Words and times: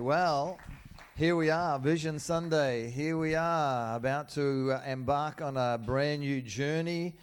Well, 0.00 0.58
here 1.14 1.36
we 1.36 1.50
are, 1.50 1.78
Vision 1.78 2.18
Sunday. 2.18 2.90
Here 2.90 3.16
we 3.16 3.36
are, 3.36 3.94
about 3.94 4.28
to 4.30 4.72
uh, 4.72 4.82
embark 4.90 5.40
on 5.40 5.56
a 5.56 5.78
brand 5.78 6.20
new 6.20 6.42
journey. 6.42 7.14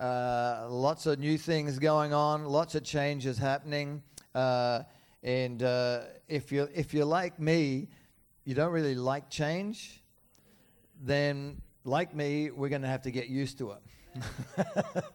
Uh, 0.00 0.66
lots 0.68 1.06
of 1.06 1.20
new 1.20 1.38
things 1.38 1.78
going 1.78 2.12
on, 2.12 2.44
lots 2.44 2.74
of 2.74 2.82
changes 2.82 3.38
happening. 3.38 4.02
Uh, 4.34 4.80
and 5.22 5.62
uh, 5.62 6.00
if 6.26 6.50
you 6.50 6.68
if 6.74 6.92
you're 6.92 7.04
like 7.04 7.38
me, 7.38 7.88
you 8.44 8.54
don't 8.54 8.72
really 8.72 8.96
like 8.96 9.30
change. 9.30 10.02
Then, 11.00 11.62
like 11.84 12.12
me, 12.12 12.50
we're 12.50 12.70
going 12.70 12.82
to 12.82 12.88
have 12.88 13.02
to 13.02 13.12
get 13.12 13.28
used 13.28 13.58
to 13.58 13.72
it. 13.72 15.04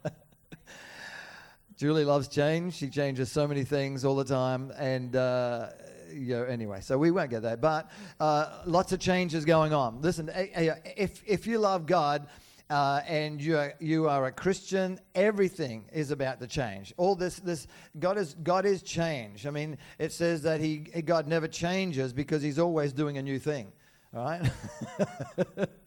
Julie 1.78 2.06
loves 2.06 2.30
change. 2.30 2.76
She 2.76 2.90
changes 2.90 3.32
so 3.32 3.48
many 3.48 3.66
things 3.66 4.06
all 4.06 4.16
the 4.16 4.24
time, 4.24 4.72
and 4.78 5.16
uh, 5.16 5.72
you 6.14 6.38
know, 6.38 6.44
anyway, 6.44 6.82
so 6.82 6.98
we 6.98 7.12
won't 7.12 7.30
get 7.30 7.44
that. 7.44 7.62
But 7.62 7.90
uh, 8.20 8.62
lots 8.66 8.92
of 8.92 9.00
changes 9.00 9.46
going 9.46 9.74
on. 9.74 10.02
Listen, 10.02 10.30
eh, 10.30 10.48
eh, 10.54 10.76
if 10.98 11.22
if 11.26 11.48
you 11.48 11.60
love 11.60 11.86
God. 11.86 12.28
Uh, 12.70 13.02
and 13.06 13.42
you 13.42 13.58
are, 13.58 13.74
you 13.82 14.08
are 14.08 14.28
a 14.28 14.32
Christian, 14.32 14.98
everything 15.14 15.84
is 15.92 16.10
about 16.10 16.40
to 16.40 16.48
change. 16.48 16.94
All 16.96 17.16
this, 17.16 17.36
this 17.40 17.68
God 18.00 18.18
is 18.18 18.34
God 18.44 18.66
is 18.66 18.82
change. 18.82 19.46
I 19.46 19.50
mean, 19.50 19.78
it 20.00 20.14
says 20.14 20.44
that 20.44 20.62
he 20.62 20.78
God 20.78 21.28
never 21.28 21.50
changes 21.50 22.14
because 22.14 22.42
He's 22.42 22.58
always 22.58 22.94
doing 22.94 23.18
a 23.18 23.22
new 23.22 23.40
thing. 23.40 23.74
All 24.16 24.24
right. 24.24 25.68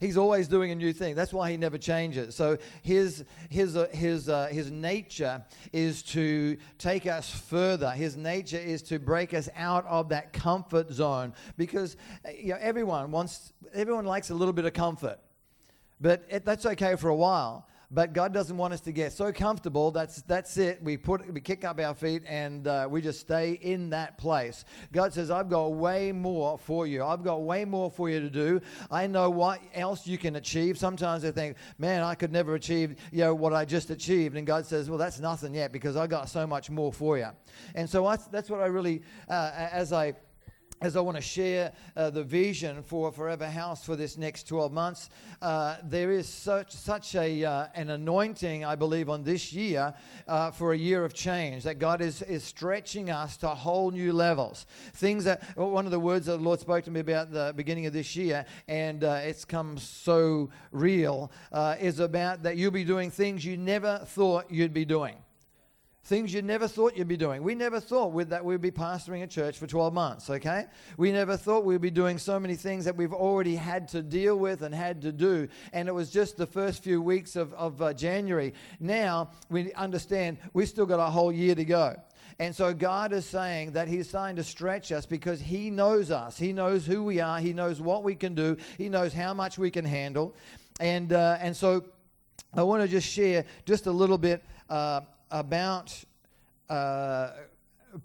He's 0.00 0.16
always 0.16 0.48
doing 0.48 0.70
a 0.70 0.74
new 0.74 0.92
thing. 0.92 1.14
That's 1.14 1.32
why 1.32 1.50
he 1.50 1.56
never 1.56 1.78
changes. 1.78 2.34
So 2.34 2.58
his 2.82 3.24
his 3.48 3.76
uh, 3.76 3.88
his 3.92 4.28
uh, 4.28 4.46
his 4.46 4.70
nature 4.70 5.44
is 5.72 6.02
to 6.04 6.56
take 6.78 7.06
us 7.06 7.30
further. 7.30 7.90
His 7.90 8.16
nature 8.16 8.58
is 8.58 8.82
to 8.82 8.98
break 8.98 9.34
us 9.34 9.48
out 9.56 9.86
of 9.86 10.08
that 10.10 10.32
comfort 10.32 10.90
zone 10.90 11.34
because 11.56 11.96
uh, 12.24 12.30
you 12.30 12.50
know 12.50 12.58
everyone 12.60 13.10
wants 13.10 13.52
everyone 13.72 14.04
likes 14.04 14.30
a 14.30 14.34
little 14.34 14.54
bit 14.54 14.64
of 14.64 14.72
comfort, 14.72 15.18
but 16.00 16.24
it, 16.28 16.44
that's 16.44 16.66
okay 16.66 16.96
for 16.96 17.08
a 17.08 17.16
while. 17.16 17.66
But 17.94 18.12
God 18.12 18.34
doesn't 18.34 18.56
want 18.56 18.74
us 18.74 18.80
to 18.82 18.92
get 18.92 19.12
so 19.12 19.32
comfortable. 19.32 19.92
That's 19.92 20.22
that's 20.22 20.56
it. 20.56 20.82
We 20.82 20.96
put 20.96 21.32
we 21.32 21.40
kick 21.40 21.64
up 21.64 21.78
our 21.78 21.94
feet 21.94 22.24
and 22.26 22.66
uh, 22.66 22.88
we 22.90 23.00
just 23.00 23.20
stay 23.20 23.52
in 23.52 23.90
that 23.90 24.18
place. 24.18 24.64
God 24.90 25.12
says, 25.14 25.30
"I've 25.30 25.48
got 25.48 25.74
way 25.74 26.10
more 26.10 26.58
for 26.58 26.88
you. 26.88 27.04
I've 27.04 27.22
got 27.22 27.42
way 27.42 27.64
more 27.64 27.92
for 27.92 28.10
you 28.10 28.18
to 28.18 28.28
do. 28.28 28.60
I 28.90 29.06
know 29.06 29.30
what 29.30 29.60
else 29.74 30.08
you 30.08 30.18
can 30.18 30.34
achieve." 30.34 30.76
Sometimes 30.76 31.24
I 31.24 31.30
think, 31.30 31.56
"Man, 31.78 32.02
I 32.02 32.16
could 32.16 32.32
never 32.32 32.56
achieve 32.56 32.96
you 33.12 33.20
know 33.20 33.32
what 33.32 33.52
I 33.52 33.64
just 33.64 33.90
achieved." 33.90 34.36
And 34.36 34.44
God 34.44 34.66
says, 34.66 34.90
"Well, 34.90 34.98
that's 34.98 35.20
nothing 35.20 35.54
yet 35.54 35.70
because 35.70 35.94
I 35.94 36.08
got 36.08 36.28
so 36.28 36.48
much 36.48 36.70
more 36.70 36.92
for 36.92 37.16
you." 37.16 37.28
And 37.76 37.88
so 37.88 38.06
I, 38.06 38.16
that's 38.32 38.50
what 38.50 38.60
I 38.60 38.66
really, 38.66 39.02
uh, 39.28 39.52
as 39.54 39.92
I 39.92 40.14
as 40.80 40.96
I 40.96 41.00
want 41.00 41.16
to 41.16 41.22
share 41.22 41.72
uh, 41.96 42.10
the 42.10 42.22
vision 42.22 42.82
for 42.82 43.10
Forever 43.12 43.46
House 43.46 43.84
for 43.84 43.96
this 43.96 44.18
next 44.18 44.48
12 44.48 44.72
months, 44.72 45.08
uh, 45.40 45.76
there 45.84 46.10
is 46.10 46.28
such, 46.28 46.72
such 46.72 47.14
a, 47.14 47.44
uh, 47.44 47.66
an 47.74 47.90
anointing, 47.90 48.64
I 48.64 48.74
believe, 48.74 49.08
on 49.08 49.22
this 49.22 49.52
year 49.52 49.94
uh, 50.28 50.50
for 50.50 50.72
a 50.72 50.76
year 50.76 51.04
of 51.04 51.14
change, 51.14 51.64
that 51.64 51.78
God 51.78 52.00
is, 52.00 52.22
is 52.22 52.44
stretching 52.44 53.10
us 53.10 53.36
to 53.38 53.48
whole 53.48 53.90
new 53.90 54.12
levels. 54.12 54.66
Things 54.94 55.24
that, 55.24 55.42
one 55.56 55.86
of 55.86 55.90
the 55.90 56.00
words 56.00 56.26
that 56.26 56.38
the 56.38 56.42
Lord 56.42 56.60
spoke 56.60 56.84
to 56.84 56.90
me 56.90 57.00
about 57.00 57.32
the 57.32 57.52
beginning 57.56 57.86
of 57.86 57.92
this 57.92 58.16
year, 58.16 58.44
and 58.68 59.04
uh, 59.04 59.20
it's 59.22 59.44
come 59.44 59.78
so 59.78 60.50
real, 60.70 61.30
uh, 61.52 61.76
is 61.80 62.00
about 62.00 62.42
that 62.42 62.56
you'll 62.56 62.70
be 62.70 62.84
doing 62.84 63.10
things 63.10 63.44
you 63.44 63.56
never 63.56 64.00
thought 64.04 64.50
you'd 64.50 64.74
be 64.74 64.84
doing 64.84 65.16
things 66.04 66.34
you 66.34 66.42
never 66.42 66.68
thought 66.68 66.96
you'd 66.96 67.08
be 67.08 67.16
doing. 67.16 67.42
We 67.42 67.54
never 67.54 67.80
thought 67.80 68.12
with 68.12 68.28
that 68.28 68.44
we'd 68.44 68.60
be 68.60 68.70
pastoring 68.70 69.22
a 69.22 69.26
church 69.26 69.58
for 69.58 69.66
12 69.66 69.94
months, 69.94 70.28
okay? 70.28 70.66
We 70.98 71.10
never 71.10 71.36
thought 71.36 71.64
we'd 71.64 71.80
be 71.80 71.90
doing 71.90 72.18
so 72.18 72.38
many 72.38 72.56
things 72.56 72.84
that 72.84 72.94
we've 72.94 73.14
already 73.14 73.56
had 73.56 73.88
to 73.88 74.02
deal 74.02 74.36
with 74.36 74.62
and 74.62 74.74
had 74.74 75.00
to 75.02 75.12
do. 75.12 75.48
And 75.72 75.88
it 75.88 75.92
was 75.92 76.10
just 76.10 76.36
the 76.36 76.46
first 76.46 76.84
few 76.84 77.00
weeks 77.00 77.36
of, 77.36 77.54
of 77.54 77.80
uh, 77.80 77.94
January. 77.94 78.52
Now 78.80 79.30
we 79.48 79.72
understand 79.72 80.36
we've 80.52 80.68
still 80.68 80.86
got 80.86 81.00
a 81.00 81.10
whole 81.10 81.32
year 81.32 81.54
to 81.54 81.64
go. 81.64 81.96
And 82.38 82.54
so 82.54 82.74
God 82.74 83.12
is 83.12 83.24
saying 83.24 83.72
that 83.72 83.88
He's 83.88 84.10
trying 84.10 84.36
to 84.36 84.44
stretch 84.44 84.92
us 84.92 85.06
because 85.06 85.40
He 85.40 85.70
knows 85.70 86.10
us. 86.10 86.36
He 86.36 86.52
knows 86.52 86.84
who 86.84 87.02
we 87.04 87.20
are. 87.20 87.38
He 87.38 87.52
knows 87.52 87.80
what 87.80 88.02
we 88.02 88.14
can 88.14 88.34
do. 88.34 88.56
He 88.76 88.88
knows 88.88 89.14
how 89.14 89.32
much 89.32 89.56
we 89.56 89.70
can 89.70 89.84
handle. 89.84 90.34
And, 90.80 91.12
uh, 91.12 91.38
and 91.40 91.56
so 91.56 91.84
I 92.52 92.62
want 92.62 92.82
to 92.82 92.88
just 92.88 93.08
share 93.08 93.44
just 93.64 93.86
a 93.86 93.92
little 93.92 94.18
bit 94.18 94.42
uh, 94.68 95.02
about 95.30 96.04
uh, 96.68 97.30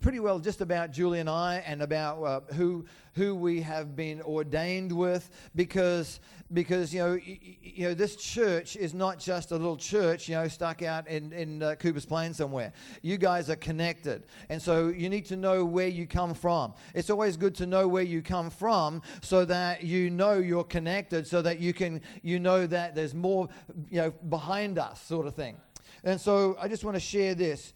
pretty 0.02 0.20
well 0.20 0.40
just 0.40 0.62
about 0.62 0.92
Julie 0.92 1.20
and 1.20 1.30
I 1.30 1.64
and 1.66 1.82
about 1.82 2.24
uh, 2.24 2.42
who 2.54 2.86
who 3.16 3.36
we 3.36 3.62
have 3.62 3.96
been 3.96 4.22
ordained 4.22 4.92
with 4.92 5.30
because 5.56 6.20
because 6.54 6.94
you 6.94 7.00
know 7.00 7.12
y- 7.14 7.40
you 7.62 7.88
know 7.88 7.94
this 7.94 8.16
church 8.16 8.76
is 8.76 8.94
not 8.94 9.20
just 9.20 9.52
a 9.52 9.56
little 9.56 9.78
church 9.78 10.30
you 10.30 10.36
know 10.36 10.48
stuck 10.48 10.82
out 10.84 11.08
in 11.08 11.34
in 11.34 11.64
uh, 11.64 11.76
Cooper's 11.76 12.06
Plain 12.06 12.34
somewhere. 12.34 12.72
You 13.02 13.18
guys 13.18 13.50
are 13.50 13.56
connected, 13.56 14.26
and 14.50 14.62
so 14.62 14.90
you 14.90 15.10
need 15.10 15.26
to 15.26 15.36
know 15.36 15.66
where 15.66 15.88
you 15.88 16.06
come 16.06 16.34
from. 16.34 16.74
It's 16.94 17.10
always 17.10 17.36
good 17.36 17.56
to 17.56 17.66
know 17.66 17.88
where 17.88 18.04
you 18.04 18.22
come 18.22 18.50
from 18.52 19.02
so 19.22 19.44
that 19.46 19.84
you 19.84 20.10
know 20.12 20.34
you're 20.34 20.64
connected, 20.64 21.26
so 21.26 21.42
that 21.42 21.60
you 21.60 21.74
can 21.74 22.02
you 22.22 22.40
know 22.40 22.68
that 22.68 22.94
there's 22.96 23.16
more 23.16 23.50
you 23.90 24.02
know 24.02 24.12
behind 24.30 24.78
us, 24.78 25.02
sort 25.02 25.26
of 25.26 25.34
thing. 25.36 25.58
And 26.04 26.20
so 26.20 26.58
I 26.60 26.68
just 26.68 26.84
want 26.84 26.96
to 26.96 27.02
share 27.02 27.36
this. 27.36 27.74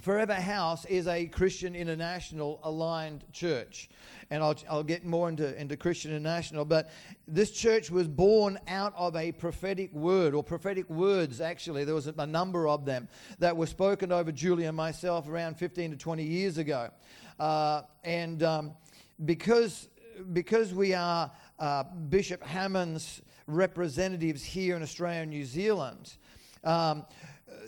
Forever 0.00 0.34
House 0.34 0.84
is 0.86 1.06
a 1.06 1.26
Christian 1.26 1.74
International 1.74 2.60
aligned 2.64 3.24
church. 3.32 3.88
And 4.30 4.42
I'll, 4.42 4.56
I'll 4.68 4.82
get 4.82 5.04
more 5.04 5.28
into, 5.28 5.58
into 5.58 5.76
Christian 5.76 6.10
International. 6.10 6.64
But 6.64 6.90
this 7.28 7.52
church 7.52 7.90
was 7.90 8.08
born 8.08 8.58
out 8.66 8.92
of 8.96 9.14
a 9.14 9.32
prophetic 9.32 9.92
word, 9.92 10.34
or 10.34 10.42
prophetic 10.42 10.90
words, 10.90 11.40
actually. 11.40 11.84
There 11.84 11.94
was 11.94 12.08
a, 12.08 12.14
a 12.18 12.26
number 12.26 12.66
of 12.66 12.84
them 12.84 13.08
that 13.38 13.56
were 13.56 13.66
spoken 13.66 14.10
over 14.10 14.32
Julie 14.32 14.64
and 14.64 14.76
myself 14.76 15.28
around 15.28 15.58
15 15.58 15.92
to 15.92 15.96
20 15.96 16.24
years 16.24 16.58
ago. 16.58 16.90
Uh, 17.38 17.82
and 18.02 18.42
um, 18.42 18.72
because, 19.24 19.88
because 20.32 20.74
we 20.74 20.92
are 20.92 21.30
uh, 21.58 21.84
Bishop 22.08 22.42
Hamon's 22.42 23.22
representatives 23.46 24.42
here 24.42 24.76
in 24.76 24.82
Australia 24.82 25.20
and 25.20 25.30
New 25.30 25.44
Zealand, 25.44 26.16
um, 26.64 27.04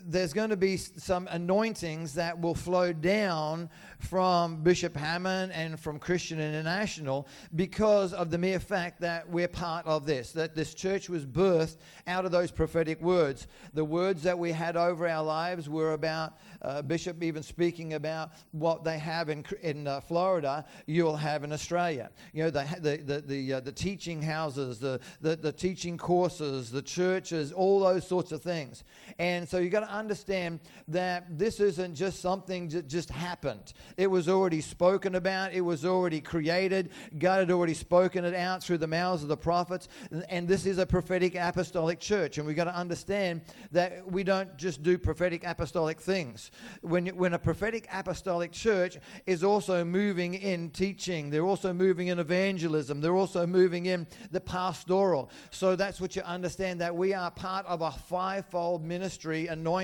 there's 0.08 0.32
going 0.32 0.50
to 0.50 0.56
be 0.56 0.76
some 0.76 1.28
anointings 1.30 2.14
that 2.14 2.40
will 2.40 2.54
flow 2.54 2.92
down 2.92 3.68
from 3.98 4.62
Bishop 4.62 4.96
Hamon 4.96 5.50
and 5.50 5.78
from 5.80 5.98
Christian 5.98 6.38
International 6.38 7.26
because 7.56 8.12
of 8.12 8.30
the 8.30 8.38
mere 8.38 8.60
fact 8.60 9.00
that 9.00 9.28
we're 9.28 9.48
part 9.48 9.84
of 9.86 10.06
this, 10.06 10.32
that 10.32 10.54
this 10.54 10.74
church 10.74 11.08
was 11.08 11.26
birthed 11.26 11.78
out 12.06 12.24
of 12.24 12.30
those 12.30 12.50
prophetic 12.52 13.00
words. 13.00 13.48
The 13.74 13.84
words 13.84 14.22
that 14.22 14.38
we 14.38 14.52
had 14.52 14.76
over 14.76 15.08
our 15.08 15.24
lives 15.24 15.68
were 15.68 15.94
about 15.94 16.38
uh, 16.62 16.82
Bishop 16.82 17.22
even 17.22 17.42
speaking 17.42 17.94
about 17.94 18.30
what 18.52 18.84
they 18.84 18.98
have 18.98 19.28
in, 19.28 19.44
in 19.62 19.88
uh, 19.88 20.00
Florida, 20.00 20.64
you'll 20.86 21.16
have 21.16 21.42
in 21.42 21.52
Australia. 21.52 22.10
You 22.32 22.44
know, 22.44 22.50
the, 22.50 22.66
the, 22.80 22.96
the, 22.98 23.20
the, 23.20 23.52
uh, 23.54 23.60
the 23.60 23.72
teaching 23.72 24.22
houses, 24.22 24.78
the, 24.78 25.00
the, 25.20 25.36
the 25.36 25.52
teaching 25.52 25.98
courses, 25.98 26.70
the 26.70 26.82
churches, 26.82 27.50
all 27.52 27.80
those 27.80 28.06
sorts 28.06 28.30
of 28.30 28.42
things. 28.42 28.84
And 29.18 29.48
so 29.48 29.58
you've 29.58 29.72
got 29.72 29.80
to 29.80 29.95
understand 29.98 30.60
that 30.88 31.38
this 31.38 31.60
isn't 31.60 31.94
just 31.94 32.20
something 32.20 32.68
that 32.68 32.88
just 32.88 33.10
happened. 33.10 33.72
It 33.96 34.08
was 34.08 34.28
already 34.28 34.60
spoken 34.60 35.14
about, 35.14 35.52
it 35.52 35.60
was 35.60 35.84
already 35.84 36.20
created. 36.20 36.90
God 37.18 37.40
had 37.40 37.50
already 37.50 37.74
spoken 37.74 38.24
it 38.24 38.34
out 38.34 38.62
through 38.62 38.78
the 38.78 38.86
mouths 38.86 39.22
of 39.22 39.28
the 39.28 39.36
prophets. 39.36 39.88
And 40.28 40.46
this 40.46 40.66
is 40.66 40.78
a 40.78 40.86
prophetic 40.86 41.34
apostolic 41.34 42.00
church. 42.00 42.38
And 42.38 42.46
we've 42.46 42.56
got 42.56 42.64
to 42.64 42.76
understand 42.76 43.42
that 43.72 44.10
we 44.10 44.24
don't 44.24 44.56
just 44.56 44.82
do 44.82 44.98
prophetic 44.98 45.44
apostolic 45.44 46.00
things. 46.00 46.50
When, 46.82 47.06
when 47.08 47.34
a 47.34 47.38
prophetic 47.38 47.88
apostolic 47.92 48.52
church 48.52 48.98
is 49.26 49.42
also 49.44 49.84
moving 49.84 50.34
in 50.34 50.70
teaching, 50.70 51.30
they're 51.30 51.44
also 51.44 51.72
moving 51.72 52.08
in 52.08 52.18
evangelism, 52.18 53.00
they're 53.00 53.16
also 53.16 53.46
moving 53.46 53.86
in 53.86 54.06
the 54.30 54.40
pastoral. 54.40 55.30
So 55.50 55.76
that's 55.76 56.00
what 56.00 56.16
you 56.16 56.22
understand 56.22 56.80
that 56.80 56.94
we 56.94 57.14
are 57.14 57.30
part 57.30 57.66
of 57.66 57.82
a 57.82 57.90
fivefold 57.90 58.84
ministry 58.84 59.46
anointing. 59.46 59.75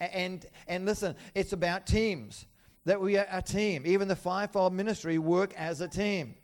And, 0.00 0.44
and 0.68 0.86
listen, 0.86 1.14
it's 1.34 1.52
about 1.52 1.86
teams 1.86 2.46
that 2.84 3.00
we 3.00 3.16
are 3.16 3.26
a 3.30 3.42
team. 3.42 3.82
Even 3.86 4.08
the 4.08 4.16
fivefold 4.16 4.72
ministry 4.72 5.18
work 5.18 5.52
as 5.56 5.80
a 5.80 5.88
team. 5.88 6.34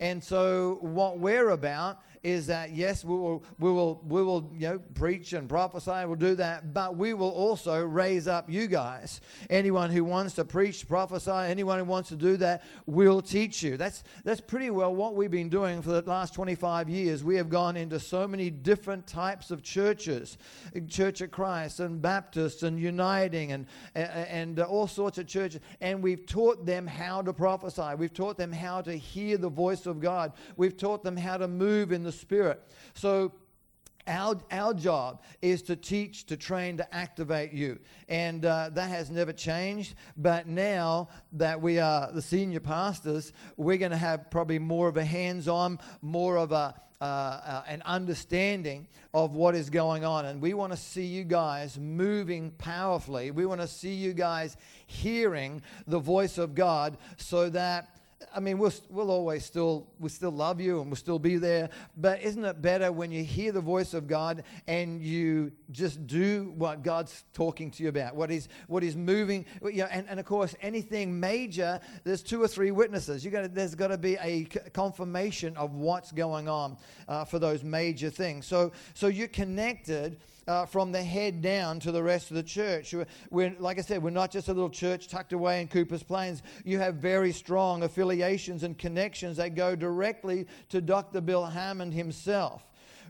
And 0.00 0.22
so, 0.22 0.78
what 0.80 1.18
we're 1.18 1.50
about 1.50 2.00
is 2.22 2.46
that 2.46 2.72
yes, 2.72 3.04
we 3.04 3.16
will, 3.16 3.42
we 3.58 3.70
will, 3.70 4.00
we 4.06 4.22
will, 4.22 4.50
you 4.54 4.68
know, 4.68 4.78
preach 4.94 5.32
and 5.32 5.48
prophesy. 5.48 6.06
We'll 6.06 6.14
do 6.14 6.36
that, 6.36 6.72
but 6.72 6.96
we 6.96 7.14
will 7.14 7.30
also 7.30 7.82
raise 7.82 8.28
up 8.28 8.48
you 8.48 8.68
guys. 8.68 9.20
Anyone 9.50 9.90
who 9.90 10.04
wants 10.04 10.34
to 10.34 10.44
preach, 10.44 10.86
prophesy, 10.86 11.30
anyone 11.30 11.78
who 11.78 11.84
wants 11.84 12.10
to 12.10 12.16
do 12.16 12.36
that, 12.36 12.62
we'll 12.86 13.22
teach 13.22 13.62
you. 13.62 13.76
That's 13.76 14.04
that's 14.24 14.40
pretty 14.40 14.70
well 14.70 14.94
what 14.94 15.16
we've 15.16 15.30
been 15.30 15.48
doing 15.48 15.82
for 15.82 15.90
the 15.90 16.02
last 16.02 16.34
25 16.34 16.88
years. 16.88 17.24
We 17.24 17.36
have 17.36 17.48
gone 17.48 17.76
into 17.76 17.98
so 17.98 18.28
many 18.28 18.50
different 18.50 19.06
types 19.06 19.50
of 19.50 19.62
churches, 19.62 20.38
Church 20.86 21.20
of 21.22 21.30
Christ 21.32 21.80
and 21.80 22.00
Baptists 22.00 22.62
and 22.62 22.78
Uniting 22.78 23.52
and 23.52 23.66
and 23.94 24.60
all 24.60 24.86
sorts 24.86 25.18
of 25.18 25.26
churches, 25.26 25.60
and 25.80 26.02
we've 26.02 26.24
taught 26.24 26.64
them 26.64 26.86
how 26.86 27.22
to 27.22 27.32
prophesy. 27.32 27.94
We've 27.96 28.14
taught 28.14 28.36
them 28.36 28.52
how 28.52 28.80
to 28.82 28.92
hear 28.94 29.38
the 29.38 29.48
voice 29.48 29.86
of 29.86 30.00
God. 30.00 30.32
We've 30.56 30.76
taught 30.76 31.02
them 31.02 31.16
how 31.16 31.36
to 31.36 31.48
move 31.48 31.90
in 31.90 32.02
the 32.02 32.11
Spirit. 32.12 32.62
So 32.94 33.32
our, 34.06 34.36
our 34.50 34.74
job 34.74 35.22
is 35.40 35.62
to 35.62 35.76
teach, 35.76 36.26
to 36.26 36.36
train, 36.36 36.76
to 36.78 36.94
activate 36.94 37.52
you. 37.52 37.78
And 38.08 38.44
uh, 38.44 38.70
that 38.72 38.90
has 38.90 39.10
never 39.10 39.32
changed. 39.32 39.94
But 40.16 40.48
now 40.48 41.08
that 41.32 41.60
we 41.60 41.78
are 41.78 42.10
the 42.12 42.22
senior 42.22 42.60
pastors, 42.60 43.32
we're 43.56 43.78
going 43.78 43.92
to 43.92 43.96
have 43.96 44.30
probably 44.30 44.58
more 44.58 44.88
of 44.88 44.96
a 44.96 45.04
hands 45.04 45.46
on, 45.46 45.78
more 46.00 46.36
of 46.36 46.52
a, 46.52 46.74
uh, 47.00 47.04
uh, 47.04 47.62
an 47.68 47.82
understanding 47.84 48.88
of 49.14 49.34
what 49.34 49.54
is 49.54 49.70
going 49.70 50.04
on. 50.04 50.24
And 50.24 50.40
we 50.40 50.54
want 50.54 50.72
to 50.72 50.78
see 50.78 51.04
you 51.04 51.24
guys 51.24 51.78
moving 51.78 52.50
powerfully. 52.52 53.30
We 53.30 53.46
want 53.46 53.60
to 53.60 53.68
see 53.68 53.94
you 53.94 54.14
guys 54.14 54.56
hearing 54.86 55.62
the 55.86 55.98
voice 56.00 56.38
of 56.38 56.54
God 56.54 56.96
so 57.16 57.50
that 57.50 57.96
I 58.34 58.40
mean, 58.40 58.58
we'll, 58.58 58.72
we'll 58.90 59.10
always 59.10 59.44
still, 59.44 59.88
we 59.98 60.08
still 60.08 60.30
love 60.30 60.60
you 60.60 60.80
and 60.80 60.90
we'll 60.90 60.96
still 60.96 61.18
be 61.18 61.36
there. 61.36 61.70
But 61.96 62.22
isn't 62.22 62.44
it 62.44 62.62
better 62.62 62.92
when 62.92 63.10
you 63.10 63.24
hear 63.24 63.52
the 63.52 63.60
voice 63.60 63.94
of 63.94 64.06
God 64.06 64.44
and 64.66 65.00
you 65.00 65.52
just 65.70 66.06
do 66.06 66.52
what 66.56 66.82
God's 66.82 67.24
talking 67.32 67.70
to 67.72 67.82
you 67.82 67.88
about, 67.88 68.14
what 68.14 68.30
is 68.30 68.48
what 68.66 68.82
is 68.84 68.96
moving? 68.96 69.44
You 69.62 69.82
know, 69.82 69.88
and, 69.90 70.06
and 70.08 70.20
of 70.20 70.26
course, 70.26 70.54
anything 70.60 71.18
major, 71.18 71.80
there's 72.04 72.22
two 72.22 72.42
or 72.42 72.48
three 72.48 72.70
witnesses. 72.70 73.24
You 73.24 73.30
got 73.30 73.54
there's 73.54 73.74
got 73.74 73.88
to 73.88 73.98
be 73.98 74.16
a 74.20 74.44
confirmation 74.72 75.56
of 75.56 75.74
what's 75.74 76.12
going 76.12 76.48
on 76.48 76.76
uh, 77.08 77.24
for 77.24 77.38
those 77.38 77.64
major 77.64 78.10
things. 78.10 78.46
So, 78.46 78.72
so 78.94 79.06
you're 79.06 79.28
connected 79.28 80.20
uh, 80.46 80.66
from 80.66 80.92
the 80.92 81.02
head 81.02 81.42
down 81.42 81.80
to 81.80 81.92
the 81.92 82.02
rest 82.02 82.30
of 82.30 82.36
the 82.36 82.42
church. 82.42 82.94
We're, 83.30 83.54
like 83.58 83.78
I 83.78 83.82
said, 83.82 84.02
we're 84.02 84.10
not 84.10 84.30
just 84.30 84.48
a 84.48 84.52
little 84.52 84.70
church 84.70 85.08
tucked 85.08 85.32
away 85.32 85.60
in 85.60 85.68
Cooper's 85.68 86.02
Plains. 86.02 86.42
You 86.64 86.78
have 86.78 86.96
very 86.96 87.32
strong 87.32 87.82
affiliations 87.82 88.62
and 88.62 88.76
connections 88.76 89.36
that 89.36 89.54
go 89.54 89.76
directly 89.76 90.46
to 90.70 90.80
Dr. 90.80 91.20
Bill 91.20 91.46
Hamon 91.46 91.92
himself 91.92 92.62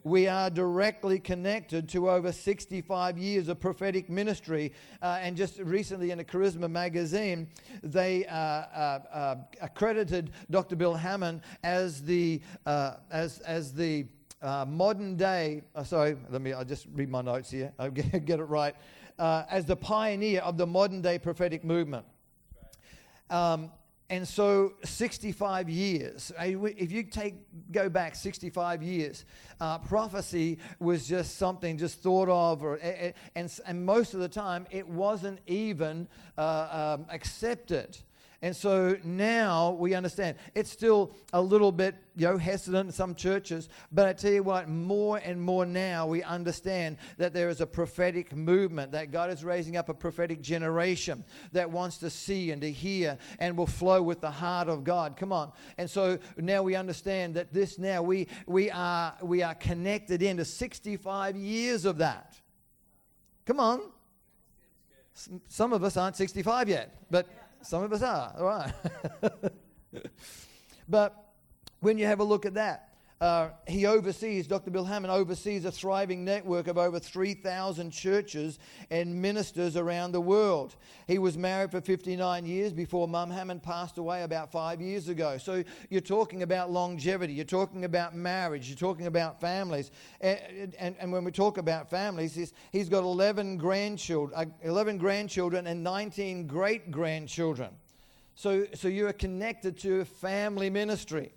we 0.05 0.26
are 0.26 0.50
directly 0.50 1.19
connected 1.19 1.88
to 1.90 2.11
over 2.11 2.32
65 2.32 3.19
years 3.19 3.49
of 3.49 3.61
prophetic 3.61 4.08
ministry. 4.08 4.73
Uh, 5.00 5.19
and 5.20 5.37
just 5.37 5.58
recently 5.58 6.11
in 6.11 6.20
a 6.20 6.25
Charisma 6.25 6.70
magazine, 6.70 7.49
they 7.82 8.26
uh, 8.26 8.34
uh, 8.34 9.00
uh 9.12 9.37
accredited 9.61 10.32
Dr. 10.50 10.76
Bill 10.76 10.94
Hamon 10.94 11.43
as 11.62 12.02
the, 12.02 12.40
uh, 12.67 12.94
as, 13.11 13.38
as 13.40 13.73
the 13.73 14.06
uh, 14.43 14.65
modern 14.69 15.17
day, 15.17 15.62
uh, 15.75 15.85
sorry, 15.85 16.17
let 16.31 16.43
me, 16.43 16.53
I'll 16.53 16.65
just 16.65 16.87
read 16.94 17.09
my 17.09 17.23
notes 17.23 17.50
here, 17.50 17.73
I'll 17.79 17.91
get, 17.93 18.25
get 18.25 18.41
it 18.41 18.44
right, 18.44 18.75
uh, 19.19 19.44
as 19.49 19.65
the 19.65 19.77
pioneer 19.77 20.41
of 20.41 20.56
the 20.56 20.67
modern 20.67 21.00
day 21.00 21.19
prophetic 21.19 21.65
movement. 21.65 22.05
Um, 23.31 23.71
and 24.11 24.29
so 24.29 24.75
65 24.85 25.71
years 25.71 26.33
if 26.39 26.93
you 26.93 27.03
take 27.03 27.35
go 27.73 27.89
back 27.89 28.15
65 28.15 28.83
years 28.83 29.25
uh, 29.59 29.79
prophecy 29.79 30.59
was 30.79 31.09
just 31.09 31.39
something 31.39 31.79
just 31.79 32.03
thought 32.03 32.29
of 32.29 32.62
or 32.62 32.79
and, 33.35 33.59
and 33.67 33.87
most 33.87 34.12
of 34.12 34.21
the 34.21 34.29
time 34.29 34.67
it 34.71 34.87
wasn't 34.87 35.39
even 35.47 36.06
uh, 36.37 36.97
um, 36.99 37.06
accepted 37.09 37.97
and 38.43 38.56
so 38.56 38.97
now 39.05 39.71
we 39.71 39.94
understand. 39.94 40.37
It's 40.56 40.71
still 40.71 41.15
a 41.33 41.41
little 41.41 41.71
bit, 41.71 41.94
you 42.17 42.27
know, 42.27 42.37
hesitant 42.37 42.89
in 42.89 42.93
some 42.93 43.15
churches, 43.15 43.69
but 43.93 44.09
I 44.09 44.12
tell 44.15 44.33
you 44.33 44.43
what, 44.43 44.69
more 44.69 45.19
and 45.19 45.41
more 45.41 45.65
now 45.65 46.09
we 46.09 46.25
understand 46.25 46.97
that 47.19 47.33
there 47.33 47.49
is 47.49 47.61
a 47.61 47.67
prophetic 47.67 48.35
movement, 48.35 48.91
that 48.93 49.12
God 49.12 49.31
is 49.31 49.44
raising 49.44 49.77
up 49.77 49.89
a 49.89 49.94
prophetic 49.94 50.41
generation 50.41 51.25
that 51.53 51.71
wants 51.71 51.99
to 51.99 52.11
see 52.11 52.50
and 52.50 52.61
to 52.62 52.71
hear 52.73 53.17
and 53.39 53.56
will 53.56 53.69
flow 53.69 54.03
with 54.03 54.21
the 54.21 54.31
heart 54.31 54.69
of 54.69 54.83
God. 54.83 55.17
Come 55.17 55.33
on. 55.33 55.53
And 55.79 55.89
so 55.89 56.19
now 56.37 56.65
we 56.65 56.75
understand 56.75 57.35
that 57.35 57.53
this 57.53 57.79
now 57.79 58.03
we 58.03 58.27
we 58.47 58.73
are 58.73 59.15
we 59.23 59.44
are 59.44 59.55
connected 59.55 60.21
into 60.21 60.44
65 60.44 61.37
years 61.37 61.85
of 61.85 61.99
that. 61.99 62.35
Come 63.47 63.61
on. 63.61 63.83
Some 65.47 65.73
of 65.73 65.85
us 65.85 65.97
aren't 65.97 66.17
65 66.17 66.69
yet, 66.69 66.97
but 67.11 67.29
some 67.62 67.82
of 67.82 67.93
us 67.93 68.03
are, 68.03 68.35
all 68.38 68.44
right. 68.44 68.73
but 70.88 71.32
when 71.81 71.99
you 71.99 72.06
have 72.06 72.20
a 72.20 72.25
look 72.25 72.47
at 72.47 72.55
that, 72.55 72.92
uh, 73.22 73.50
he 73.69 73.86
oversees, 73.86 74.48
Dr. 74.48 74.72
Bill 74.72 74.84
Hamon 74.84 75.08
oversees 75.08 75.64
a 75.64 75.70
thriving 75.70 76.24
network 76.24 76.66
of 76.66 76.76
over 76.76 76.98
3,000 76.98 77.92
churches 77.92 78.58
and 78.90 79.14
ministers 79.22 79.76
around 79.76 80.10
the 80.10 80.20
world. 80.20 80.74
He 81.06 81.20
was 81.20 81.38
married 81.38 81.70
for 81.70 81.80
59 81.80 82.44
years 82.44 82.72
before 82.72 83.06
Mum 83.06 83.30
Hamon 83.30 83.60
passed 83.60 83.98
away 83.98 84.24
about 84.24 84.50
five 84.50 84.80
years 84.80 85.08
ago. 85.08 85.38
So 85.38 85.62
you're 85.88 86.00
talking 86.00 86.42
about 86.42 86.72
longevity, 86.72 87.32
you're 87.32 87.44
talking 87.44 87.84
about 87.84 88.16
marriage, 88.16 88.69
you're 88.69 88.76
talking 88.76 89.06
about 89.06 89.40
families. 89.40 89.92
And, 90.20 90.74
and, 90.76 90.96
and 90.98 91.12
when 91.12 91.22
we 91.22 91.30
talk 91.30 91.58
about 91.58 91.88
families, 91.88 92.34
he's, 92.34 92.52
he's 92.72 92.88
got 92.88 93.04
11 93.04 93.56
grandchildren, 93.56 94.36
uh, 94.36 94.66
11 94.69 94.98
grandchildren 94.98 95.69
and 95.69 95.84
19 95.84 96.48
great 96.48 96.90
grandchildren. 96.90 97.70
So, 98.34 98.66
so 98.74 98.88
you 98.88 99.06
are 99.06 99.12
connected 99.12 99.78
to 99.78 100.04
family 100.06 100.70
ministry. 100.70 101.30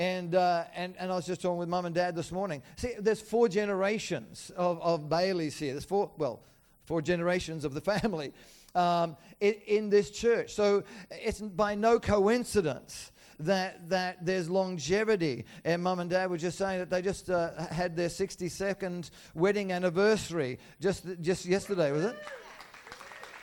And, 0.00 0.34
uh, 0.34 0.64
and, 0.74 0.94
and 0.98 1.12
I 1.12 1.14
was 1.14 1.26
just 1.26 1.42
talking 1.42 1.58
with 1.58 1.68
mum 1.68 1.84
and 1.84 1.94
dad 1.94 2.16
this 2.16 2.32
morning. 2.32 2.62
See, 2.76 2.94
there's 2.98 3.20
four 3.20 3.50
generations 3.50 4.50
of, 4.56 4.80
of 4.80 5.10
Baileys 5.10 5.58
here. 5.58 5.74
There's 5.74 5.84
four, 5.84 6.10
well, 6.16 6.40
four 6.86 7.02
generations 7.02 7.66
of 7.66 7.74
the 7.74 7.80
family 8.00 8.32
um, 8.74 9.14
in, 9.40 9.52
in 9.66 9.90
this 9.90 10.10
church. 10.10 10.54
So 10.54 10.84
it's 11.10 11.42
by 11.42 11.74
no 11.74 12.00
coincidence 12.00 13.12
that 13.40 13.90
that 13.90 14.24
there's 14.24 14.48
longevity. 14.48 15.44
And 15.66 15.82
mum 15.82 16.00
and 16.00 16.08
dad 16.08 16.30
were 16.30 16.38
just 16.38 16.56
saying 16.56 16.78
that 16.78 16.88
they 16.88 17.02
just 17.02 17.28
uh, 17.28 17.50
had 17.66 17.94
their 17.94 18.08
62nd 18.08 19.10
wedding 19.34 19.70
anniversary 19.70 20.60
just 20.80 21.04
just 21.20 21.44
yesterday, 21.44 21.92
was 21.92 22.06
it? 22.06 22.18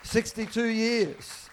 62 0.02 0.66
years. 0.66 1.50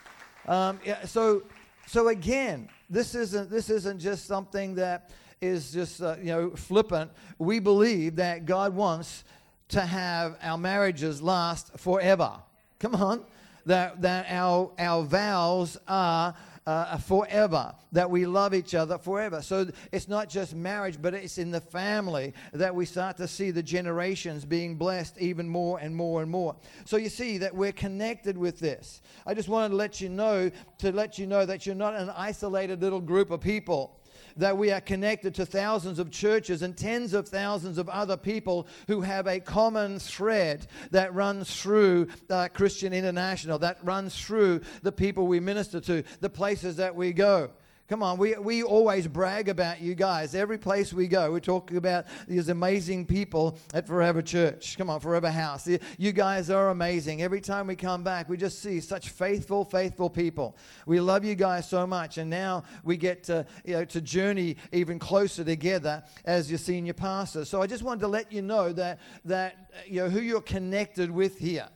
Um, 0.49 0.81
yeah, 0.83 1.05
so 1.05 1.43
so 1.87 2.09
again, 2.09 2.71
this 2.95 3.15
isn't, 3.15 3.51
this 3.51 3.71
isn't 3.71 3.99
just 3.99 4.27
something 4.27 4.75
that 4.77 5.11
is 5.41 5.73
just, 5.73 6.01
uh, 6.01 6.17
you 6.21 6.27
know, 6.27 6.51
flippant. 6.51 7.11
We 7.39 7.59
believe 7.59 8.17
that 8.17 8.47
God 8.47 8.75
wants 8.75 9.25
to 9.69 9.81
have 9.81 10.37
our 10.43 10.59
marriages 10.59 11.21
last 11.21 11.77
forever. 11.79 12.33
Come 12.79 12.95
on. 12.95 13.25
That, 13.67 14.03
that 14.03 14.27
our, 14.29 14.71
our 14.79 15.03
vows 15.05 15.79
are 15.89 16.35
uh, 16.67 16.97
forever, 16.97 17.75
that 17.93 18.11
we 18.11 18.27
love 18.27 18.55
each 18.55 18.75
other 18.75 18.97
forever. 18.97 19.43
So 19.43 19.67
it's 19.93 20.09
not 20.09 20.29
just 20.29 20.55
marriage, 20.55 21.01
but 21.01 21.15
it's 21.15 21.39
in 21.39 21.51
the 21.51 21.61
family 21.61 22.33
that 22.53 22.75
we 22.75 22.87
start 22.87 23.17
to 23.19 23.29
see 23.29 23.51
the 23.51 23.63
generations 23.63 24.45
being 24.45 24.77
blessed 24.77 25.19
even 25.19 25.49
more 25.49 25.79
and 25.79 25.95
more 25.95 26.23
and 26.23 26.31
more. 26.31 26.57
So 26.85 26.97
you 26.97 27.09
see 27.11 27.39
that 27.39 27.55
we're 27.55 27.73
connected 27.73 28.39
with 28.39 28.59
this. 28.59 29.03
I 29.27 29.35
just 29.35 29.49
wanted 29.49 29.71
to 29.71 29.77
let 29.77 30.01
you 30.01 30.09
know, 30.09 30.51
to 30.79 30.93
let 30.93 31.19
you 31.19 31.27
know 31.27 31.45
that 31.45 31.67
you're 31.67 31.75
not 31.75 31.95
an 31.95 32.11
isolated 32.17 32.81
little 32.81 33.01
group 33.01 33.31
of 33.31 33.41
people 33.41 34.01
that 34.37 34.57
we 34.57 34.71
are 34.71 34.81
connected 34.81 35.35
to 35.37 35.47
thousands 35.47 35.99
of 35.99 36.11
churches 36.11 36.63
and 36.63 36.77
tens 36.77 37.15
of 37.15 37.29
thousands 37.29 37.79
of 37.79 37.89
other 37.89 38.17
people 38.17 38.67
who 38.89 39.01
have 39.01 39.27
a 39.27 39.41
common 39.41 39.99
thread 39.99 40.67
that 40.91 41.15
runs 41.15 41.61
through 41.61 42.09
uh, 42.31 42.49
Christian 42.49 42.93
International, 42.93 43.59
that 43.59 43.79
runs 43.83 44.19
through 44.19 44.61
the 44.83 44.93
people 44.93 45.27
we 45.27 45.41
minister 45.41 45.81
to, 45.81 46.03
the 46.21 46.31
places 46.31 46.77
that 46.77 46.95
we 46.95 47.13
go. 47.13 47.51
Come 47.87 48.03
on, 48.03 48.17
we, 48.17 48.35
we 48.37 48.63
always 48.63 49.07
brag 49.07 49.51
about 49.51 49.83
you 49.83 49.95
guys. 49.95 50.35
Every 50.35 50.57
place 50.57 50.95
we 50.95 51.07
go, 51.07 51.31
we 51.31 51.41
talk 51.43 51.71
about 51.71 52.07
these 52.27 52.49
amazing 52.49 53.05
people 53.05 53.59
at 53.75 53.87
Forever 53.87 54.23
Church. 54.23 54.79
Come 54.79 54.89
on, 54.89 55.01
Forever 55.01 55.31
House. 55.31 55.69
You 55.99 56.13
guys 56.13 56.49
are 56.49 56.71
amazing. 56.71 57.21
Every 57.21 57.43
time 57.43 57.67
we 57.67 57.77
come 57.77 58.03
back, 58.03 58.27
we 58.27 58.39
just 58.39 58.63
see 58.63 58.81
such 58.81 59.11
faithful, 59.11 59.67
faithful 59.67 60.09
people. 60.09 60.57
We 60.87 60.99
love 60.99 61.27
you 61.27 61.35
guys 61.35 61.69
so 61.69 61.87
much. 61.87 62.17
And 62.17 62.31
now 62.31 62.65
we 62.85 62.97
get 62.97 63.23
to, 63.25 63.45
you 63.67 63.75
know, 63.75 63.85
to 63.85 64.01
journey 64.01 64.57
even 64.73 64.99
closer 64.99 65.45
together 65.45 66.03
as 66.25 66.51
your 66.51 66.59
senior 66.59 66.95
pastor. 66.95 67.45
So 67.45 67.61
I 67.61 67.67
just 67.67 67.83
wanted 67.83 68.01
to 68.01 68.09
let 68.09 68.33
you 68.33 68.41
know 68.41 68.73
that, 68.73 68.99
that 69.27 69.71
you 69.87 70.01
know, 70.01 70.09
who 70.09 70.23
you're 70.23 70.41
connected 70.41 71.11
with 71.11 71.39
here. 71.39 71.69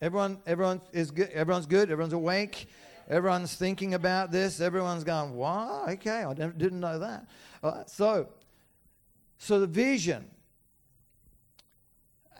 Everyone, 0.00 0.40
everyone 0.48 0.80
is 0.92 1.12
good. 1.12 1.30
Everyone's 1.30 1.66
good. 1.66 1.92
Everyone's 1.92 2.12
awake. 2.12 2.66
Everyone's 3.08 3.54
thinking 3.54 3.94
about 3.94 4.30
this. 4.30 4.60
Everyone's 4.60 5.04
going, 5.04 5.34
wow, 5.34 5.86
okay, 5.88 6.24
I 6.24 6.34
didn't 6.34 6.80
know 6.80 6.98
that. 6.98 7.88
so, 7.88 8.28
So 9.38 9.60
the 9.60 9.66
vision. 9.66 10.30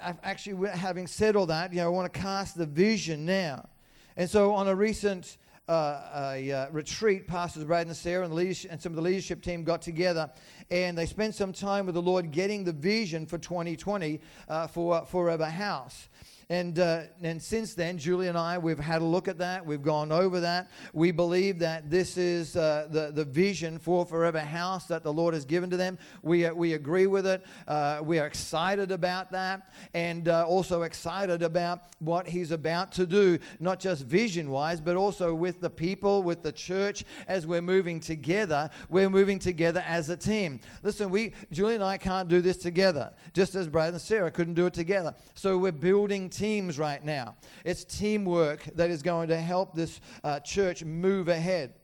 Actually, 0.01 0.69
having 0.71 1.07
said 1.07 1.37
all 1.37 1.47
that, 1.47 1.73
you 1.73 1.79
know, 1.79 1.87
I 1.87 1.89
want 1.89 2.13
to 2.13 2.21
cast 2.21 2.57
the 2.57 2.67
vision 2.67 3.25
now. 3.25 3.69
And 4.17 4.29
so 4.29 4.53
on 4.53 4.67
a 4.69 4.75
recent 4.75 5.37
uh, 5.69 6.33
a 6.35 6.53
uh, 6.53 6.71
retreat, 6.71 7.27
Pastors 7.27 7.65
Brad 7.65 7.87
and 7.87 7.97
Sarah 7.97 8.25
and, 8.25 8.35
and, 8.35 8.81
some 8.81 8.93
of 8.93 8.97
the 8.97 9.03
leadership 9.03 9.43
team 9.43 9.63
got 9.63 9.81
together 9.81 10.29
and 10.71 10.97
they 10.97 11.07
spent 11.07 11.35
some 11.35 11.53
time 11.53 11.87
with 11.87 11.95
the 11.95 12.03
Lord 12.03 12.31
getting 12.31 12.65
the 12.65 12.73
vision 12.73 13.27
for 13.27 13.39
2020 13.39 14.21
uh, 14.49 14.67
for 14.67 15.05
Forever 15.07 15.47
House. 15.47 16.09
And, 16.53 16.79
uh, 16.79 17.05
and 17.23 17.41
since 17.41 17.73
then, 17.73 17.97
Julie 17.97 18.29
and 18.29 18.37
I, 18.37 18.59
we've 18.59 18.79
had 18.79 19.01
a 19.01 19.05
look 19.07 19.27
at 19.27 19.39
that. 19.39 19.65
We've 19.65 19.83
gone 19.83 20.13
over 20.13 20.41
that. 20.41 20.71
We 20.93 21.11
believe 21.11 21.59
that 21.61 21.89
this 21.89 22.19
is 22.19 22.57
uh, 22.57 22.89
the, 22.91 23.11
the 23.11 23.25
vision 23.25 23.79
for 23.79 24.05
Forever 24.05 24.41
House 24.41 24.87
that 24.89 25.03
the 25.03 25.13
Lord 25.13 25.33
has 25.33 25.47
given 25.47 25.71
to 25.71 25.79
them. 25.79 25.99
We, 26.23 26.45
uh, 26.45 26.53
we 26.53 26.75
agree 26.75 27.07
with 27.07 27.27
it. 27.27 27.43
Uh, 27.67 28.01
we 28.05 28.19
are 28.19 28.27
excited 28.27 28.91
about 28.93 29.31
that 29.33 29.73
and 29.95 30.29
uh, 30.29 30.45
also 30.47 30.83
excited 30.83 31.43
about 31.43 31.85
what 32.01 32.29
He's 32.29 32.51
about 32.51 32.93
to 32.93 33.07
do, 33.07 33.39
not 33.59 33.81
just 33.81 34.05
vision 34.05 34.51
wise, 34.51 34.79
but 34.79 34.95
also 34.95 35.35
with 35.35 35.63
the 35.63 35.71
people, 35.71 36.23
with 36.23 36.43
the 36.43 36.53
church. 36.53 37.05
As 37.29 37.47
we're 37.47 37.63
moving 37.63 37.99
together, 37.99 38.69
we're 38.91 39.09
moving 39.09 39.39
together 39.39 39.83
as 39.87 40.11
a 40.11 40.19
team. 40.19 40.61
Listen, 40.83 41.11
we, 41.11 41.33
Julie 41.51 41.75
and 41.75 41.85
I 41.85 41.99
can't 41.99 42.29
do 42.29 42.41
this 42.41 42.57
together, 42.57 43.13
just 43.33 43.55
as 43.55 43.69
Brad 43.69 43.93
and 43.93 44.01
Sarah 44.01 44.31
couldn't 44.31 44.55
do 44.55 44.67
it 44.67 44.75
together. 44.75 45.15
So 45.35 45.59
we're 45.59 45.73
building 45.73 46.29
teams 46.29 46.79
right 46.79 47.05
now. 47.05 47.37
It's 47.65 47.85
teamwork 47.85 48.65
that 48.75 48.91
is 48.91 49.03
going 49.03 49.29
to 49.29 49.39
help 49.39 49.75
this 49.75 50.01
uh, 50.25 50.41
church 50.41 50.85
move 50.85 51.29
ahead. 51.29 51.75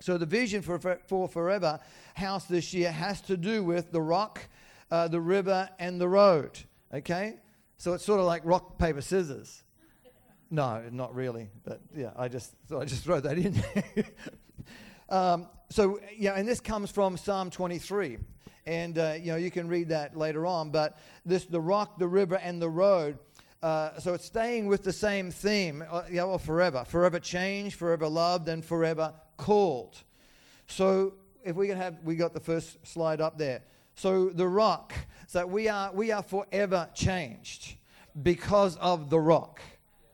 So, 0.00 0.16
the 0.16 0.24
vision 0.24 0.62
for, 0.62 0.78
for 0.78 1.28
Forever 1.28 1.78
House 2.14 2.46
this 2.46 2.72
year 2.72 2.90
has 2.90 3.20
to 3.22 3.36
do 3.36 3.62
with 3.62 3.92
the 3.92 4.00
rock, 4.00 4.40
uh, 4.90 5.08
the 5.08 5.20
river, 5.20 5.68
and 5.78 6.00
the 6.00 6.08
road. 6.08 6.58
Okay? 6.92 7.34
So, 7.76 7.92
it's 7.92 8.04
sort 8.04 8.18
of 8.18 8.24
like 8.24 8.40
rock, 8.46 8.78
paper, 8.78 9.02
scissors. 9.02 9.62
No, 10.50 10.82
not 10.90 11.14
really. 11.14 11.48
But 11.64 11.80
yeah, 11.94 12.10
I 12.16 12.28
just 12.28 12.54
so 12.68 12.80
I 12.80 12.84
just 12.84 13.04
throw 13.04 13.20
that 13.20 13.38
in. 13.38 13.62
um, 15.08 15.46
so 15.70 16.00
yeah, 16.16 16.34
and 16.34 16.46
this 16.46 16.60
comes 16.60 16.90
from 16.90 17.16
Psalm 17.16 17.50
23, 17.50 18.18
and 18.66 18.98
uh, 18.98 19.14
you 19.18 19.32
know 19.32 19.36
you 19.36 19.50
can 19.50 19.68
read 19.68 19.88
that 19.88 20.16
later 20.16 20.46
on. 20.46 20.70
But 20.70 20.98
this, 21.24 21.46
the 21.46 21.60
rock, 21.60 21.98
the 21.98 22.08
river, 22.08 22.36
and 22.36 22.60
the 22.60 22.68
road 22.68 23.18
uh, 23.62 23.98
so 23.98 24.14
it's 24.14 24.24
staying 24.24 24.66
with 24.66 24.82
the 24.82 24.92
same 24.92 25.30
theme, 25.30 25.84
uh, 25.90 26.02
you 26.10 26.38
forever, 26.38 26.82
forever 26.86 27.20
changed, 27.20 27.76
forever 27.76 28.08
loved, 28.08 28.48
and 28.48 28.64
forever 28.64 29.12
called. 29.36 29.98
So 30.66 31.14
if 31.44 31.56
we 31.56 31.68
can 31.68 31.76
have, 31.76 31.96
we 32.02 32.16
got 32.16 32.32
the 32.32 32.40
first 32.40 32.78
slide 32.86 33.20
up 33.20 33.36
there. 33.36 33.62
So 33.96 34.30
the 34.30 34.48
rock, 34.48 34.94
so 35.26 35.46
we 35.46 35.68
are 35.68 35.92
we 35.92 36.10
are 36.10 36.22
forever 36.22 36.88
changed 36.94 37.76
because 38.22 38.76
of 38.76 39.10
the 39.10 39.20
rock. 39.20 39.60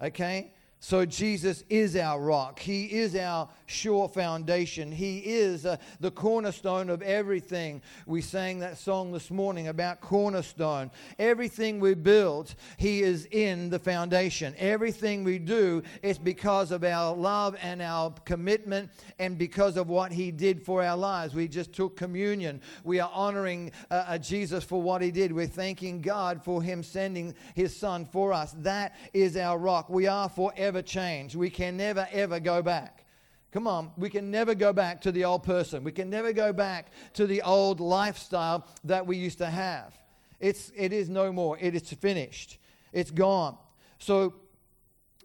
Okay, 0.01 0.53
so 0.87 1.05
Jesus 1.05 1.65
is 1.69 1.97
our 1.97 2.21
rock. 2.21 2.61
He 2.61 2.85
is 2.85 3.17
our 3.17 3.49
sure 3.67 4.09
foundation. 4.09 4.93
He 4.93 5.19
is 5.19 5.67
uh, 5.67 5.79
the 5.99 6.13
cornerstone 6.13 6.91
of 6.91 7.03
everything. 7.03 7.83
We 8.07 8.23
sang 8.23 8.61
that 8.61 8.79
song 8.79 9.11
this 9.11 9.29
morning 9.29 9.67
about 9.67 10.01
cornerstone. 10.01 10.93
Everything 11.19 11.81
we 11.81 11.95
build, 11.95 12.55
He 12.77 13.03
is 13.03 13.27
in 13.33 13.69
the 13.69 13.81
foundation. 13.81 14.55
Everything 14.59 15.25
we 15.25 15.41
do 15.41 15.83
is 16.05 16.19
because 16.19 16.71
of 16.71 16.85
our 16.85 17.17
love 17.17 17.57
and 17.61 17.83
our 17.83 18.15
commitment 18.25 18.89
and 19.19 19.37
because 19.37 19.77
of 19.77 19.89
what 19.89 20.13
He 20.13 20.31
did 20.31 20.63
for 20.65 20.85
our 20.85 20.97
lives. 20.97 21.35
We 21.35 21.49
just 21.49 21.73
took 21.73 21.97
communion. 21.97 22.61
We 22.85 23.01
are 23.01 23.11
honoring 23.13 23.73
uh, 23.91 24.05
uh, 24.07 24.19
Jesus 24.19 24.63
for 24.63 24.81
what 24.81 25.03
He 25.03 25.11
did. 25.11 25.33
We're 25.33 25.49
thanking 25.49 26.01
God 26.01 26.45
for 26.45 26.63
Him 26.63 26.85
sending 26.85 27.35
His 27.57 27.77
Son 27.77 28.07
for 28.07 28.33
us. 28.33 28.55
That 28.59 28.95
is 29.13 29.37
our 29.37 29.59
rock. 29.59 29.91
We 29.91 30.07
are 30.07 30.29
forever 30.29 30.76
changed. 30.83 31.35
We 31.35 31.51
can 31.51 31.77
never, 31.77 32.09
ever 32.13 32.41
go 32.41 32.63
back. 32.63 33.05
Come 33.53 33.67
on, 33.67 33.91
we 33.97 34.11
can 34.11 34.31
never 34.31 34.55
go 34.55 34.73
back 34.73 35.01
to 35.03 35.13
the 35.13 35.25
old 35.25 35.43
person. 35.43 35.83
We 35.83 35.93
can 35.93 36.11
never 36.11 36.33
go 36.33 36.53
back 36.53 36.89
to 37.15 37.27
the 37.27 37.43
old 37.43 37.81
lifestyle 37.81 38.67
that 38.85 39.07
we 39.07 39.17
used 39.17 39.39
to 39.39 39.47
have. 39.47 39.97
It's, 40.41 40.71
it 40.77 40.93
is 40.93 41.09
no 41.09 41.33
more. 41.33 41.57
It 41.59 41.75
is 41.75 41.91
finished. 41.91 42.59
It's 42.93 43.11
gone. 43.11 43.57
So 43.99 44.35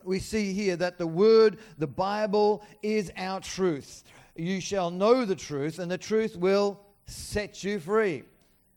we 0.04 0.20
see 0.20 0.54
here 0.54 0.76
that 0.78 0.98
the 0.98 1.08
Word, 1.08 1.60
the 1.78 1.88
Bible, 1.88 2.64
is 2.82 3.12
our 3.18 3.40
truth. 3.40 4.04
You 4.36 4.62
shall 4.62 4.92
know 4.92 5.26
the 5.26 5.36
truth, 5.36 5.80
and 5.80 5.92
the 5.92 5.98
truth 5.98 6.38
will 6.38 6.80
set 7.06 7.64
you 7.64 7.80
free. 7.80 8.24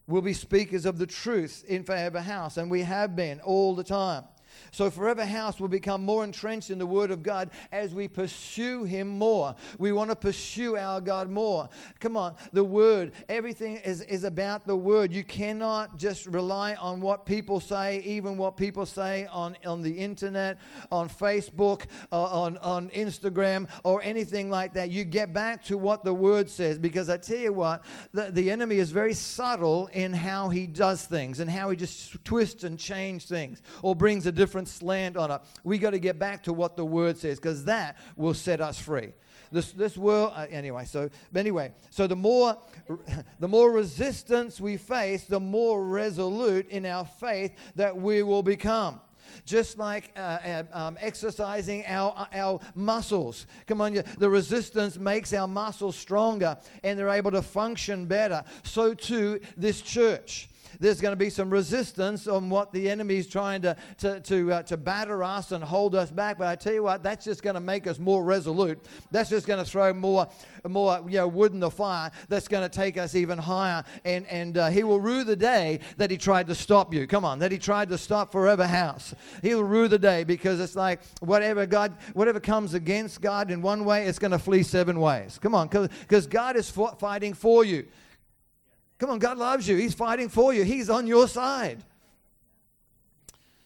We'll 0.07 0.23
be 0.23 0.35
speakers 0.35 0.85
of 0.85 0.99
the 0.99 1.07
truth 1.07 1.65
in 1.69 1.85
Forever 1.85 2.21
House, 2.21 2.57
and 2.57 2.71
we 2.71 2.83
have 2.83 3.17
been 3.17 3.41
all 3.41 3.75
the 3.75 3.85
time. 3.85 4.25
So 4.71 4.91
Forever 4.91 5.25
House 5.25 5.61
will 5.61 5.69
become 5.69 6.05
more 6.05 6.25
entrenched 6.25 6.71
in 6.71 6.79
the 6.79 6.87
Word 6.87 7.11
of 7.11 7.23
God 7.23 7.51
as 7.73 7.95
we 7.95 8.09
pursue 8.09 8.85
Him 8.85 9.09
more. 9.09 9.55
We 9.79 9.93
want 9.93 10.11
to 10.11 10.17
pursue 10.17 10.77
our 10.77 11.01
God 11.01 11.31
more. 11.31 11.69
Come 12.01 12.17
on, 12.17 12.35
the 12.53 12.65
Word, 12.65 13.13
everything 13.29 13.77
is, 13.77 14.01
is 14.03 14.25
about 14.25 14.67
the 14.67 14.77
Word. 14.77 15.13
You 15.13 15.25
cannot 15.25 15.97
just 15.97 16.27
rely 16.27 16.75
on 16.75 17.01
what 17.01 17.27
people 17.27 17.61
say, 17.61 18.01
even 18.01 18.37
what 18.37 18.57
people 18.57 18.87
say 18.87 19.27
on, 19.27 19.57
on 19.65 19.83
the 19.83 19.93
internet, 19.93 20.59
on 20.91 21.09
Facebook, 21.09 21.87
uh, 22.13 22.23
on, 22.25 22.59
on 22.59 22.91
Instagram, 22.91 23.69
or 23.85 24.03
anything 24.03 24.51
like 24.51 24.75
that. 24.75 24.91
You 24.91 25.05
get 25.05 25.33
back 25.33 25.65
to 25.65 25.79
what 25.79 26.05
the 26.05 26.15
Word 26.15 26.51
says 26.51 26.79
because 26.79 27.09
I 27.09 27.17
tell 27.17 27.39
you 27.39 27.53
what, 27.53 27.85
the, 28.13 28.31
the 28.31 28.51
enemy 28.51 28.77
is 28.77 28.91
very 28.91 29.15
subtle 29.15 29.89
in 29.93 30.13
how 30.13 30.49
he 30.49 30.67
does 30.67 31.05
things 31.05 31.41
and 31.41 31.51
how 31.51 31.71
he 31.71 31.77
just 31.77 32.23
twists 32.25 32.65
and 32.65 32.79
changes 32.79 33.05
things 33.23 33.63
or 33.83 33.95
brings 33.95 34.27
a 34.27 34.33
different 34.45 34.69
slant 34.69 35.17
on 35.17 35.31
it. 35.31 35.41
We 35.65 35.79
got 35.79 35.93
to 35.93 35.99
get 35.99 36.19
back 36.19 36.43
to 36.43 36.53
what 36.53 36.77
the 36.77 36.85
word 36.85 37.17
says 37.17 37.39
because 37.39 37.65
that 37.65 37.97
will 38.15 38.35
set 38.35 38.61
us 38.61 38.79
free. 38.79 39.15
This, 39.51 39.73
this 39.73 39.97
world 39.97 40.33
uh, 40.35 40.47
anyway 40.51 40.85
so 40.85 41.09
anyway 41.35 41.73
so 41.91 42.07
the 42.07 42.17
more 42.17 42.59
the 43.39 43.47
more 43.47 43.71
resistance 43.71 44.61
we 44.61 44.77
face 44.77 45.25
the 45.25 45.39
more 45.39 45.87
resolute 45.87 46.69
in 46.71 46.85
our 46.85 47.05
faith 47.05 47.53
that 47.77 47.97
we 47.97 48.25
will 48.25 48.43
become 48.43 49.01
just 49.47 49.79
like 49.79 50.11
uh, 50.17 50.21
uh 50.21 50.63
um, 50.73 50.99
exercising 51.01 51.85
our, 51.87 52.29
our 52.33 52.61
muscles. 52.75 53.47
Come 53.67 53.81
on, 53.81 54.03
the 54.19 54.29
resistance 54.29 54.99
makes 54.99 55.33
our 55.33 55.49
muscles 55.49 55.97
stronger 55.97 56.59
and 56.83 56.99
they're 56.99 57.09
able 57.09 57.31
to 57.31 57.43
function 57.43 58.07
better. 58.07 58.45
So 58.65 58.93
too, 58.93 59.41
this 59.57 59.81
church 59.81 60.49
there's 60.81 61.01
going 61.01 61.13
to 61.13 61.17
be 61.17 61.31
some 61.31 61.51
resistance 61.51 62.27
on 62.27 62.51
what 62.51 62.73
the 62.73 62.91
enemy 62.91 63.17
is 63.17 63.27
trying 63.27 63.63
to, 63.63 63.77
to, 63.99 64.21
to, 64.21 64.53
uh, 64.53 64.63
to 64.65 64.77
batter 64.77 65.23
us 65.23 65.53
and 65.53 65.63
hold 65.63 65.95
us 65.95 66.11
back. 66.11 66.39
But 66.39 66.49
I 66.49 66.57
tell 66.57 66.73
you 66.73 66.83
what, 66.83 67.03
that's 67.03 67.25
just 67.25 67.43
going 67.43 67.55
to 67.55 67.61
make 67.61 67.87
us 67.87 67.99
more 67.99 68.25
resolute. 68.25 68.79
That's 69.11 69.31
just 69.31 69.47
going 69.47 69.63
to 69.63 69.71
throw 69.71 69.93
more, 69.93 70.29
more 70.69 71.03
you 71.07 71.19
know, 71.19 71.29
wood 71.29 71.53
in 71.53 71.61
the 71.61 71.71
fire. 71.71 72.11
That's 72.29 72.49
going 72.49 72.69
to 72.69 72.75
take 72.75 72.97
us 72.99 73.15
even 73.15 73.39
higher. 73.39 73.85
And, 74.05 74.27
and 74.27 74.59
uh, 74.59 74.69
he 74.69 74.85
will 74.85 75.01
rue 75.01 75.25
the 75.25 75.37
day 75.37 75.81
that 75.97 76.11
he 76.11 76.17
tried 76.17 76.47
to 76.49 76.55
stop 76.55 76.93
you. 76.93 77.07
Come 77.07 77.25
on, 77.25 77.39
that 77.41 77.53
he 77.53 77.59
tried 77.59 77.89
to 77.91 77.99
stop 77.99 78.33
Forever 78.33 78.67
House. 78.67 79.15
He'll 79.43 79.65
rue 79.65 79.89
the 79.89 79.99
day 79.99 80.25
because 80.25 80.61
it's 80.61 80.77
like 80.77 81.01
whatever 81.21 81.67
God, 81.67 81.97
whatever 82.13 82.41
comes 82.41 82.75
against 82.75 83.21
God 83.21 83.51
in 83.51 83.63
one 83.63 83.85
way, 83.85 84.07
it's 84.07 84.19
going 84.19 84.31
to 84.33 84.39
flee 84.39 84.63
seven 84.63 85.01
ways. 85.01 85.39
Come 85.41 85.55
on, 85.55 85.69
because 85.69 86.27
God 86.27 86.57
is 86.57 86.71
fighting 86.71 87.35
for 87.35 87.65
you. 87.65 87.87
Come 88.99 89.11
on, 89.11 89.19
God 89.19 89.39
loves 89.39 89.69
you. 89.69 89.77
He's 89.77 89.95
fighting 89.95 90.29
for 90.29 90.55
you, 90.55 90.65
He's 90.65 90.91
on 90.91 91.07
your 91.07 91.29
side. 91.29 91.83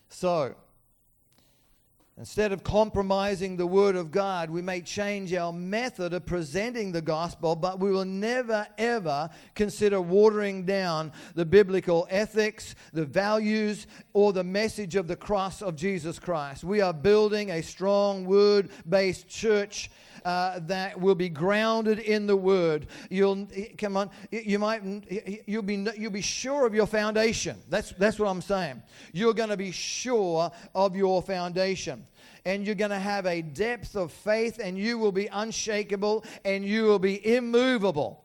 So, 0.09 0.55
instead 2.17 2.51
of 2.51 2.65
compromising 2.65 3.57
the 3.57 3.67
Word 3.67 3.95
of 3.95 4.11
God, 4.11 4.51
we 4.51 4.63
may 4.63 4.81
change 4.81 5.35
our 5.35 5.53
method 5.53 6.15
of 6.15 6.25
presenting 6.25 6.91
the 6.91 7.03
gospel, 7.03 7.55
but 7.55 7.79
we 7.79 7.93
will 7.93 8.07
never, 8.07 8.67
ever 8.79 9.29
consider 9.55 10.01
watering 10.01 10.65
down 10.65 11.13
the 11.35 11.45
biblical 11.45 12.07
ethics, 12.11 12.75
the 12.93 13.05
values, 13.05 13.87
or 14.15 14.33
the 14.33 14.43
message 14.43 14.97
of 14.97 15.07
the 15.07 15.17
cross 15.17 15.63
of 15.63 15.77
Jesus 15.77 16.19
Christ. 16.19 16.65
We 16.65 16.81
are 16.81 16.95
building 16.95 17.51
a 17.51 17.63
strong 17.63 18.25
Word 18.25 18.71
based 18.89 19.29
church 19.29 19.91
uh, 20.25 20.61
that 20.61 21.01
will 21.01 21.15
be 21.15 21.29
grounded 21.29 21.99
in 21.99 22.27
the 22.27 22.37
Word. 22.37 22.87
You'll 23.11 23.49
come 23.77 23.97
on. 23.97 24.11
You 24.31 24.59
might 24.59 24.83
you'll 25.47 25.63
be 25.63 25.87
you'll 25.97 26.11
be 26.11 26.21
sure 26.21 26.67
of 26.67 26.75
your 26.75 26.87
foundation. 26.87 27.57
That's 27.69 27.93
that's 27.93 28.19
what 28.19 28.29
I'm 28.29 28.43
saying. 28.43 28.83
You're 29.13 29.35
going 29.35 29.51
to 29.51 29.57
be 29.57 29.73
sure 29.73 30.51
of 30.75 30.97
your 30.97 31.23
foundation 31.23 32.07
and 32.45 32.65
you're 32.65 32.75
going 32.75 32.91
to 32.91 32.99
have 32.99 33.27
a 33.27 33.43
depth 33.43 33.97
of 33.97 34.13
faith 34.13 34.59
and 34.63 34.79
you 34.79 34.99
will 34.99 35.13
be 35.13 35.27
unshakable 35.27 36.25
and 36.45 36.65
you 36.65 36.85
will 36.85 36.99
be 36.99 37.35
immovable. 37.35 38.25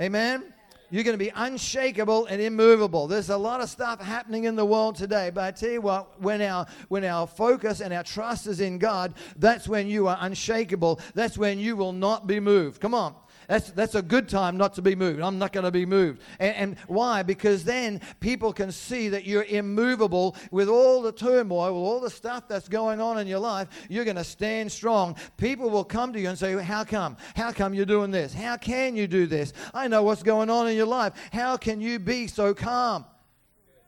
Amen. 0.00 0.52
You're 0.90 1.04
going 1.04 1.18
to 1.18 1.24
be 1.24 1.32
unshakable 1.34 2.26
and 2.26 2.40
immovable. 2.42 3.06
There's 3.06 3.30
a 3.30 3.36
lot 3.36 3.60
of 3.60 3.70
stuff 3.70 4.00
happening 4.00 4.44
in 4.44 4.56
the 4.56 4.64
world 4.64 4.96
today, 4.96 5.30
but 5.32 5.44
I 5.44 5.50
tell 5.52 5.70
you 5.70 5.80
what, 5.80 6.20
when 6.20 6.42
our 6.42 6.66
when 6.88 7.04
our 7.04 7.26
focus 7.26 7.80
and 7.80 7.94
our 7.94 8.02
trust 8.02 8.46
is 8.46 8.60
in 8.60 8.78
God, 8.78 9.14
that's 9.36 9.68
when 9.68 9.86
you 9.86 10.08
are 10.08 10.18
unshakable. 10.20 11.00
That's 11.14 11.38
when 11.38 11.58
you 11.58 11.76
will 11.76 11.92
not 11.92 12.26
be 12.26 12.40
moved. 12.40 12.80
Come 12.80 12.94
on. 12.94 13.14
That's, 13.50 13.72
that's 13.72 13.96
a 13.96 14.02
good 14.02 14.28
time 14.28 14.56
not 14.56 14.74
to 14.74 14.82
be 14.82 14.94
moved. 14.94 15.20
I'm 15.20 15.36
not 15.36 15.52
going 15.52 15.64
to 15.64 15.72
be 15.72 15.84
moved. 15.84 16.22
And, 16.38 16.54
and 16.54 16.78
why? 16.86 17.24
Because 17.24 17.64
then 17.64 18.00
people 18.20 18.52
can 18.52 18.70
see 18.70 19.08
that 19.08 19.24
you're 19.24 19.42
immovable 19.42 20.36
with 20.52 20.68
all 20.68 21.02
the 21.02 21.10
turmoil, 21.10 21.74
with 21.74 21.82
all 21.82 21.98
the 21.98 22.10
stuff 22.10 22.46
that's 22.46 22.68
going 22.68 23.00
on 23.00 23.18
in 23.18 23.26
your 23.26 23.40
life. 23.40 23.66
You're 23.88 24.04
going 24.04 24.18
to 24.18 24.22
stand 24.22 24.70
strong. 24.70 25.16
People 25.36 25.68
will 25.68 25.82
come 25.82 26.12
to 26.12 26.20
you 26.20 26.28
and 26.28 26.38
say, 26.38 26.62
How 26.62 26.84
come? 26.84 27.16
How 27.34 27.50
come 27.50 27.74
you're 27.74 27.86
doing 27.86 28.12
this? 28.12 28.32
How 28.32 28.56
can 28.56 28.94
you 28.94 29.08
do 29.08 29.26
this? 29.26 29.52
I 29.74 29.88
know 29.88 30.04
what's 30.04 30.22
going 30.22 30.48
on 30.48 30.68
in 30.68 30.76
your 30.76 30.86
life. 30.86 31.14
How 31.32 31.56
can 31.56 31.80
you 31.80 31.98
be 31.98 32.28
so 32.28 32.54
calm? 32.54 33.04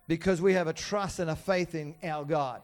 Because 0.08 0.42
we 0.42 0.54
have 0.54 0.66
a 0.66 0.72
trust 0.72 1.20
and 1.20 1.30
a 1.30 1.36
faith 1.36 1.76
in 1.76 1.94
our 2.02 2.24
God 2.24 2.62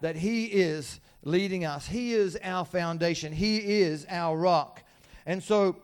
that 0.00 0.16
He 0.16 0.46
is 0.46 1.00
leading 1.22 1.66
us. 1.66 1.86
He 1.86 2.14
is 2.14 2.38
our 2.42 2.64
foundation, 2.64 3.30
He 3.30 3.58
is 3.82 4.06
our 4.08 4.38
rock. 4.38 4.82
And 5.26 5.42
so, 5.42 5.76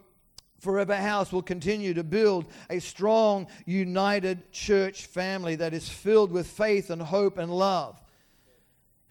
Forever 0.58 0.96
House 0.96 1.32
will 1.32 1.42
continue 1.42 1.94
to 1.94 2.02
build 2.02 2.46
a 2.70 2.78
strong, 2.78 3.46
united 3.66 4.50
church 4.52 5.06
family 5.06 5.56
that 5.56 5.74
is 5.74 5.88
filled 5.88 6.32
with 6.32 6.46
faith 6.46 6.90
and 6.90 7.00
hope 7.00 7.38
and 7.38 7.52
love. 7.52 8.00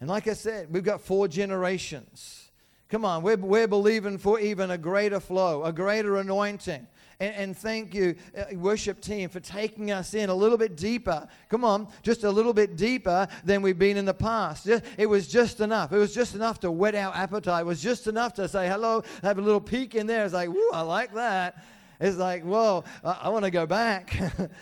And 0.00 0.08
like 0.08 0.26
I 0.28 0.34
said, 0.34 0.68
we've 0.70 0.84
got 0.84 1.00
four 1.00 1.28
generations. 1.28 2.50
Come 2.88 3.04
on, 3.04 3.22
we're, 3.22 3.36
we're 3.36 3.68
believing 3.68 4.18
for 4.18 4.38
even 4.38 4.70
a 4.70 4.78
greater 4.78 5.20
flow, 5.20 5.64
a 5.64 5.72
greater 5.72 6.16
anointing. 6.16 6.86
And, 7.18 7.34
and 7.34 7.56
thank 7.56 7.94
you, 7.94 8.14
uh, 8.36 8.44
worship 8.56 9.00
team, 9.00 9.28
for 9.28 9.40
taking 9.40 9.90
us 9.90 10.14
in 10.14 10.28
a 10.28 10.34
little 10.34 10.58
bit 10.58 10.76
deeper. 10.76 11.26
Come 11.48 11.64
on, 11.64 11.88
just 12.02 12.24
a 12.24 12.30
little 12.30 12.52
bit 12.52 12.76
deeper 12.76 13.26
than 13.44 13.62
we've 13.62 13.78
been 13.78 13.96
in 13.96 14.04
the 14.04 14.14
past. 14.14 14.68
It 14.98 15.06
was 15.06 15.26
just 15.26 15.60
enough. 15.60 15.92
It 15.92 15.98
was 15.98 16.14
just 16.14 16.34
enough 16.34 16.60
to 16.60 16.70
whet 16.70 16.94
our 16.94 17.14
appetite. 17.14 17.62
It 17.62 17.66
was 17.66 17.82
just 17.82 18.06
enough 18.06 18.34
to 18.34 18.48
say 18.48 18.68
hello, 18.68 19.02
have 19.22 19.38
a 19.38 19.42
little 19.42 19.60
peek 19.60 19.94
in 19.94 20.06
there. 20.06 20.24
It's 20.24 20.34
like, 20.34 20.48
whoo, 20.48 20.70
I 20.72 20.82
like 20.82 21.14
that. 21.14 21.64
It's 22.00 22.18
like, 22.18 22.44
whoa, 22.44 22.84
I, 23.02 23.20
I 23.22 23.28
want 23.30 23.44
to 23.44 23.50
go 23.50 23.66
back. 23.66 24.14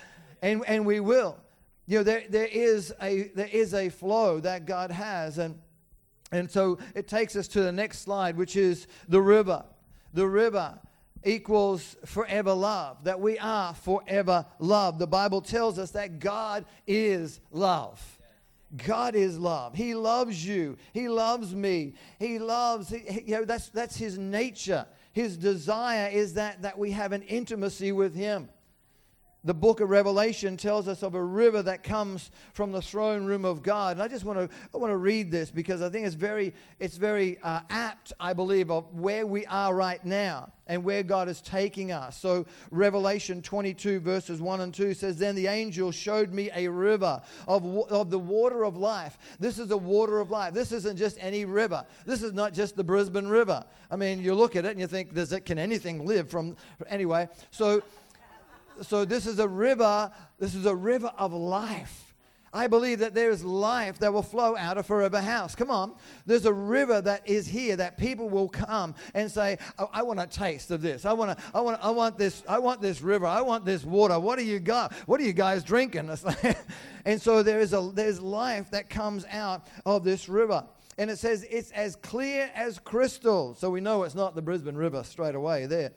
and, 0.42 0.62
and 0.66 0.86
we 0.86 1.00
will. 1.00 1.36
You 1.86 1.98
know, 1.98 2.04
there, 2.04 2.24
there, 2.28 2.46
is 2.46 2.94
a, 3.02 3.30
there 3.34 3.48
is 3.52 3.74
a 3.74 3.88
flow 3.88 4.40
that 4.40 4.64
God 4.64 4.90
has. 4.90 5.38
And, 5.38 5.58
and 6.30 6.50
so 6.50 6.78
it 6.94 7.08
takes 7.08 7.36
us 7.36 7.48
to 7.48 7.62
the 7.62 7.72
next 7.72 8.00
slide, 8.00 8.36
which 8.36 8.56
is 8.56 8.86
the 9.08 9.20
river. 9.20 9.64
The 10.14 10.26
river 10.26 10.78
equals 11.24 11.96
forever 12.04 12.52
love, 12.52 13.04
that 13.04 13.20
we 13.20 13.38
are 13.38 13.74
forever 13.74 14.46
love. 14.58 14.98
The 14.98 15.06
Bible 15.06 15.40
tells 15.40 15.78
us 15.78 15.92
that 15.92 16.18
God 16.18 16.64
is 16.86 17.40
love. 17.50 18.00
God 18.76 19.14
is 19.14 19.38
love. 19.38 19.74
He 19.74 19.94
loves 19.94 20.44
you. 20.44 20.76
He 20.92 21.08
loves 21.08 21.54
me. 21.54 21.94
He 22.18 22.38
loves, 22.38 22.90
you 22.90 23.22
know, 23.28 23.44
that's, 23.44 23.68
that's 23.68 23.96
his 23.96 24.18
nature. 24.18 24.86
His 25.12 25.36
desire 25.36 26.08
is 26.08 26.34
that, 26.34 26.62
that 26.62 26.76
we 26.76 26.90
have 26.90 27.12
an 27.12 27.22
intimacy 27.22 27.92
with 27.92 28.14
him 28.14 28.48
the 29.44 29.54
book 29.54 29.80
of 29.80 29.90
Revelation 29.90 30.56
tells 30.56 30.88
us 30.88 31.02
of 31.02 31.14
a 31.14 31.22
river 31.22 31.62
that 31.62 31.82
comes 31.82 32.30
from 32.54 32.72
the 32.72 32.80
throne 32.80 33.24
room 33.24 33.44
of 33.44 33.62
God. 33.62 33.96
And 33.96 34.02
I 34.02 34.08
just 34.08 34.24
want 34.24 34.38
to 34.38 34.48
I 34.74 34.78
want 34.78 34.90
to 34.90 34.96
read 34.96 35.30
this 35.30 35.50
because 35.50 35.82
I 35.82 35.90
think 35.90 36.06
it's 36.06 36.14
very 36.14 36.54
it's 36.80 36.96
very 36.96 37.38
uh, 37.42 37.60
apt, 37.68 38.12
I 38.18 38.32
believe, 38.32 38.70
of 38.70 38.92
where 38.94 39.26
we 39.26 39.44
are 39.46 39.74
right 39.74 40.02
now 40.04 40.50
and 40.66 40.82
where 40.82 41.02
God 41.02 41.28
is 41.28 41.42
taking 41.42 41.92
us. 41.92 42.18
So 42.18 42.46
Revelation 42.70 43.42
22 43.42 44.00
verses 44.00 44.40
1 44.40 44.60
and 44.62 44.72
2 44.72 44.94
says, 44.94 45.18
"Then 45.18 45.34
the 45.34 45.46
angel 45.46 45.92
showed 45.92 46.32
me 46.32 46.50
a 46.54 46.66
river 46.68 47.20
of 47.46 47.64
of 47.90 48.10
the 48.10 48.18
water 48.18 48.64
of 48.64 48.78
life. 48.78 49.18
This 49.38 49.58
is 49.58 49.68
the 49.68 49.76
water 49.76 50.20
of 50.20 50.30
life. 50.30 50.54
This 50.54 50.72
isn't 50.72 50.96
just 50.96 51.18
any 51.20 51.44
river. 51.44 51.84
This 52.06 52.22
is 52.22 52.32
not 52.32 52.54
just 52.54 52.76
the 52.76 52.84
Brisbane 52.84 53.28
River. 53.28 53.62
I 53.90 53.96
mean, 53.96 54.22
you 54.22 54.34
look 54.34 54.56
at 54.56 54.64
it 54.64 54.70
and 54.70 54.80
you 54.80 54.86
think, 54.86 55.12
does 55.12 55.32
it 55.32 55.44
can 55.44 55.58
anything 55.58 56.06
live 56.06 56.30
from 56.30 56.56
anyway? 56.88 57.28
So 57.50 57.82
so 58.82 59.04
this 59.04 59.26
is 59.26 59.38
a 59.38 59.48
river, 59.48 60.10
this 60.38 60.54
is 60.54 60.66
a 60.66 60.74
river 60.74 61.12
of 61.18 61.32
life. 61.32 62.14
I 62.54 62.68
believe 62.68 63.00
that 63.00 63.14
there 63.14 63.30
is 63.30 63.42
life 63.44 63.98
that 63.98 64.12
will 64.12 64.22
flow 64.22 64.56
out 64.56 64.78
of 64.78 64.86
Forever 64.86 65.20
House. 65.20 65.56
Come 65.56 65.72
on. 65.72 65.92
There's 66.24 66.46
a 66.46 66.52
river 66.52 67.00
that 67.00 67.28
is 67.28 67.48
here 67.48 67.74
that 67.74 67.98
people 67.98 68.28
will 68.28 68.48
come 68.48 68.94
and 69.12 69.28
say, 69.28 69.58
oh, 69.80 69.90
I 69.92 70.04
want 70.04 70.20
a 70.20 70.26
taste 70.28 70.70
of 70.70 70.80
this. 70.80 71.04
I 71.04 71.12
want 71.12 71.36
to, 71.36 71.44
I 71.52 71.60
want 71.60 71.80
I 71.82 71.90
want 71.90 72.16
this, 72.16 72.44
I 72.48 72.60
want 72.60 72.80
this 72.80 73.02
river. 73.02 73.26
I 73.26 73.40
want 73.40 73.64
this 73.64 73.82
water. 73.84 74.20
What 74.20 74.38
do 74.38 74.44
you 74.44 74.60
got? 74.60 74.94
What 75.06 75.20
are 75.20 75.24
you 75.24 75.32
guys 75.32 75.64
drinking? 75.64 76.16
and 77.04 77.20
so 77.20 77.42
there 77.42 77.58
is 77.58 77.72
a 77.72 77.90
there's 77.92 78.20
life 78.20 78.70
that 78.70 78.88
comes 78.88 79.24
out 79.32 79.66
of 79.84 80.04
this 80.04 80.28
river. 80.28 80.64
And 80.96 81.10
it 81.10 81.18
says 81.18 81.44
it's 81.50 81.72
as 81.72 81.96
clear 81.96 82.52
as 82.54 82.78
crystal. 82.78 83.56
So 83.56 83.68
we 83.68 83.80
know 83.80 84.04
it's 84.04 84.14
not 84.14 84.36
the 84.36 84.42
Brisbane 84.42 84.76
River 84.76 85.02
straight 85.02 85.34
away 85.34 85.66
there. 85.66 85.90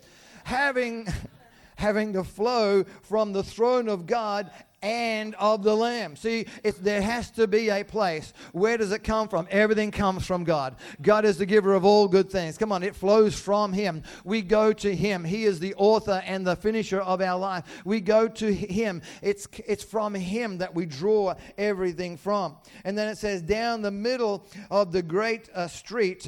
Having 0.43 1.07
having 1.77 2.13
to 2.13 2.23
flow 2.23 2.83
from 3.03 3.31
the 3.31 3.43
throne 3.43 3.87
of 3.87 4.05
God 4.05 4.51
and 4.81 5.33
of 5.35 5.63
the 5.63 5.75
Lamb. 5.75 6.15
See, 6.15 6.45
there 6.81 7.01
has 7.01 7.31
to 7.31 7.47
be 7.47 7.69
a 7.69 7.83
place. 7.83 8.33
Where 8.51 8.77
does 8.77 8.91
it 8.91 9.03
come 9.03 9.27
from? 9.27 9.47
Everything 9.49 9.91
comes 9.91 10.25
from 10.25 10.43
God. 10.43 10.75
God 11.01 11.25
is 11.25 11.37
the 11.37 11.45
giver 11.45 11.73
of 11.73 11.83
all 11.83 12.07
good 12.07 12.29
things. 12.29 12.57
Come 12.57 12.71
on, 12.71 12.83
it 12.83 12.95
flows 12.95 13.39
from 13.39 13.73
Him. 13.73 14.03
We 14.23 14.41
go 14.41 14.73
to 14.73 14.95
Him. 14.95 15.23
He 15.23 15.45
is 15.45 15.59
the 15.59 15.73
author 15.75 16.21
and 16.25 16.45
the 16.45 16.55
finisher 16.55 17.01
of 17.01 17.21
our 17.21 17.39
life. 17.39 17.63
We 17.85 18.01
go 18.01 18.27
to 18.27 18.53
Him. 18.53 19.01
It's, 19.21 19.47
it's 19.65 19.83
from 19.83 20.13
Him 20.13 20.59
that 20.59 20.75
we 20.75 20.85
draw 20.85 21.33
everything 21.57 22.17
from. 22.17 22.57
And 22.83 22.97
then 22.97 23.07
it 23.07 23.17
says, 23.17 23.41
down 23.41 23.81
the 23.81 23.91
middle 23.91 24.47
of 24.69 24.91
the 24.91 25.01
great 25.01 25.49
uh, 25.55 25.67
street, 25.67 26.27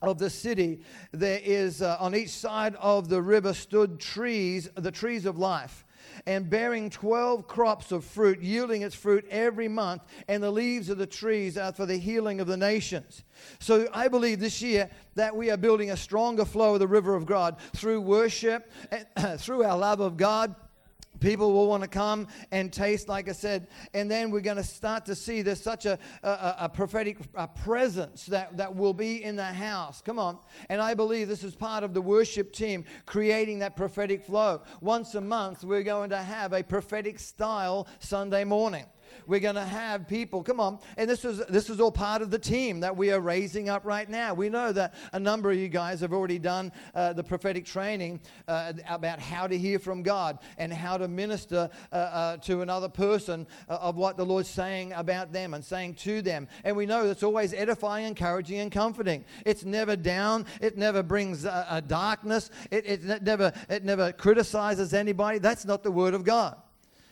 of 0.00 0.18
the 0.18 0.30
city, 0.30 0.80
there 1.12 1.40
is 1.42 1.82
uh, 1.82 1.96
on 2.00 2.14
each 2.14 2.30
side 2.30 2.76
of 2.76 3.08
the 3.08 3.20
river 3.20 3.52
stood 3.52 3.98
trees, 3.98 4.68
the 4.74 4.90
trees 4.90 5.26
of 5.26 5.38
life, 5.38 5.84
and 6.26 6.48
bearing 6.48 6.90
12 6.90 7.46
crops 7.46 7.92
of 7.92 8.04
fruit, 8.04 8.40
yielding 8.40 8.82
its 8.82 8.94
fruit 8.94 9.26
every 9.30 9.68
month, 9.68 10.02
and 10.28 10.42
the 10.42 10.50
leaves 10.50 10.88
of 10.88 10.98
the 10.98 11.06
trees 11.06 11.56
are 11.56 11.72
for 11.72 11.86
the 11.86 11.96
healing 11.96 12.40
of 12.40 12.46
the 12.46 12.56
nations. 12.56 13.24
So 13.58 13.88
I 13.92 14.08
believe 14.08 14.40
this 14.40 14.62
year 14.62 14.90
that 15.14 15.34
we 15.34 15.50
are 15.50 15.56
building 15.56 15.90
a 15.90 15.96
stronger 15.96 16.44
flow 16.44 16.74
of 16.74 16.80
the 16.80 16.88
river 16.88 17.14
of 17.14 17.26
God 17.26 17.56
through 17.74 18.00
worship, 18.00 18.70
and, 18.90 19.40
through 19.40 19.64
our 19.64 19.76
love 19.76 20.00
of 20.00 20.16
God 20.16 20.54
People 21.20 21.52
will 21.52 21.66
want 21.66 21.82
to 21.82 21.88
come 21.88 22.28
and 22.52 22.72
taste, 22.72 23.08
like 23.08 23.28
I 23.28 23.32
said, 23.32 23.66
and 23.94 24.10
then 24.10 24.30
we're 24.30 24.40
going 24.40 24.56
to 24.56 24.64
start 24.64 25.04
to 25.06 25.14
see 25.14 25.42
there's 25.42 25.62
such 25.62 25.86
a, 25.86 25.98
a, 26.22 26.54
a 26.60 26.68
prophetic 26.68 27.18
a 27.34 27.48
presence 27.48 28.26
that, 28.26 28.56
that 28.56 28.74
will 28.74 28.94
be 28.94 29.22
in 29.24 29.36
the 29.36 29.44
house. 29.44 30.00
Come 30.00 30.18
on. 30.18 30.38
And 30.68 30.80
I 30.80 30.94
believe 30.94 31.28
this 31.28 31.44
is 31.44 31.54
part 31.54 31.84
of 31.84 31.94
the 31.94 32.02
worship 32.02 32.52
team 32.52 32.84
creating 33.06 33.58
that 33.60 33.76
prophetic 33.76 34.24
flow. 34.24 34.62
Once 34.80 35.14
a 35.14 35.20
month, 35.20 35.64
we're 35.64 35.82
going 35.82 36.10
to 36.10 36.18
have 36.18 36.52
a 36.52 36.62
prophetic 36.62 37.18
style 37.18 37.86
Sunday 37.98 38.44
morning. 38.44 38.84
We're 39.26 39.40
going 39.40 39.54
to 39.54 39.64
have 39.64 40.08
people, 40.08 40.42
come 40.42 40.60
on. 40.60 40.78
And 40.96 41.08
this 41.08 41.24
is, 41.24 41.44
this 41.46 41.70
is 41.70 41.80
all 41.80 41.92
part 41.92 42.22
of 42.22 42.30
the 42.30 42.38
team 42.38 42.80
that 42.80 42.96
we 42.96 43.10
are 43.12 43.20
raising 43.20 43.68
up 43.68 43.84
right 43.84 44.08
now. 44.08 44.34
We 44.34 44.48
know 44.48 44.72
that 44.72 44.94
a 45.12 45.20
number 45.20 45.50
of 45.50 45.56
you 45.58 45.68
guys 45.68 46.00
have 46.00 46.12
already 46.12 46.38
done 46.38 46.72
uh, 46.94 47.12
the 47.12 47.24
prophetic 47.24 47.64
training 47.64 48.20
uh, 48.46 48.72
about 48.88 49.20
how 49.20 49.46
to 49.46 49.56
hear 49.56 49.78
from 49.78 50.02
God 50.02 50.38
and 50.56 50.72
how 50.72 50.96
to 50.96 51.08
minister 51.08 51.70
uh, 51.92 51.94
uh 51.94 52.36
to 52.38 52.62
another 52.62 52.88
person 52.88 53.46
uh, 53.68 53.74
of 53.74 53.96
what 53.96 54.16
the 54.16 54.24
Lord's 54.24 54.48
saying 54.48 54.92
about 54.92 55.32
them 55.32 55.54
and 55.54 55.64
saying 55.64 55.94
to 55.94 56.22
them. 56.22 56.48
And 56.64 56.76
we 56.76 56.86
know 56.86 57.04
it's 57.04 57.22
always 57.22 57.52
edifying, 57.52 58.06
encouraging, 58.06 58.58
and 58.58 58.72
comforting. 58.72 59.24
It's 59.44 59.64
never 59.64 59.96
down. 59.96 60.46
It 60.60 60.76
never 60.76 61.02
brings 61.02 61.44
a 61.44 61.82
darkness. 61.86 62.50
It, 62.70 62.86
it, 62.86 63.22
never, 63.22 63.52
it 63.68 63.84
never 63.84 64.12
criticizes 64.12 64.94
anybody. 64.94 65.38
That's 65.38 65.64
not 65.64 65.82
the 65.82 65.90
Word 65.90 66.14
of 66.14 66.24
God. 66.24 66.56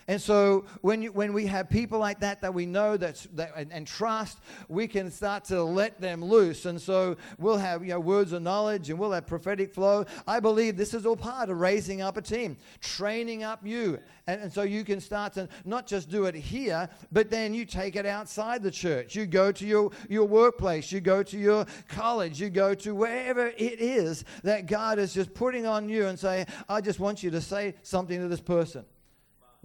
And 0.08 0.22
so 0.22 0.64
when, 0.82 1.02
you, 1.02 1.10
when 1.10 1.32
we 1.32 1.46
have 1.46 1.68
people 1.68 1.98
like 1.98 2.20
that 2.20 2.40
that 2.42 2.54
we 2.54 2.64
know 2.64 2.96
that's, 2.96 3.24
that, 3.34 3.52
and, 3.56 3.72
and, 3.72 3.86
trust, 3.86 4.38
we 4.68 4.86
can 4.86 5.10
start 5.10 5.44
to 5.46 5.64
let 5.64 6.00
them 6.00 6.24
loose. 6.24 6.66
And 6.66 6.80
so 6.80 7.16
we'll 7.38 7.56
have 7.56 7.82
you 7.82 7.90
know, 7.90 8.00
words 8.00 8.32
of 8.32 8.42
knowledge 8.42 8.88
and 8.88 8.98
we'll 9.00 9.10
have 9.10 9.26
prophetic 9.26 9.74
flow. 9.74 10.04
I 10.26 10.38
believe 10.38 10.76
this 10.76 10.94
is 10.94 11.06
all 11.06 11.16
part 11.16 11.50
of 11.50 11.58
raising 11.58 12.02
up 12.02 12.16
a 12.16 12.22
team, 12.22 12.56
training 12.80 13.42
up 13.42 13.66
you. 13.66 13.98
And, 14.28 14.42
and 14.42 14.52
so 14.52 14.62
you 14.62 14.84
can 14.84 15.00
start 15.00 15.32
to 15.34 15.48
not 15.64 15.88
just 15.88 16.08
do 16.08 16.26
it 16.26 16.36
here, 16.36 16.88
but 17.10 17.28
then 17.28 17.52
you 17.52 17.64
take 17.64 17.96
it 17.96 18.06
outside 18.06 18.62
the 18.62 18.70
church. 18.70 19.16
You 19.16 19.26
go 19.26 19.50
to 19.50 19.66
your, 19.66 19.90
your 20.08 20.26
workplace, 20.26 20.92
you 20.92 21.00
go 21.00 21.24
to 21.24 21.36
your 21.36 21.66
college, 21.88 22.40
you 22.40 22.48
go 22.48 22.74
to 22.74 22.94
wherever 22.94 23.48
it 23.48 23.80
is 23.80 24.24
that 24.44 24.66
God 24.66 25.00
is 25.00 25.12
just 25.12 25.34
putting 25.34 25.66
on 25.66 25.88
you 25.88 26.06
and 26.06 26.16
say, 26.16 26.46
I 26.68 26.80
just 26.80 27.00
want 27.00 27.24
you 27.24 27.30
to 27.32 27.40
say 27.40 27.74
something 27.82 28.20
to 28.20 28.28
this 28.28 28.40
person 28.40 28.84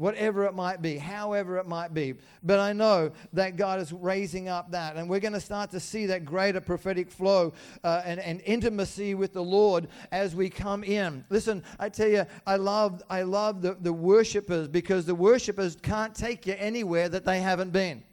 whatever 0.01 0.45
it 0.45 0.55
might 0.55 0.81
be, 0.81 0.97
however 0.97 1.57
it 1.59 1.67
might 1.67 1.93
be. 1.93 2.15
But 2.41 2.59
I 2.59 2.73
know 2.73 3.11
that 3.33 3.55
God 3.55 3.79
is 3.79 3.93
raising 3.93 4.49
up 4.49 4.71
that, 4.71 4.95
and 4.95 5.07
we're 5.07 5.19
going 5.19 5.33
to 5.33 5.39
start 5.39 5.69
to 5.71 5.79
see 5.79 6.07
that 6.07 6.25
greater 6.25 6.59
prophetic 6.59 7.11
flow 7.11 7.53
uh, 7.83 8.01
and, 8.03 8.19
and 8.19 8.41
intimacy 8.45 9.13
with 9.13 9.31
the 9.31 9.43
Lord 9.43 9.89
as 10.11 10.33
we 10.33 10.49
come 10.49 10.83
in. 10.83 11.23
Listen, 11.29 11.63
I 11.79 11.89
tell 11.89 12.07
you, 12.07 12.25
I 12.47 12.55
love, 12.55 13.03
I 13.11 13.21
love 13.21 13.61
the, 13.61 13.77
the 13.79 13.93
worshipers 13.93 14.67
because 14.67 15.05
the 15.05 15.13
worshipers 15.13 15.77
can't 15.79 16.15
take 16.15 16.47
you 16.47 16.55
anywhere 16.57 17.07
that 17.07 17.23
they 17.23 17.39
haven't 17.39 17.71
been. 17.71 18.03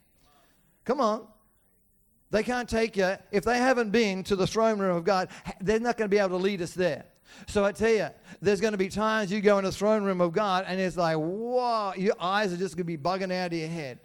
Come 0.84 1.00
on. 1.00 1.26
They 2.30 2.42
can't 2.42 2.68
take 2.68 2.98
you, 2.98 3.16
if 3.32 3.44
they 3.44 3.56
haven't 3.56 3.92
been 3.92 4.22
to 4.24 4.36
the 4.36 4.46
throne 4.46 4.78
room 4.78 4.94
of 4.94 5.04
God, 5.04 5.30
they're 5.62 5.80
not 5.80 5.96
going 5.96 6.10
to 6.10 6.14
be 6.14 6.18
able 6.18 6.36
to 6.36 6.44
lead 6.44 6.60
us 6.60 6.72
there. 6.72 7.06
So 7.46 7.64
I 7.64 7.72
tell 7.72 7.90
you, 7.90 8.08
there's 8.40 8.60
going 8.60 8.72
to 8.72 8.78
be 8.78 8.88
times 8.88 9.32
you 9.32 9.40
go 9.40 9.58
in 9.58 9.64
the 9.64 9.72
throne 9.72 10.04
room 10.04 10.20
of 10.20 10.32
God 10.32 10.64
and 10.66 10.80
it's 10.80 10.96
like, 10.96 11.16
whoa, 11.16 11.92
your 11.96 12.14
eyes 12.20 12.52
are 12.52 12.56
just 12.56 12.76
going 12.76 12.86
to 12.86 12.96
be 12.96 12.98
bugging 12.98 13.32
out 13.32 13.52
of 13.52 13.58
your 13.58 13.68
head. 13.68 13.98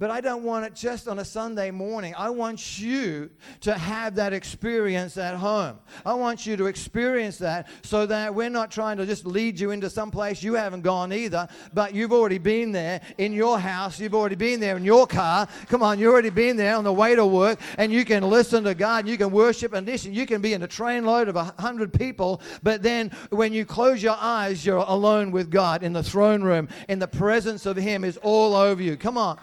But 0.00 0.10
I 0.10 0.22
don't 0.22 0.44
want 0.44 0.64
it 0.64 0.74
just 0.74 1.08
on 1.08 1.18
a 1.18 1.24
Sunday 1.26 1.70
morning. 1.70 2.14
I 2.16 2.30
want 2.30 2.80
you 2.80 3.28
to 3.60 3.76
have 3.76 4.14
that 4.14 4.32
experience 4.32 5.18
at 5.18 5.34
home. 5.34 5.78
I 6.06 6.14
want 6.14 6.46
you 6.46 6.56
to 6.56 6.66
experience 6.68 7.36
that 7.36 7.68
so 7.82 8.06
that 8.06 8.34
we're 8.34 8.48
not 8.48 8.70
trying 8.70 8.96
to 8.96 9.04
just 9.04 9.26
lead 9.26 9.60
you 9.60 9.72
into 9.72 9.90
some 9.90 10.10
place 10.10 10.42
you 10.42 10.54
haven't 10.54 10.80
gone 10.80 11.12
either, 11.12 11.46
but 11.74 11.94
you've 11.94 12.14
already 12.14 12.38
been 12.38 12.72
there 12.72 13.02
in 13.18 13.34
your 13.34 13.58
house. 13.58 14.00
You've 14.00 14.14
already 14.14 14.36
been 14.36 14.58
there 14.58 14.78
in 14.78 14.86
your 14.86 15.06
car. 15.06 15.46
Come 15.68 15.82
on, 15.82 15.98
you've 15.98 16.14
already 16.14 16.30
been 16.30 16.56
there 16.56 16.76
on 16.76 16.84
the 16.84 16.92
way 16.94 17.14
to 17.14 17.26
work, 17.26 17.60
and 17.76 17.92
you 17.92 18.06
can 18.06 18.22
listen 18.22 18.64
to 18.64 18.74
God, 18.74 19.00
and 19.00 19.08
you 19.08 19.18
can 19.18 19.30
worship. 19.30 19.74
And 19.74 19.86
listen, 19.86 20.14
you 20.14 20.24
can 20.24 20.40
be 20.40 20.54
in 20.54 20.62
a 20.62 20.66
train 20.66 21.04
load 21.04 21.28
of 21.28 21.36
a 21.36 21.54
hundred 21.58 21.92
people, 21.92 22.40
but 22.62 22.82
then 22.82 23.10
when 23.28 23.52
you 23.52 23.66
close 23.66 24.02
your 24.02 24.16
eyes, 24.18 24.64
you're 24.64 24.78
alone 24.78 25.30
with 25.30 25.50
God 25.50 25.82
in 25.82 25.92
the 25.92 26.02
throne 26.02 26.42
room, 26.42 26.70
and 26.88 27.02
the 27.02 27.06
presence 27.06 27.66
of 27.66 27.76
Him 27.76 28.02
is 28.02 28.16
all 28.22 28.54
over 28.54 28.82
you. 28.82 28.96
Come 28.96 29.18
on. 29.18 29.38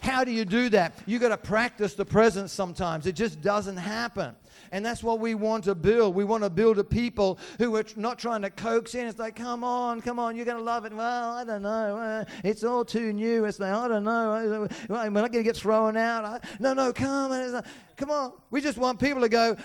How 0.00 0.22
do 0.22 0.30
you 0.30 0.44
do 0.44 0.68
that? 0.70 0.96
You 1.06 1.18
got 1.18 1.30
to 1.30 1.36
practice 1.36 1.94
the 1.94 2.04
presence 2.04 2.52
sometimes. 2.52 3.06
It 3.06 3.16
just 3.16 3.40
doesn't 3.40 3.76
happen. 3.76 4.34
And 4.70 4.84
that's 4.84 5.02
what 5.02 5.18
we 5.18 5.34
want 5.34 5.64
to 5.64 5.74
build. 5.74 6.14
We 6.14 6.24
want 6.24 6.44
to 6.44 6.50
build 6.50 6.78
a 6.78 6.84
people 6.84 7.38
who 7.58 7.74
are 7.76 7.84
not 7.96 8.18
trying 8.18 8.42
to 8.42 8.50
coax 8.50 8.94
in. 8.94 9.06
It's 9.06 9.18
like, 9.18 9.34
come 9.34 9.64
on, 9.64 10.00
come 10.00 10.18
on, 10.18 10.36
you're 10.36 10.44
going 10.44 10.58
to 10.58 10.62
love 10.62 10.84
it. 10.84 10.92
Well, 10.92 11.30
I 11.32 11.44
don't 11.44 11.62
know. 11.62 11.96
Uh, 11.96 12.24
it's 12.44 12.62
all 12.62 12.84
too 12.84 13.12
new. 13.12 13.44
It's 13.44 13.58
like, 13.58 13.72
I 13.72 13.88
don't 13.88 14.04
know. 14.04 14.68
We're 14.88 15.08
not 15.10 15.32
going 15.32 15.32
to 15.32 15.42
get 15.42 15.56
thrown 15.56 15.96
out. 15.96 16.44
No, 16.60 16.74
no, 16.74 16.92
come 16.92 17.32
on. 17.32 17.62
Come 17.96 18.10
on. 18.10 18.32
We 18.50 18.60
just 18.60 18.78
want 18.78 19.00
people 19.00 19.22
to 19.22 19.28
go, 19.28 19.56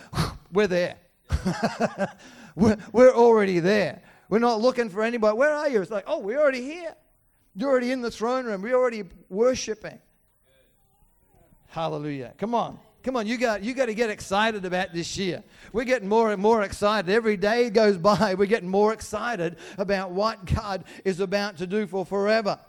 we're 0.52 0.68
there. 0.68 0.96
we're 2.56 3.14
already 3.14 3.60
there. 3.60 4.02
We're 4.30 4.40
not 4.40 4.62
looking 4.62 4.90
for 4.90 5.04
anybody. 5.04 5.38
Where 5.38 5.54
are 5.54 5.70
you? 5.70 5.82
It's 5.82 5.92
like, 5.92 6.06
oh, 6.08 6.20
we're 6.20 6.40
already 6.40 6.62
here. 6.62 6.96
You're 7.56 7.70
already 7.70 7.92
in 7.92 8.02
the 8.02 8.10
throne 8.10 8.46
room. 8.46 8.64
We're 8.64 8.76
already 8.76 9.04
worshiping. 9.30 10.00
Hallelujah. 11.74 12.36
Come 12.38 12.54
on. 12.54 12.78
Come 13.02 13.16
on, 13.18 13.26
you 13.26 13.36
got 13.36 13.64
you 13.64 13.74
got 13.74 13.88
to 13.88 13.96
get 13.96 14.12
excited 14.12 14.64
about 14.64 14.94
this 14.94 15.18
year. 15.18 15.44
We're 15.74 15.86
getting 15.86 16.08
more 16.08 16.32
and 16.32 16.40
more 16.40 16.62
excited. 16.62 17.10
Every 17.10 17.36
day 17.36 17.72
goes 17.72 17.98
by, 18.12 18.36
we're 18.36 18.46
getting 18.46 18.70
more 18.70 18.94
excited 18.94 19.56
about 19.80 20.12
what 20.12 20.46
God 20.46 20.84
is 21.04 21.20
about 21.20 21.58
to 21.58 21.66
do 21.66 21.88
for 21.88 22.06
forever. 22.06 22.60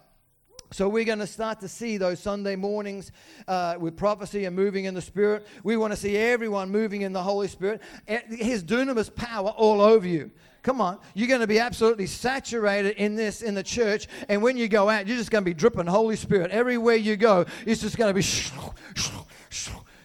So 0.73 0.89
we're 0.89 1.05
going 1.05 1.19
to 1.19 1.27
start 1.27 1.61
to 1.61 1.69
see 1.69 1.99
those 1.99 2.19
Sunday 2.19 2.57
mornings 2.57 3.13
uh, 3.47 3.77
with 3.79 3.95
prophecy 3.95 4.47
and 4.47 4.57
moving 4.57 4.87
in 4.87 4.95
the 4.95 5.03
Spirit. 5.03 5.47
We 5.63 5.77
want 5.77 5.93
to 5.93 5.99
see 5.99 6.17
everyone 6.17 6.71
moving 6.71 7.03
in 7.03 7.13
the 7.13 7.23
Holy 7.23 7.49
Spirit. 7.49 7.83
His 8.07 8.65
dunamis 8.65 9.15
power 9.15 9.51
all 9.51 9.83
over 9.83 10.09
you. 10.09 10.31
Come 10.65 10.81
on, 10.81 10.99
you're 11.13 11.29
going 11.29 11.43
to 11.43 11.47
be 11.47 11.59
absolutely 11.59 12.07
saturated 12.07 12.97
in 12.97 13.17
this 13.17 13.43
in 13.43 13.55
the 13.55 13.63
church, 13.63 14.09
and 14.31 14.43
when 14.43 14.57
you 14.57 14.67
go 14.67 14.89
out, 14.89 15.07
you're 15.07 15.19
just 15.19 15.31
going 15.31 15.45
to 15.45 15.49
be 15.49 15.53
dripping 15.53 15.87
Holy 15.87 16.17
Spirit 16.17 16.51
everywhere 16.51 16.97
you 16.97 17.19
go. 17.19 17.45
It's 17.67 17.83
just 17.83 17.99
going 17.99 18.09
to 18.09 18.15
be 18.15 18.23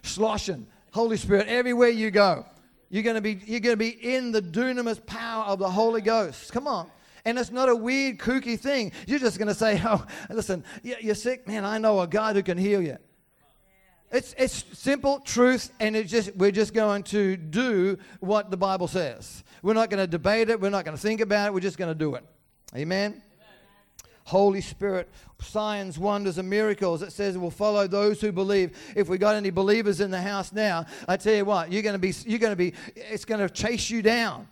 sloshing 0.03 0.67
Holy 0.91 1.15
Spirit 1.15 1.47
everywhere 1.47 1.87
you 1.87 2.11
go. 2.11 2.45
You're 2.89 3.03
going 3.03 3.15
to 3.15 3.21
be 3.21 3.39
you're 3.45 3.61
going 3.61 3.73
to 3.73 3.77
be 3.77 3.87
in 3.87 4.33
the 4.33 4.41
dunamis 4.41 5.03
power 5.05 5.45
of 5.45 5.59
the 5.59 5.69
Holy 5.69 6.01
Ghost. 6.01 6.51
Come 6.51 6.67
on. 6.67 6.91
And 7.23 7.39
it's 7.39 7.51
not 7.51 7.69
a 7.69 7.75
weird, 7.75 8.17
kooky 8.17 8.59
thing. 8.59 8.91
You're 9.07 9.19
just 9.19 9.37
going 9.37 9.47
to 9.47 9.53
say, 9.53 9.81
oh, 9.85 10.05
listen, 10.29 10.65
you're 10.83 11.15
sick. 11.15 11.47
Man, 11.47 11.63
I 11.63 11.77
know 11.77 12.01
a 12.01 12.07
God 12.07 12.35
who 12.35 12.43
can 12.43 12.57
heal 12.57 12.81
you. 12.81 12.97
It's, 14.11 14.33
it's 14.37 14.65
simple 14.73 15.19
truth, 15.19 15.71
and 15.79 15.95
it's 15.95 16.09
just, 16.09 16.35
we're 16.35 16.51
just 16.51 16.73
going 16.73 17.03
to 17.03 17.37
do 17.37 17.97
what 18.19 18.49
the 18.49 18.57
Bible 18.57 18.87
says. 18.87 19.43
We're 19.61 19.75
not 19.75 19.91
going 19.91 20.01
to 20.01 20.07
debate 20.07 20.49
it. 20.49 20.59
We're 20.59 20.71
not 20.71 20.83
going 20.83 20.97
to 20.97 21.01
think 21.01 21.21
about 21.21 21.47
it. 21.47 21.53
We're 21.53 21.59
just 21.59 21.77
going 21.77 21.91
to 21.91 21.97
do 21.97 22.15
it. 22.15 22.23
Amen? 22.75 23.11
Amen? 23.11 23.23
Holy 24.23 24.61
Spirit, 24.61 25.09
signs, 25.41 25.99
wonders, 25.99 26.39
and 26.39 26.49
miracles. 26.49 27.03
It 27.03 27.11
says 27.11 27.37
will 27.37 27.51
follow 27.51 27.87
those 27.87 28.19
who 28.19 28.31
believe. 28.31 28.75
If 28.95 29.09
we 29.09 29.19
got 29.19 29.35
any 29.35 29.51
believers 29.51 30.01
in 30.01 30.09
the 30.09 30.21
house 30.21 30.53
now, 30.53 30.85
I 31.07 31.17
tell 31.17 31.35
you 31.35 31.45
what, 31.45 31.71
you're 31.71 31.83
going 31.83 31.93
to 31.93 31.99
be, 31.99 32.13
you're 32.25 32.39
going 32.39 32.51
to 32.51 32.55
be, 32.55 32.73
it's 32.95 33.25
going 33.25 33.41
to 33.41 33.49
chase 33.49 33.89
you 33.91 34.01
down. 34.01 34.47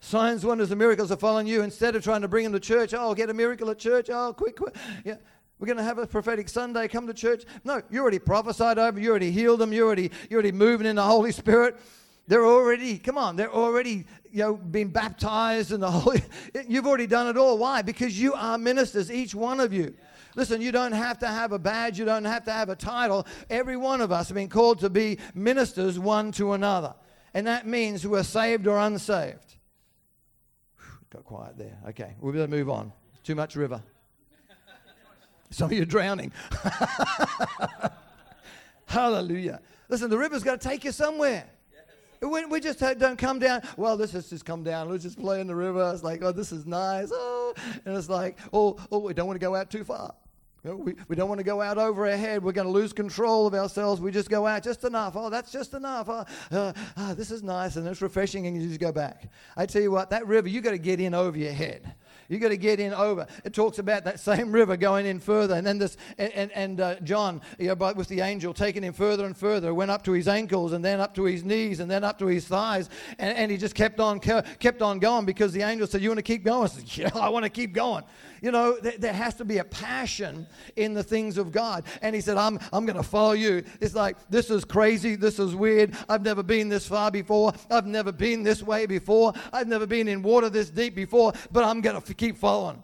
Signs, 0.00 0.46
wonders, 0.46 0.70
and 0.70 0.78
miracles 0.78 1.12
are 1.12 1.16
following 1.16 1.46
you. 1.46 1.62
Instead 1.62 1.94
of 1.94 2.02
trying 2.02 2.22
to 2.22 2.28
bring 2.28 2.44
them 2.44 2.52
to 2.52 2.60
church, 2.60 2.94
oh, 2.96 3.14
get 3.14 3.28
a 3.28 3.34
miracle 3.34 3.70
at 3.70 3.78
church. 3.78 4.08
Oh, 4.10 4.32
quick, 4.32 4.56
quick. 4.56 4.74
Yeah. 5.04 5.16
We're 5.60 5.66
going 5.66 5.76
to 5.76 5.84
have 5.84 5.98
a 5.98 6.06
prophetic 6.06 6.48
Sunday. 6.48 6.88
Come 6.88 7.06
to 7.06 7.14
church. 7.14 7.44
No, 7.64 7.82
you 7.90 8.00
already 8.00 8.18
prophesied 8.18 8.78
over. 8.78 8.98
You 8.98 9.10
already 9.10 9.30
healed 9.30 9.60
them. 9.60 9.74
You 9.74 9.86
already, 9.86 10.10
you're 10.30 10.38
already 10.38 10.52
moving 10.52 10.86
in 10.86 10.96
the 10.96 11.02
Holy 11.02 11.32
Spirit. 11.32 11.76
They're 12.26 12.46
already, 12.46 12.96
come 12.96 13.18
on, 13.18 13.36
they're 13.36 13.52
already, 13.52 14.06
you 14.30 14.38
know, 14.38 14.54
been 14.56 14.88
baptized 14.88 15.72
in 15.72 15.80
the 15.80 15.90
Holy. 15.90 16.22
You've 16.66 16.86
already 16.86 17.06
done 17.06 17.26
it 17.26 17.36
all. 17.36 17.58
Why? 17.58 17.82
Because 17.82 18.18
you 18.18 18.32
are 18.34 18.56
ministers, 18.56 19.10
each 19.10 19.34
one 19.34 19.60
of 19.60 19.72
you. 19.72 19.94
Listen, 20.36 20.62
you 20.62 20.70
don't 20.70 20.92
have 20.92 21.18
to 21.18 21.26
have 21.26 21.52
a 21.52 21.58
badge, 21.58 21.98
you 21.98 22.04
don't 22.04 22.24
have 22.24 22.44
to 22.44 22.52
have 22.52 22.68
a 22.68 22.76
title. 22.76 23.26
Every 23.50 23.76
one 23.76 24.00
of 24.00 24.12
us 24.12 24.28
have 24.28 24.36
been 24.36 24.48
called 24.48 24.78
to 24.78 24.88
be 24.88 25.18
ministers 25.34 25.98
one 25.98 26.30
to 26.32 26.52
another. 26.52 26.94
And 27.34 27.46
that 27.48 27.66
means 27.66 28.06
we're 28.06 28.22
saved 28.22 28.66
or 28.66 28.78
unsaved. 28.78 29.56
Got 31.10 31.24
quiet 31.24 31.58
there. 31.58 31.78
Okay, 31.88 32.14
we'll 32.20 32.32
better 32.32 32.46
move 32.46 32.70
on. 32.70 32.92
Too 33.24 33.34
much 33.34 33.56
river. 33.56 33.82
Some 35.50 35.66
of 35.66 35.72
you 35.72 35.82
are 35.82 35.86
drowning. 35.86 36.32
Hallelujah. 38.86 39.60
Listen, 39.88 40.10
the 40.10 40.18
river's 40.18 40.44
got 40.44 40.60
to 40.60 40.68
take 40.68 40.84
you 40.84 40.92
somewhere. 40.92 41.46
We, 42.22 42.44
we 42.44 42.60
just 42.60 42.78
don't 42.78 43.16
come 43.16 43.38
down. 43.38 43.62
Well, 43.76 43.96
let's 43.96 44.12
just, 44.12 44.30
just 44.30 44.44
come 44.44 44.62
down. 44.62 44.90
Let's 44.90 45.02
just 45.02 45.18
play 45.18 45.40
in 45.40 45.46
the 45.46 45.54
river. 45.54 45.90
It's 45.92 46.02
like, 46.02 46.22
oh, 46.22 46.32
this 46.32 46.52
is 46.52 46.66
nice. 46.66 47.10
Oh, 47.12 47.54
and 47.84 47.96
it's 47.96 48.10
like, 48.10 48.38
oh, 48.52 48.76
oh, 48.92 48.98
we 48.98 49.14
don't 49.14 49.26
want 49.26 49.40
to 49.40 49.44
go 49.44 49.54
out 49.54 49.70
too 49.70 49.84
far. 49.84 50.14
We, 50.62 50.94
we 51.08 51.16
don't 51.16 51.30
want 51.30 51.38
to 51.38 51.44
go 51.44 51.62
out 51.62 51.78
over 51.78 52.06
our 52.06 52.16
head. 52.16 52.44
We're 52.44 52.52
going 52.52 52.66
to 52.66 52.72
lose 52.72 52.92
control 52.92 53.46
of 53.46 53.54
ourselves. 53.54 54.02
We 54.02 54.10
just 54.10 54.28
go 54.28 54.46
out 54.46 54.62
just 54.62 54.84
enough. 54.84 55.16
Oh, 55.16 55.30
that's 55.30 55.50
just 55.50 55.72
enough. 55.72 56.08
Oh, 56.10 56.24
uh, 56.52 56.72
uh, 56.98 57.14
this 57.14 57.30
is 57.30 57.42
nice 57.42 57.76
and 57.76 57.88
it's 57.88 58.02
refreshing, 58.02 58.46
and 58.46 58.60
you 58.60 58.68
just 58.68 58.80
go 58.80 58.92
back. 58.92 59.30
I 59.56 59.64
tell 59.64 59.80
you 59.80 59.90
what, 59.90 60.10
that 60.10 60.26
river, 60.26 60.48
you 60.48 60.60
got 60.60 60.72
to 60.72 60.78
get 60.78 61.00
in 61.00 61.14
over 61.14 61.38
your 61.38 61.52
head. 61.52 61.94
You 62.30 62.38
got 62.38 62.50
to 62.50 62.56
get 62.56 62.78
in 62.78 62.94
over. 62.94 63.26
It 63.44 63.52
talks 63.52 63.80
about 63.80 64.04
that 64.04 64.20
same 64.20 64.52
river 64.52 64.76
going 64.76 65.04
in 65.04 65.18
further, 65.18 65.56
and 65.56 65.66
then 65.66 65.78
this, 65.78 65.96
and 66.16 66.32
and, 66.32 66.52
and 66.52 66.80
uh, 66.80 66.94
John, 67.00 67.40
you 67.58 67.74
know, 67.74 67.92
with 67.96 68.06
the 68.06 68.20
angel 68.20 68.54
taking 68.54 68.84
him 68.84 68.92
further 68.92 69.26
and 69.26 69.36
further, 69.36 69.74
went 69.74 69.90
up 69.90 70.04
to 70.04 70.12
his 70.12 70.28
ankles, 70.28 70.72
and 70.72 70.84
then 70.84 71.00
up 71.00 71.12
to 71.16 71.24
his 71.24 71.42
knees, 71.42 71.80
and 71.80 71.90
then 71.90 72.04
up 72.04 72.20
to 72.20 72.26
his 72.26 72.46
thighs, 72.46 72.88
and, 73.18 73.36
and 73.36 73.50
he 73.50 73.56
just 73.56 73.74
kept 73.74 73.98
on 73.98 74.20
kept 74.20 74.80
on 74.80 75.00
going 75.00 75.26
because 75.26 75.52
the 75.52 75.62
angel 75.62 75.88
said, 75.88 76.02
"You 76.02 76.10
want 76.10 76.18
to 76.18 76.22
keep 76.22 76.44
going?" 76.44 76.64
I 76.64 76.66
said, 76.68 76.96
"Yeah, 76.96 77.10
I 77.14 77.28
want 77.30 77.44
to 77.44 77.50
keep 77.50 77.72
going." 77.72 78.04
You 78.42 78.50
know, 78.50 78.76
th- 78.76 78.98
there 78.98 79.12
has 79.12 79.34
to 79.36 79.44
be 79.44 79.58
a 79.58 79.64
passion 79.64 80.46
in 80.76 80.94
the 80.94 81.02
things 81.02 81.38
of 81.38 81.52
God. 81.52 81.84
And 82.02 82.14
he 82.14 82.20
said, 82.20 82.36
I'm, 82.36 82.58
I'm 82.72 82.86
going 82.86 82.96
to 82.96 83.02
follow 83.02 83.32
you. 83.32 83.64
It's 83.80 83.94
like, 83.94 84.16
this 84.28 84.50
is 84.50 84.64
crazy. 84.64 85.14
This 85.16 85.38
is 85.38 85.54
weird. 85.54 85.94
I've 86.08 86.22
never 86.22 86.42
been 86.42 86.68
this 86.68 86.86
far 86.86 87.10
before. 87.10 87.52
I've 87.70 87.86
never 87.86 88.12
been 88.12 88.42
this 88.42 88.62
way 88.62 88.86
before. 88.86 89.32
I've 89.52 89.68
never 89.68 89.86
been 89.86 90.08
in 90.08 90.22
water 90.22 90.50
this 90.50 90.70
deep 90.70 90.94
before, 90.94 91.32
but 91.50 91.64
I'm 91.64 91.80
going 91.80 92.00
to 92.00 92.08
f- 92.08 92.16
keep 92.16 92.36
following. 92.36 92.82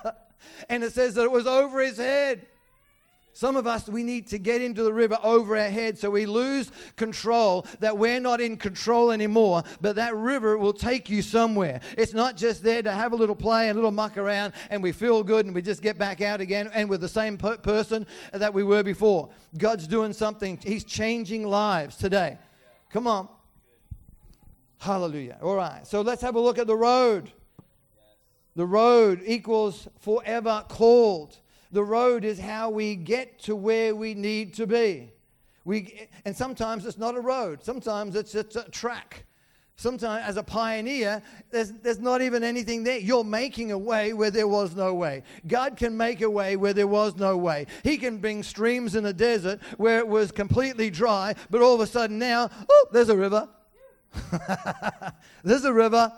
and 0.68 0.84
it 0.84 0.92
says 0.92 1.14
that 1.14 1.24
it 1.24 1.32
was 1.32 1.46
over 1.46 1.80
his 1.80 1.98
head. 1.98 2.46
Some 3.34 3.56
of 3.56 3.66
us, 3.66 3.88
we 3.88 4.02
need 4.02 4.26
to 4.28 4.38
get 4.38 4.60
into 4.60 4.82
the 4.82 4.92
river 4.92 5.18
over 5.22 5.56
our 5.56 5.70
head 5.70 5.98
so 5.98 6.10
we 6.10 6.26
lose 6.26 6.70
control, 6.96 7.66
that 7.80 7.96
we're 7.96 8.20
not 8.20 8.40
in 8.40 8.56
control 8.56 9.10
anymore, 9.10 9.62
but 9.80 9.96
that 9.96 10.14
river 10.14 10.58
will 10.58 10.74
take 10.74 11.08
you 11.08 11.22
somewhere. 11.22 11.80
It's 11.96 12.12
not 12.12 12.36
just 12.36 12.62
there 12.62 12.82
to 12.82 12.92
have 12.92 13.12
a 13.12 13.16
little 13.16 13.34
play, 13.34 13.68
and 13.68 13.72
a 13.72 13.80
little 13.80 13.90
muck 13.90 14.18
around, 14.18 14.52
and 14.70 14.82
we 14.82 14.92
feel 14.92 15.22
good 15.22 15.46
and 15.46 15.54
we 15.54 15.62
just 15.62 15.82
get 15.82 15.98
back 15.98 16.20
out 16.20 16.40
again 16.40 16.70
and 16.74 16.90
we're 16.90 16.98
the 16.98 17.08
same 17.08 17.38
per- 17.38 17.56
person 17.56 18.06
that 18.32 18.52
we 18.52 18.62
were 18.62 18.82
before. 18.82 19.30
God's 19.56 19.86
doing 19.86 20.12
something, 20.12 20.58
He's 20.62 20.84
changing 20.84 21.46
lives 21.46 21.96
today. 21.96 22.38
Come 22.90 23.06
on. 23.06 23.28
Hallelujah. 24.78 25.38
All 25.40 25.56
right, 25.56 25.86
so 25.86 26.02
let's 26.02 26.22
have 26.22 26.34
a 26.34 26.40
look 26.40 26.58
at 26.58 26.66
the 26.66 26.76
road. 26.76 27.32
The 28.56 28.66
road 28.66 29.22
equals 29.24 29.88
forever 30.00 30.64
called. 30.68 31.38
The 31.72 31.82
road 31.82 32.24
is 32.24 32.38
how 32.38 32.70
we 32.70 32.94
get 32.94 33.40
to 33.40 33.56
where 33.56 33.96
we 33.96 34.14
need 34.14 34.54
to 34.54 34.66
be. 34.66 35.12
We, 35.64 36.08
and 36.24 36.36
sometimes 36.36 36.84
it's 36.86 36.98
not 36.98 37.16
a 37.16 37.20
road, 37.20 37.64
sometimes 37.64 38.14
it's 38.14 38.32
just 38.32 38.56
a 38.56 38.70
track. 38.70 39.24
Sometimes, 39.76 40.22
as 40.28 40.36
a 40.36 40.42
pioneer, 40.42 41.22
there's, 41.50 41.72
there's 41.72 41.98
not 41.98 42.20
even 42.20 42.44
anything 42.44 42.84
there. 42.84 42.98
You're 42.98 43.24
making 43.24 43.72
a 43.72 43.78
way 43.78 44.12
where 44.12 44.30
there 44.30 44.46
was 44.46 44.76
no 44.76 44.94
way. 44.94 45.22
God 45.46 45.76
can 45.76 45.96
make 45.96 46.20
a 46.20 46.30
way 46.30 46.56
where 46.56 46.74
there 46.74 46.86
was 46.86 47.16
no 47.16 47.36
way. 47.36 47.66
He 47.82 47.96
can 47.96 48.18
bring 48.18 48.42
streams 48.42 48.94
in 48.94 49.06
a 49.06 49.12
desert 49.12 49.60
where 49.78 49.98
it 49.98 50.06
was 50.06 50.30
completely 50.30 50.90
dry, 50.90 51.34
but 51.50 51.62
all 51.62 51.74
of 51.74 51.80
a 51.80 51.86
sudden 51.86 52.18
now, 52.18 52.50
oh, 52.68 52.86
there's 52.92 53.08
a 53.08 53.16
river. 53.16 53.48
there's 55.42 55.64
a 55.64 55.72
river. 55.72 56.12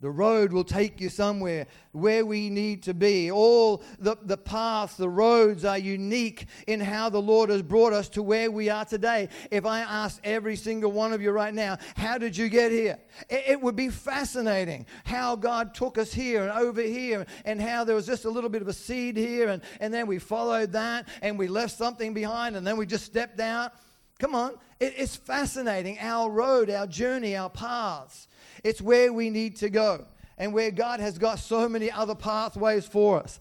The 0.00 0.10
road 0.10 0.50
will 0.50 0.64
take 0.64 0.98
you 0.98 1.10
somewhere 1.10 1.66
where 1.92 2.24
we 2.24 2.48
need 2.48 2.82
to 2.84 2.94
be. 2.94 3.30
All 3.30 3.82
the, 3.98 4.16
the 4.22 4.38
paths, 4.38 4.96
the 4.96 5.10
roads 5.10 5.62
are 5.66 5.76
unique 5.76 6.46
in 6.66 6.80
how 6.80 7.10
the 7.10 7.20
Lord 7.20 7.50
has 7.50 7.60
brought 7.60 7.92
us 7.92 8.08
to 8.10 8.22
where 8.22 8.50
we 8.50 8.70
are 8.70 8.86
today. 8.86 9.28
If 9.50 9.66
I 9.66 9.80
asked 9.80 10.22
every 10.24 10.56
single 10.56 10.90
one 10.90 11.12
of 11.12 11.20
you 11.20 11.32
right 11.32 11.52
now, 11.52 11.76
how 11.96 12.16
did 12.16 12.34
you 12.34 12.48
get 12.48 12.72
here? 12.72 12.98
It, 13.28 13.44
it 13.48 13.60
would 13.60 13.76
be 13.76 13.90
fascinating 13.90 14.86
how 15.04 15.36
God 15.36 15.74
took 15.74 15.98
us 15.98 16.14
here 16.14 16.44
and 16.44 16.52
over 16.52 16.80
here 16.80 17.26
and 17.44 17.60
how 17.60 17.84
there 17.84 17.94
was 17.94 18.06
just 18.06 18.24
a 18.24 18.30
little 18.30 18.50
bit 18.50 18.62
of 18.62 18.68
a 18.68 18.72
seed 18.72 19.18
here 19.18 19.50
and, 19.50 19.60
and 19.80 19.92
then 19.92 20.06
we 20.06 20.18
followed 20.18 20.72
that 20.72 21.08
and 21.20 21.38
we 21.38 21.46
left 21.46 21.76
something 21.76 22.14
behind 22.14 22.56
and 22.56 22.66
then 22.66 22.78
we 22.78 22.86
just 22.86 23.04
stepped 23.04 23.40
out. 23.40 23.74
Come 24.18 24.34
on. 24.34 24.52
It, 24.78 24.94
it's 24.96 25.16
fascinating. 25.16 25.98
Our 26.00 26.30
road, 26.30 26.70
our 26.70 26.86
journey, 26.86 27.36
our 27.36 27.50
paths. 27.50 28.28
It's 28.64 28.80
where 28.80 29.12
we 29.12 29.30
need 29.30 29.56
to 29.56 29.70
go 29.70 30.06
and 30.38 30.52
where 30.52 30.70
God 30.70 31.00
has 31.00 31.18
got 31.18 31.38
so 31.38 31.68
many 31.68 31.90
other 31.90 32.14
pathways 32.14 32.86
for 32.86 33.20
us. 33.22 33.40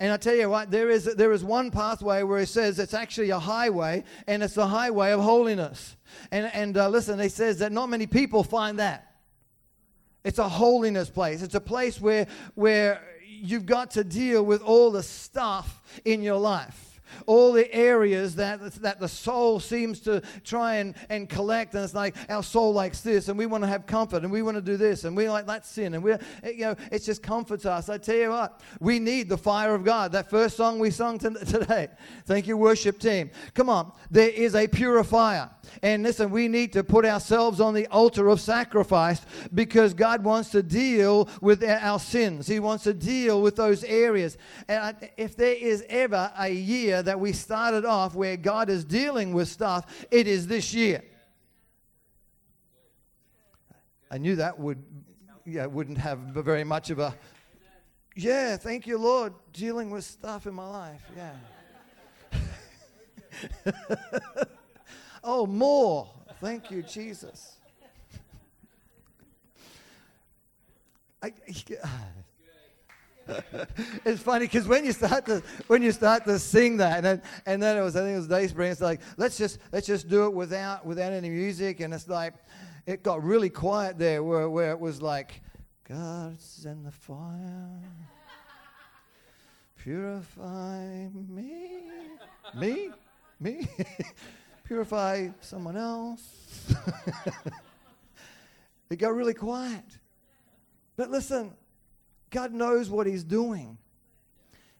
And 0.00 0.10
I 0.10 0.16
tell 0.16 0.34
you 0.34 0.48
what, 0.48 0.70
there 0.70 0.88
is, 0.88 1.04
there 1.04 1.30
is 1.32 1.44
one 1.44 1.70
pathway 1.70 2.22
where 2.22 2.40
he 2.40 2.46
says 2.46 2.78
it's 2.78 2.94
actually 2.94 3.30
a 3.30 3.38
highway, 3.38 4.02
and 4.26 4.42
it's 4.42 4.54
the 4.54 4.66
highway 4.66 5.12
of 5.12 5.20
holiness. 5.20 5.96
And, 6.30 6.50
and 6.54 6.76
uh, 6.76 6.88
listen, 6.88 7.20
he 7.20 7.28
says 7.28 7.58
that 7.58 7.70
not 7.70 7.90
many 7.90 8.06
people 8.06 8.42
find 8.42 8.78
that. 8.78 9.14
It's 10.24 10.38
a 10.38 10.48
holiness 10.48 11.10
place. 11.10 11.42
It's 11.42 11.54
a 11.54 11.60
place 11.60 12.00
where, 12.00 12.26
where 12.54 13.02
you've 13.26 13.66
got 13.66 13.90
to 13.92 14.04
deal 14.04 14.42
with 14.42 14.62
all 14.62 14.90
the 14.90 15.02
stuff 15.02 15.82
in 16.04 16.22
your 16.22 16.38
life 16.38 16.89
all 17.26 17.52
the 17.52 17.72
areas 17.74 18.34
that, 18.36 18.60
that 18.74 19.00
the 19.00 19.08
soul 19.08 19.60
seems 19.60 20.00
to 20.00 20.22
try 20.44 20.76
and, 20.76 20.94
and 21.08 21.28
collect. 21.28 21.74
And 21.74 21.84
it's 21.84 21.94
like 21.94 22.16
our 22.28 22.42
soul 22.42 22.72
likes 22.72 23.00
this, 23.00 23.28
and 23.28 23.38
we 23.38 23.46
want 23.46 23.64
to 23.64 23.68
have 23.68 23.86
comfort, 23.86 24.22
and 24.22 24.32
we 24.32 24.42
want 24.42 24.56
to 24.56 24.62
do 24.62 24.76
this, 24.76 25.04
and 25.04 25.16
we 25.16 25.28
like 25.28 25.46
that 25.46 25.66
sin, 25.66 25.94
and 25.94 26.02
we're, 26.02 26.20
eh, 26.42 26.50
you 26.50 26.64
know, 26.64 26.76
it 26.90 27.00
just 27.02 27.22
comforts 27.22 27.66
us. 27.66 27.88
I 27.88 27.98
tell 27.98 28.16
you 28.16 28.30
what, 28.30 28.60
we 28.80 28.98
need 28.98 29.28
the 29.28 29.38
fire 29.38 29.74
of 29.74 29.84
God. 29.84 30.12
That 30.12 30.30
first 30.30 30.56
song 30.56 30.78
we 30.78 30.90
sung 30.90 31.18
today. 31.18 31.88
Thank 32.24 32.46
you, 32.46 32.56
worship 32.56 32.98
team. 32.98 33.30
Come 33.54 33.68
on, 33.68 33.92
there 34.10 34.30
is 34.30 34.54
a 34.54 34.66
purifier. 34.66 35.50
And 35.82 36.02
listen, 36.02 36.30
we 36.30 36.48
need 36.48 36.72
to 36.74 36.84
put 36.84 37.04
ourselves 37.04 37.60
on 37.60 37.74
the 37.74 37.86
altar 37.88 38.28
of 38.28 38.40
sacrifice 38.40 39.20
because 39.54 39.94
God 39.94 40.24
wants 40.24 40.50
to 40.50 40.62
deal 40.62 41.28
with 41.40 41.62
our 41.64 41.98
sins. 41.98 42.46
He 42.46 42.60
wants 42.60 42.84
to 42.84 42.94
deal 42.94 43.42
with 43.42 43.56
those 43.56 43.84
areas. 43.84 44.36
And 44.68 44.96
if 45.16 45.36
there 45.36 45.54
is 45.54 45.84
ever 45.88 46.32
a 46.38 46.50
year 46.50 47.02
that 47.02 47.18
we 47.18 47.32
started 47.32 47.84
off 47.84 48.14
where 48.14 48.36
God 48.36 48.68
is 48.68 48.84
dealing 48.84 49.32
with 49.32 49.48
stuff, 49.48 50.06
it 50.10 50.26
is 50.26 50.46
this 50.46 50.74
year. 50.74 51.02
I 54.10 54.18
knew 54.18 54.36
that 54.36 54.58
would, 54.58 54.82
yeah, 55.46 55.66
wouldn't 55.66 55.98
have 55.98 56.18
very 56.18 56.64
much 56.64 56.90
of 56.90 56.98
a, 56.98 57.14
yeah, 58.16 58.56
thank 58.56 58.86
you, 58.86 58.98
Lord, 58.98 59.32
dealing 59.52 59.90
with 59.90 60.04
stuff 60.04 60.46
in 60.46 60.54
my 60.54 60.68
life. 60.68 61.02
Yeah. 61.16 61.32
Oh, 65.22 65.46
more. 65.46 66.08
Thank 66.40 66.70
you, 66.70 66.82
Jesus. 66.82 67.56
I, 71.22 71.32
it's 74.04 74.22
funny 74.22 74.46
because 74.46 74.66
when 74.66 74.84
you 74.84 74.92
start 74.92 75.26
to 75.26 75.42
when 75.66 75.82
you 75.82 75.92
start 75.92 76.24
to 76.24 76.38
sing 76.38 76.78
that, 76.78 76.96
and 76.96 77.04
then, 77.04 77.22
and 77.46 77.62
then 77.62 77.76
it 77.76 77.82
was 77.82 77.96
I 77.96 78.00
think 78.00 78.14
it 78.14 78.18
was 78.18 78.26
Dayspring. 78.26 78.72
It's 78.72 78.80
like 78.80 79.00
let's 79.16 79.36
just 79.36 79.58
let's 79.72 79.86
just 79.86 80.08
do 80.08 80.24
it 80.24 80.32
without 80.32 80.86
without 80.86 81.12
any 81.12 81.28
music, 81.28 81.80
and 81.80 81.92
it's 81.92 82.08
like 82.08 82.34
it 82.86 83.02
got 83.02 83.22
really 83.22 83.50
quiet 83.50 83.98
there, 83.98 84.22
where 84.22 84.48
where 84.48 84.70
it 84.70 84.80
was 84.80 85.02
like 85.02 85.42
God's 85.86 86.64
in 86.64 86.82
the 86.84 86.90
fire, 86.90 87.82
purify 89.76 91.08
me, 91.28 91.82
me, 92.54 92.90
me 93.38 93.68
purify 94.70 95.28
someone 95.40 95.76
else. 95.76 96.22
it 98.88 99.00
got 99.00 99.16
really 99.16 99.34
quiet. 99.34 99.98
But 100.96 101.10
listen, 101.10 101.54
God 102.30 102.52
knows 102.52 102.88
what 102.88 103.08
He's 103.08 103.24
doing. 103.24 103.78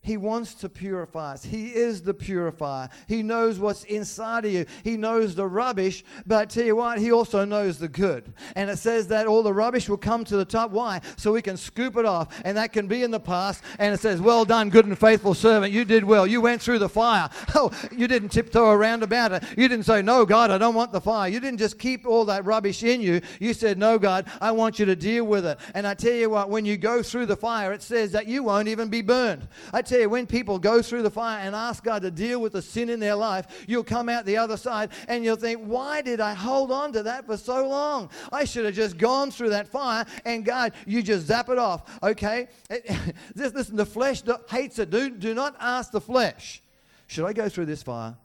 He 0.02 0.16
wants 0.16 0.54
to 0.54 0.68
purify 0.70 1.34
us. 1.34 1.44
He 1.44 1.66
is 1.68 2.00
the 2.00 2.14
purifier. 2.14 2.88
He 3.06 3.22
knows 3.22 3.58
what's 3.58 3.84
inside 3.84 4.46
of 4.46 4.52
you. 4.52 4.64
He 4.82 4.96
knows 4.96 5.34
the 5.34 5.46
rubbish, 5.46 6.04
but 6.26 6.38
I 6.38 6.44
tell 6.46 6.64
you 6.64 6.76
what, 6.76 6.98
He 6.98 7.12
also 7.12 7.44
knows 7.44 7.78
the 7.78 7.88
good. 7.88 8.32
And 8.56 8.70
it 8.70 8.78
says 8.78 9.08
that 9.08 9.26
all 9.26 9.42
the 9.42 9.52
rubbish 9.52 9.90
will 9.90 9.98
come 9.98 10.24
to 10.24 10.38
the 10.38 10.44
top. 10.46 10.70
Why? 10.70 11.02
So 11.16 11.32
we 11.32 11.42
can 11.42 11.58
scoop 11.58 11.98
it 11.98 12.06
off, 12.06 12.28
and 12.46 12.56
that 12.56 12.72
can 12.72 12.86
be 12.86 13.02
in 13.02 13.10
the 13.10 13.20
past. 13.20 13.62
And 13.78 13.92
it 13.92 14.00
says, 14.00 14.22
Well 14.22 14.46
done, 14.46 14.70
good 14.70 14.86
and 14.86 14.98
faithful 14.98 15.34
servant. 15.34 15.72
You 15.72 15.84
did 15.84 16.02
well. 16.02 16.26
You 16.26 16.40
went 16.40 16.62
through 16.62 16.78
the 16.78 16.88
fire. 16.88 17.28
Oh, 17.52 17.72
you 17.90 18.06
didn't 18.06 18.30
tiptoe 18.30 18.70
around 18.70 19.02
about 19.02 19.32
it. 19.32 19.42
You 19.56 19.68
didn't 19.68 19.84
say, 19.84 20.00
No, 20.00 20.24
God, 20.24 20.50
I 20.50 20.56
don't 20.56 20.74
want 20.74 20.92
the 20.92 21.00
fire. 21.00 21.28
You 21.28 21.40
didn't 21.40 21.58
just 21.58 21.78
keep 21.78 22.06
all 22.06 22.24
that 22.26 22.44
rubbish 22.46 22.82
in 22.84 23.02
you. 23.02 23.20
You 23.38 23.52
said, 23.52 23.76
No, 23.76 23.98
God, 23.98 24.26
I 24.40 24.52
want 24.52 24.78
you 24.78 24.86
to 24.86 24.96
deal 24.96 25.24
with 25.24 25.44
it. 25.44 25.58
And 25.74 25.86
I 25.86 25.92
tell 25.92 26.12
you 26.12 26.30
what, 26.30 26.48
when 26.48 26.64
you 26.64 26.78
go 26.78 27.02
through 27.02 27.26
the 27.26 27.36
fire, 27.36 27.72
it 27.72 27.82
says 27.82 28.12
that 28.12 28.28
you 28.28 28.44
won't 28.44 28.68
even 28.68 28.88
be 28.88 29.02
burned. 29.02 29.48
I 29.74 29.82
tell 29.90 30.00
you, 30.00 30.08
when 30.08 30.26
people 30.26 30.58
go 30.58 30.80
through 30.80 31.02
the 31.02 31.10
fire 31.10 31.40
and 31.40 31.54
ask 31.54 31.84
God 31.84 32.02
to 32.02 32.10
deal 32.10 32.40
with 32.40 32.52
the 32.52 32.62
sin 32.62 32.88
in 32.88 33.00
their 33.00 33.14
life, 33.14 33.64
you'll 33.66 33.84
come 33.84 34.08
out 34.08 34.24
the 34.24 34.36
other 34.36 34.56
side 34.56 34.90
and 35.08 35.24
you'll 35.24 35.36
think, 35.36 35.60
why 35.64 36.00
did 36.02 36.20
I 36.20 36.34
hold 36.34 36.70
on 36.70 36.92
to 36.92 37.02
that 37.02 37.26
for 37.26 37.36
so 37.36 37.68
long? 37.68 38.10
I 38.32 38.44
should 38.44 38.64
have 38.64 38.74
just 38.74 38.96
gone 38.96 39.30
through 39.30 39.50
that 39.50 39.68
fire 39.68 40.06
and 40.24 40.44
God, 40.44 40.72
you 40.86 41.02
just 41.02 41.26
zap 41.26 41.48
it 41.48 41.58
off. 41.58 42.00
Okay? 42.02 42.48
Listen, 43.34 43.76
the 43.76 43.86
flesh 43.86 44.22
hates 44.48 44.78
it. 44.78 44.90
Do, 44.90 45.10
do 45.10 45.34
not 45.34 45.56
ask 45.60 45.90
the 45.90 46.00
flesh, 46.00 46.62
should 47.06 47.26
I 47.26 47.32
go 47.32 47.48
through 47.48 47.66
this 47.66 47.82
fire? 47.82 48.16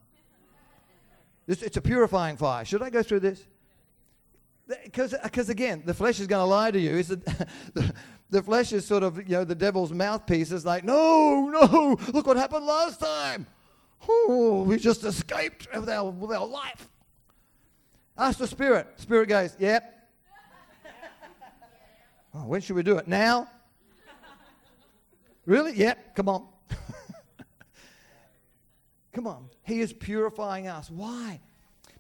It's 1.48 1.78
a 1.78 1.82
purifying 1.82 2.38
fire. 2.38 2.66
Should 2.66 2.82
I 2.82 2.90
go 2.90 3.04
through 3.04 3.20
this? 3.20 3.44
Because 4.84 5.50
again, 5.50 5.84
the 5.86 5.94
flesh 5.94 6.20
is 6.20 6.26
going 6.26 6.42
to 6.42 6.46
lie 6.46 6.72
to 6.72 6.80
you. 6.80 6.92
Is 6.92 7.08
the, 7.74 7.94
the 8.36 8.44
flesh 8.44 8.74
is 8.74 8.86
sort 8.86 9.02
of, 9.02 9.18
you 9.18 9.38
know, 9.38 9.46
the 9.46 9.56
devil's 9.56 9.94
mouthpiece 9.94 10.52
is 10.52 10.66
like, 10.66 10.84
no, 10.84 11.48
no, 11.48 11.98
look 12.14 12.28
what 12.28 12.36
happened 12.36 12.66
last 12.66 13.00
time. 13.00 13.48
Oh, 14.10 14.64
we 14.64 14.78
just 14.78 15.06
escaped 15.06 15.70
with 15.74 15.88
our, 15.88 16.12
with 16.12 16.36
our 16.36 16.46
life. 16.46 16.90
Ask 18.18 18.40
the 18.40 18.48
Spirit. 18.48 18.88
Spirit 18.98 19.30
goes, 19.30 19.56
yep. 19.58 20.10
Oh, 22.34 22.46
when 22.46 22.60
should 22.60 22.76
we 22.76 22.84
do 22.84 22.98
it? 22.98 23.08
Now? 23.08 23.48
really? 25.46 25.74
Yep, 25.74 26.18
come 26.18 26.28
on. 26.28 26.46
come 29.14 29.28
on. 29.28 29.50
He 29.64 29.80
is 29.80 29.94
purifying 29.94 30.68
us. 30.68 30.92
Why? 30.92 31.40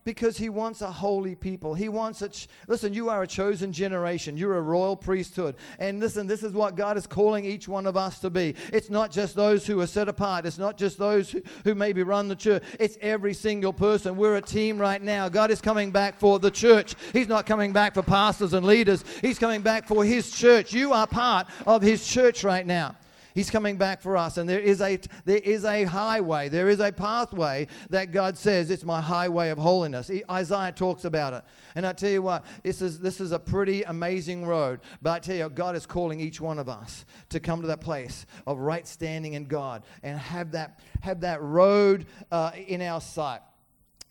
Because 0.05 0.37
he 0.37 0.49
wants 0.49 0.81
a 0.81 0.91
holy 0.91 1.33
people. 1.33 1.73
He 1.73 1.89
wants 1.89 2.21
a, 2.21 2.29
ch- 2.29 2.47
listen, 2.67 2.93
you 2.93 3.09
are 3.09 3.23
a 3.23 3.27
chosen 3.27 3.73
generation. 3.73 4.37
You're 4.37 4.57
a 4.57 4.61
royal 4.61 4.95
priesthood. 4.95 5.55
And 5.79 5.99
listen, 5.99 6.27
this 6.27 6.43
is 6.43 6.53
what 6.53 6.75
God 6.75 6.95
is 6.95 7.07
calling 7.07 7.43
each 7.43 7.67
one 7.67 7.87
of 7.87 7.97
us 7.97 8.19
to 8.19 8.29
be. 8.29 8.55
It's 8.71 8.91
not 8.91 9.11
just 9.11 9.35
those 9.35 9.65
who 9.65 9.81
are 9.81 9.87
set 9.87 10.07
apart. 10.07 10.45
It's 10.45 10.59
not 10.59 10.77
just 10.77 10.99
those 10.99 11.31
who, 11.31 11.41
who 11.63 11.73
maybe 11.73 12.03
run 12.03 12.27
the 12.27 12.35
church. 12.35 12.63
It's 12.79 12.99
every 13.01 13.33
single 13.33 13.73
person. 13.73 14.15
We're 14.15 14.35
a 14.35 14.41
team 14.41 14.77
right 14.77 15.01
now. 15.01 15.27
God 15.27 15.49
is 15.49 15.59
coming 15.59 15.89
back 15.89 16.19
for 16.19 16.37
the 16.37 16.51
church. 16.51 16.93
He's 17.11 17.27
not 17.27 17.47
coming 17.47 17.73
back 17.73 17.95
for 17.95 18.03
pastors 18.03 18.53
and 18.53 18.65
leaders. 18.65 19.03
He's 19.21 19.39
coming 19.39 19.61
back 19.61 19.87
for 19.87 20.05
his 20.05 20.29
church. 20.29 20.71
You 20.71 20.93
are 20.93 21.07
part 21.07 21.47
of 21.65 21.81
his 21.81 22.07
church 22.07 22.43
right 22.43 22.65
now. 22.65 22.95
He's 23.35 23.49
coming 23.51 23.75
back 23.75 24.01
for 24.01 24.15
us. 24.15 24.37
And 24.37 24.49
there 24.49 24.61
is 24.61 24.79
a 24.81 24.97
there 25.25 25.37
is 25.37 25.65
a 25.65 25.83
highway, 25.83 26.47
there 26.47 26.69
is 26.69 26.79
a 26.79 26.91
pathway 26.91 27.67
that 27.89 28.13
God 28.13 28.37
says 28.37 28.71
it's 28.71 28.85
my 28.85 29.01
highway 29.01 29.49
of 29.49 29.57
holiness. 29.57 30.07
He, 30.07 30.23
Isaiah 30.31 30.71
talks 30.71 31.03
about 31.03 31.33
it. 31.33 31.43
And 31.75 31.85
I 31.85 31.91
tell 31.91 32.09
you 32.09 32.21
what, 32.21 32.45
this 32.63 32.81
is 32.81 32.97
this 32.99 33.19
is 33.19 33.33
a 33.33 33.39
pretty 33.39 33.83
amazing 33.83 34.45
road. 34.45 34.79
But 35.01 35.11
I 35.11 35.19
tell 35.19 35.35
you, 35.35 35.49
God 35.49 35.75
is 35.75 35.85
calling 35.85 36.21
each 36.21 36.39
one 36.39 36.57
of 36.57 36.69
us 36.69 37.05
to 37.29 37.41
come 37.41 37.59
to 37.59 37.67
that 37.67 37.81
place 37.81 38.25
of 38.47 38.59
right 38.59 38.87
standing 38.87 39.33
in 39.33 39.45
God 39.45 39.83
and 40.01 40.17
have 40.17 40.51
that 40.53 40.79
have 41.01 41.19
that 41.21 41.41
road 41.41 42.05
uh, 42.31 42.51
in 42.55 42.81
our 42.81 43.01
sight. 43.01 43.41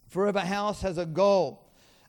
Forever 0.08 0.40
House 0.40 0.82
has 0.82 0.98
a 0.98 1.06
goal 1.06 1.63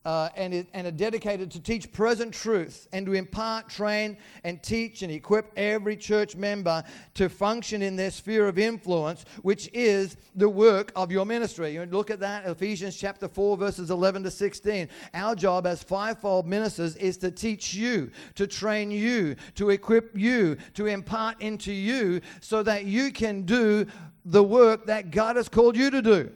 uh, 0.05 0.29
and, 0.35 0.65
and 0.73 0.87
are 0.87 0.91
dedicated 0.91 1.49
to 1.51 1.59
teach 1.59 1.91
present 1.91 2.33
truth 2.33 2.87
and 2.93 3.05
to 3.05 3.13
impart, 3.13 3.67
train, 3.67 4.17
and 4.43 4.61
teach 4.61 5.01
and 5.01 5.11
equip 5.11 5.51
every 5.57 5.97
church 5.97 6.35
member 6.35 6.83
to 7.15 7.27
function 7.27 7.81
in 7.81 7.95
their 7.95 8.11
sphere 8.11 8.47
of 8.47 8.59
influence, 8.59 9.25
which 9.41 9.69
is 9.73 10.15
the 10.35 10.47
work 10.47 10.91
of 10.95 11.11
your 11.11 11.25
ministry. 11.25 11.73
You 11.73 11.85
look 11.85 12.11
at 12.11 12.19
that, 12.19 12.45
Ephesians 12.45 12.95
chapter 12.95 13.27
4, 13.27 13.57
verses 13.57 13.89
11 13.89 14.23
to 14.23 14.31
16. 14.31 14.87
Our 15.13 15.35
job 15.35 15.65
as 15.65 15.81
fivefold 15.81 16.45
ministers 16.47 16.95
is 16.97 17.17
to 17.17 17.31
teach 17.31 17.73
you, 17.73 18.11
to 18.35 18.45
train 18.45 18.91
you, 18.91 19.35
to 19.55 19.71
equip 19.71 20.15
you, 20.17 20.57
to 20.75 20.85
impart 20.85 21.41
into 21.41 21.73
you 21.73 22.21
so 22.41 22.61
that 22.63 22.85
you 22.85 23.11
can 23.11 23.41
do 23.41 23.87
the 24.25 24.43
work 24.43 24.85
that 24.85 25.11
God 25.11 25.35
has 25.35 25.49
called 25.49 25.75
you 25.75 25.89
to 25.89 26.01
do. 26.01 26.31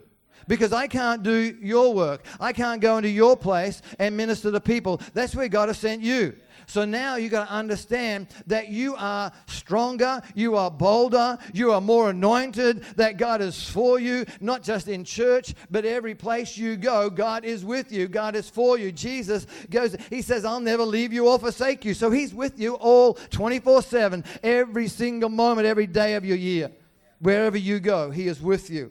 Because 0.50 0.72
I 0.72 0.88
can't 0.88 1.22
do 1.22 1.56
your 1.62 1.94
work. 1.94 2.24
I 2.40 2.52
can't 2.52 2.80
go 2.80 2.96
into 2.96 3.08
your 3.08 3.36
place 3.36 3.82
and 4.00 4.16
minister 4.16 4.50
to 4.50 4.58
people. 4.58 5.00
That's 5.14 5.32
where 5.32 5.46
God 5.46 5.68
has 5.68 5.78
sent 5.78 6.02
you. 6.02 6.34
So 6.66 6.84
now 6.84 7.14
you 7.14 7.28
got 7.28 7.46
to 7.46 7.52
understand 7.52 8.26
that 8.48 8.66
you 8.66 8.96
are 8.96 9.30
stronger, 9.46 10.20
you 10.34 10.56
are 10.56 10.68
bolder, 10.68 11.38
you 11.52 11.70
are 11.70 11.80
more 11.80 12.10
anointed, 12.10 12.82
that 12.96 13.16
God 13.16 13.40
is 13.40 13.70
for 13.70 14.00
you, 14.00 14.26
not 14.40 14.64
just 14.64 14.88
in 14.88 15.04
church, 15.04 15.54
but 15.70 15.84
every 15.84 16.16
place 16.16 16.58
you 16.58 16.76
go, 16.76 17.08
God 17.10 17.44
is 17.44 17.64
with 17.64 17.92
you, 17.92 18.08
God 18.08 18.34
is 18.34 18.50
for 18.50 18.76
you. 18.76 18.90
Jesus 18.90 19.46
goes, 19.70 19.96
He 20.10 20.20
says, 20.20 20.44
I'll 20.44 20.58
never 20.58 20.82
leave 20.82 21.12
you 21.12 21.28
or 21.28 21.38
forsake 21.38 21.84
you. 21.84 21.94
So 21.94 22.10
He's 22.10 22.34
with 22.34 22.58
you 22.58 22.74
all 22.74 23.14
24 23.14 23.82
7, 23.82 24.24
every 24.42 24.88
single 24.88 25.30
moment, 25.30 25.68
every 25.68 25.86
day 25.86 26.14
of 26.14 26.24
your 26.24 26.36
year. 26.36 26.72
Wherever 27.20 27.56
you 27.56 27.78
go, 27.78 28.10
He 28.10 28.26
is 28.26 28.40
with 28.40 28.68
you. 28.68 28.90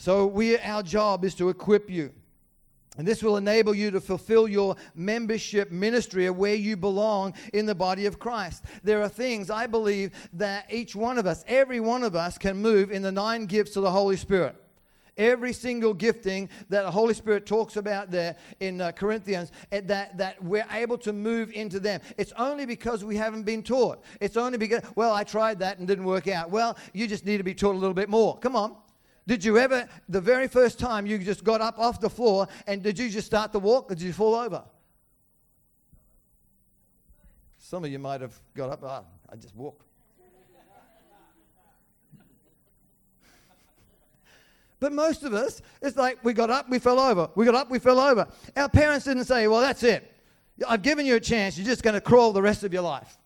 So 0.00 0.26
we, 0.26 0.56
our 0.56 0.82
job 0.82 1.26
is 1.26 1.34
to 1.34 1.50
equip 1.50 1.90
you. 1.90 2.10
And 2.96 3.06
this 3.06 3.22
will 3.22 3.36
enable 3.36 3.74
you 3.74 3.90
to 3.90 4.00
fulfill 4.00 4.48
your 4.48 4.76
membership 4.94 5.70
ministry 5.70 6.24
of 6.24 6.38
where 6.38 6.54
you 6.54 6.74
belong 6.78 7.34
in 7.52 7.66
the 7.66 7.74
body 7.74 8.06
of 8.06 8.18
Christ. 8.18 8.64
There 8.82 9.02
are 9.02 9.10
things 9.10 9.50
I 9.50 9.66
believe 9.66 10.12
that 10.32 10.72
each 10.72 10.96
one 10.96 11.18
of 11.18 11.26
us, 11.26 11.44
every 11.46 11.80
one 11.80 12.02
of 12.02 12.16
us, 12.16 12.38
can 12.38 12.56
move 12.56 12.90
in 12.90 13.02
the 13.02 13.12
nine 13.12 13.44
gifts 13.44 13.76
of 13.76 13.82
the 13.82 13.90
Holy 13.90 14.16
Spirit. 14.16 14.56
Every 15.18 15.52
single 15.52 15.92
gifting 15.92 16.48
that 16.70 16.84
the 16.84 16.90
Holy 16.90 17.12
Spirit 17.12 17.44
talks 17.44 17.76
about 17.76 18.10
there 18.10 18.36
in 18.60 18.80
uh, 18.80 18.92
Corinthians, 18.92 19.52
eh, 19.70 19.82
that, 19.84 20.16
that 20.16 20.42
we're 20.42 20.66
able 20.72 20.96
to 20.96 21.12
move 21.12 21.52
into 21.52 21.78
them. 21.78 22.00
It's 22.16 22.32
only 22.38 22.64
because 22.64 23.04
we 23.04 23.16
haven't 23.16 23.42
been 23.42 23.62
taught. 23.62 24.02
It's 24.18 24.38
only 24.38 24.56
because, 24.56 24.80
well, 24.96 25.12
I 25.12 25.24
tried 25.24 25.58
that 25.58 25.78
and 25.78 25.86
didn't 25.86 26.06
work 26.06 26.26
out. 26.26 26.50
Well, 26.50 26.78
you 26.94 27.06
just 27.06 27.26
need 27.26 27.36
to 27.36 27.44
be 27.44 27.54
taught 27.54 27.74
a 27.74 27.78
little 27.78 27.92
bit 27.92 28.08
more. 28.08 28.38
Come 28.38 28.56
on. 28.56 28.76
Did 29.30 29.44
you 29.44 29.58
ever, 29.58 29.88
the 30.08 30.20
very 30.20 30.48
first 30.48 30.80
time 30.80 31.06
you 31.06 31.16
just 31.16 31.44
got 31.44 31.60
up 31.60 31.78
off 31.78 32.00
the 32.00 32.10
floor, 32.10 32.48
and 32.66 32.82
did 32.82 32.98
you 32.98 33.08
just 33.08 33.28
start 33.28 33.52
to 33.52 33.60
walk 33.60 33.88
did 33.88 34.02
you 34.02 34.12
fall 34.12 34.34
over? 34.34 34.64
Some 37.56 37.84
of 37.84 37.92
you 37.92 38.00
might 38.00 38.22
have 38.22 38.34
got 38.56 38.70
up, 38.70 38.82
oh, 38.82 39.04
I 39.32 39.36
just 39.36 39.54
walked. 39.54 39.86
But 44.80 44.92
most 44.92 45.22
of 45.22 45.32
us, 45.32 45.62
it's 45.80 45.96
like 45.96 46.18
we 46.24 46.32
got 46.32 46.50
up, 46.50 46.68
we 46.68 46.80
fell 46.80 46.98
over. 46.98 47.30
We 47.36 47.44
got 47.44 47.54
up, 47.54 47.70
we 47.70 47.78
fell 47.78 48.00
over. 48.00 48.26
Our 48.56 48.68
parents 48.68 49.04
didn't 49.04 49.26
say, 49.26 49.46
well, 49.46 49.60
that's 49.60 49.84
it. 49.84 50.12
I've 50.68 50.82
given 50.82 51.06
you 51.06 51.14
a 51.14 51.20
chance. 51.20 51.56
You're 51.56 51.68
just 51.68 51.84
going 51.84 51.94
to 51.94 52.00
crawl 52.00 52.32
the 52.32 52.42
rest 52.42 52.64
of 52.64 52.72
your 52.72 52.82
life. 52.82 53.16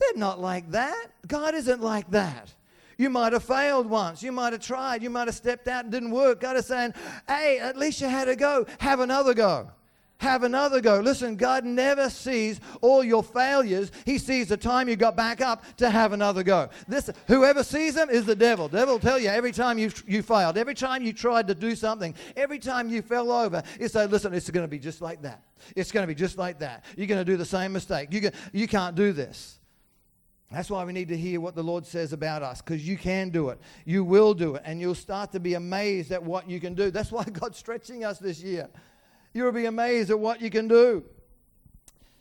They're 0.00 0.18
not 0.18 0.40
like 0.40 0.72
that. 0.72 1.12
God 1.28 1.54
isn't 1.54 1.80
like 1.80 2.10
that. 2.10 2.52
You 2.96 3.10
might 3.10 3.32
have 3.32 3.44
failed 3.44 3.86
once. 3.86 4.22
You 4.22 4.32
might 4.32 4.52
have 4.52 4.62
tried. 4.62 5.02
You 5.02 5.10
might 5.10 5.28
have 5.28 5.34
stepped 5.34 5.68
out 5.68 5.84
and 5.84 5.92
didn't 5.92 6.10
work. 6.10 6.40
God 6.40 6.56
is 6.56 6.66
saying, 6.66 6.94
hey, 7.28 7.58
at 7.58 7.76
least 7.76 8.00
you 8.00 8.08
had 8.08 8.28
a 8.28 8.36
go. 8.36 8.66
Have 8.78 9.00
another 9.00 9.34
go. 9.34 9.70
Have 10.18 10.44
another 10.44 10.80
go. 10.80 11.00
Listen, 11.00 11.36
God 11.36 11.64
never 11.64 12.08
sees 12.08 12.58
all 12.80 13.04
your 13.04 13.22
failures. 13.22 13.92
He 14.06 14.16
sees 14.16 14.48
the 14.48 14.56
time 14.56 14.88
you 14.88 14.96
got 14.96 15.14
back 15.14 15.42
up 15.42 15.62
to 15.76 15.90
have 15.90 16.14
another 16.14 16.42
go. 16.42 16.70
This, 16.88 17.10
whoever 17.28 17.62
sees 17.62 17.94
them 17.94 18.08
is 18.08 18.24
the 18.24 18.34
devil. 18.34 18.68
The 18.68 18.78
devil 18.78 18.94
will 18.94 19.00
tell 19.00 19.18
you 19.18 19.28
every 19.28 19.52
time 19.52 19.78
you, 19.78 19.90
you 20.06 20.22
failed, 20.22 20.56
every 20.56 20.74
time 20.74 21.02
you 21.02 21.12
tried 21.12 21.48
to 21.48 21.54
do 21.54 21.76
something, 21.76 22.14
every 22.34 22.58
time 22.58 22.88
you 22.88 23.02
fell 23.02 23.30
over, 23.30 23.62
he 23.78 23.88
say, 23.88 24.06
listen, 24.06 24.32
it's 24.32 24.48
going 24.48 24.64
to 24.64 24.68
be 24.68 24.78
just 24.78 25.02
like 25.02 25.20
that. 25.20 25.42
It's 25.74 25.92
going 25.92 26.02
to 26.02 26.08
be 26.08 26.14
just 26.14 26.38
like 26.38 26.60
that. 26.60 26.86
You're 26.96 27.08
going 27.08 27.20
to 27.20 27.30
do 27.30 27.36
the 27.36 27.44
same 27.44 27.74
mistake. 27.74 28.10
You, 28.10 28.22
can, 28.22 28.32
you 28.52 28.66
can't 28.66 28.96
do 28.96 29.12
this. 29.12 29.58
That's 30.50 30.70
why 30.70 30.84
we 30.84 30.92
need 30.92 31.08
to 31.08 31.16
hear 31.16 31.40
what 31.40 31.56
the 31.56 31.62
Lord 31.62 31.84
says 31.84 32.12
about 32.12 32.42
us 32.42 32.62
because 32.62 32.86
you 32.86 32.96
can 32.96 33.30
do 33.30 33.48
it. 33.48 33.58
You 33.84 34.04
will 34.04 34.32
do 34.32 34.54
it. 34.54 34.62
And 34.64 34.80
you'll 34.80 34.94
start 34.94 35.32
to 35.32 35.40
be 35.40 35.54
amazed 35.54 36.12
at 36.12 36.22
what 36.22 36.48
you 36.48 36.60
can 36.60 36.74
do. 36.74 36.90
That's 36.90 37.10
why 37.10 37.24
God's 37.32 37.58
stretching 37.58 38.04
us 38.04 38.18
this 38.18 38.40
year. 38.40 38.68
You'll 39.32 39.52
be 39.52 39.66
amazed 39.66 40.10
at 40.10 40.18
what 40.18 40.40
you 40.40 40.50
can 40.50 40.68
do. 40.68 41.04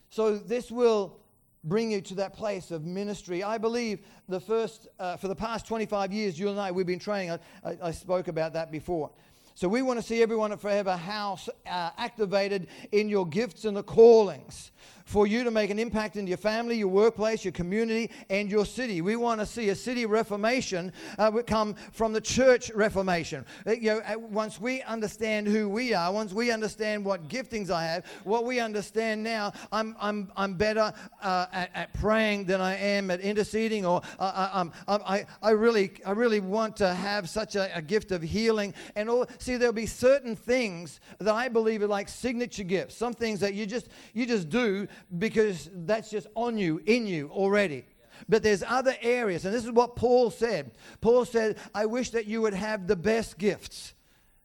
So, 0.09 0.38
this 0.38 0.71
will 0.71 1.19
bring 1.63 1.91
you 1.91 2.01
to 2.01 2.15
that 2.15 2.33
place 2.33 2.71
of 2.71 2.85
ministry. 2.85 3.43
I 3.43 3.57
believe 3.57 3.99
the 4.27 4.39
first, 4.39 4.88
uh, 4.99 5.17
for 5.17 5.27
the 5.27 5.35
past 5.35 5.67
25 5.67 6.13
years, 6.13 6.38
you 6.38 6.49
and 6.49 6.59
I, 6.59 6.71
we've 6.71 6.85
been 6.85 6.99
training. 6.99 7.38
I, 7.63 7.77
I, 7.81 7.91
spoke 7.91 8.27
about 8.27 8.53
that 8.53 8.71
before. 8.71 9.11
So, 9.55 9.67
we 9.67 9.81
want 9.81 9.99
to 9.99 10.05
see 10.05 10.21
everyone 10.21 10.51
at 10.51 10.59
Forever 10.59 10.95
House 10.95 11.47
uh, 11.69 11.91
activated 11.97 12.67
in 12.91 13.07
your 13.07 13.27
gifts 13.27 13.65
and 13.65 13.77
the 13.77 13.83
callings 13.83 14.71
for 15.05 15.27
you 15.27 15.43
to 15.43 15.51
make 15.51 15.69
an 15.69 15.77
impact 15.77 16.15
in 16.15 16.25
your 16.25 16.37
family, 16.37 16.77
your 16.77 16.87
workplace, 16.87 17.45
your 17.45 17.51
community, 17.51 18.09
and 18.29 18.49
your 18.49 18.65
city. 18.65 19.01
We 19.01 19.15
want 19.15 19.39
to 19.39 19.45
see 19.45 19.69
a 19.69 19.75
city 19.75 20.05
reformation 20.07 20.91
uh, 21.19 21.31
come 21.45 21.75
from 21.91 22.11
the 22.11 22.19
church 22.19 22.71
reformation. 22.71 23.45
Uh, 23.65 23.73
you 23.73 23.93
know, 23.93 23.99
uh, 23.99 24.17
once 24.17 24.59
we 24.59 24.81
understand 24.81 25.47
who 25.47 25.69
we 25.69 25.93
are, 25.93 26.11
once 26.11 26.33
we 26.33 26.51
understand 26.51 27.05
what 27.05 27.27
giftings 27.27 27.69
I 27.69 27.85
have, 27.85 28.05
what 28.23 28.45
we 28.45 28.59
understand 28.59 29.23
now, 29.23 29.53
I'm, 29.71 29.95
I'm, 30.01 30.31
I'm 30.35 30.55
better 30.55 30.91
uh, 31.21 31.45
at, 31.53 31.69
at, 31.75 31.93
praying 31.93 32.45
than 32.45 32.59
I 32.59 32.75
am 32.75 33.11
at 33.11 33.21
interceding, 33.21 33.85
or 33.85 34.01
uh, 34.19 34.23
uh 34.23 34.65
I, 34.87 35.17
I, 35.17 35.25
I, 35.41 35.51
really, 35.51 35.91
I 36.03 36.11
really 36.11 36.39
want 36.39 36.75
to 36.77 36.93
have 36.93 37.29
such 37.29 37.55
a, 37.55 37.75
a 37.77 37.81
gift 37.81 38.11
of 38.11 38.23
healing. 38.23 38.73
And 38.95 39.07
all, 39.09 39.27
see, 39.37 39.55
there'll 39.55 39.71
be 39.71 39.85
certain 39.85 40.35
things 40.35 40.99
that 41.19 41.33
I 41.33 41.47
believe 41.47 41.83
are 41.83 41.87
like 41.87 42.09
signature 42.09 42.63
gifts, 42.63 42.95
some 42.97 43.13
things 43.13 43.39
that 43.41 43.53
you 43.53 43.67
just, 43.67 43.89
you 44.13 44.25
just 44.25 44.49
do 44.49 44.87
because 45.17 45.69
that's 45.73 46.10
just 46.10 46.27
on 46.36 46.58
you, 46.58 46.81
in 46.86 47.08
you 47.08 47.29
already. 47.29 47.86
But 48.29 48.43
there's 48.43 48.63
other 48.63 48.95
areas, 49.01 49.45
and 49.45 49.53
this 49.53 49.65
is 49.65 49.71
what 49.71 49.95
Paul 49.95 50.31
said. 50.31 50.71
Paul 51.01 51.25
said, 51.25 51.58
I 51.73 51.86
wish 51.86 52.12
that 52.12 52.25
you 52.25 52.41
would 52.41 52.53
have 52.53 52.88
the 52.88 52.95
best 52.95 53.38
gifts. 53.38 53.93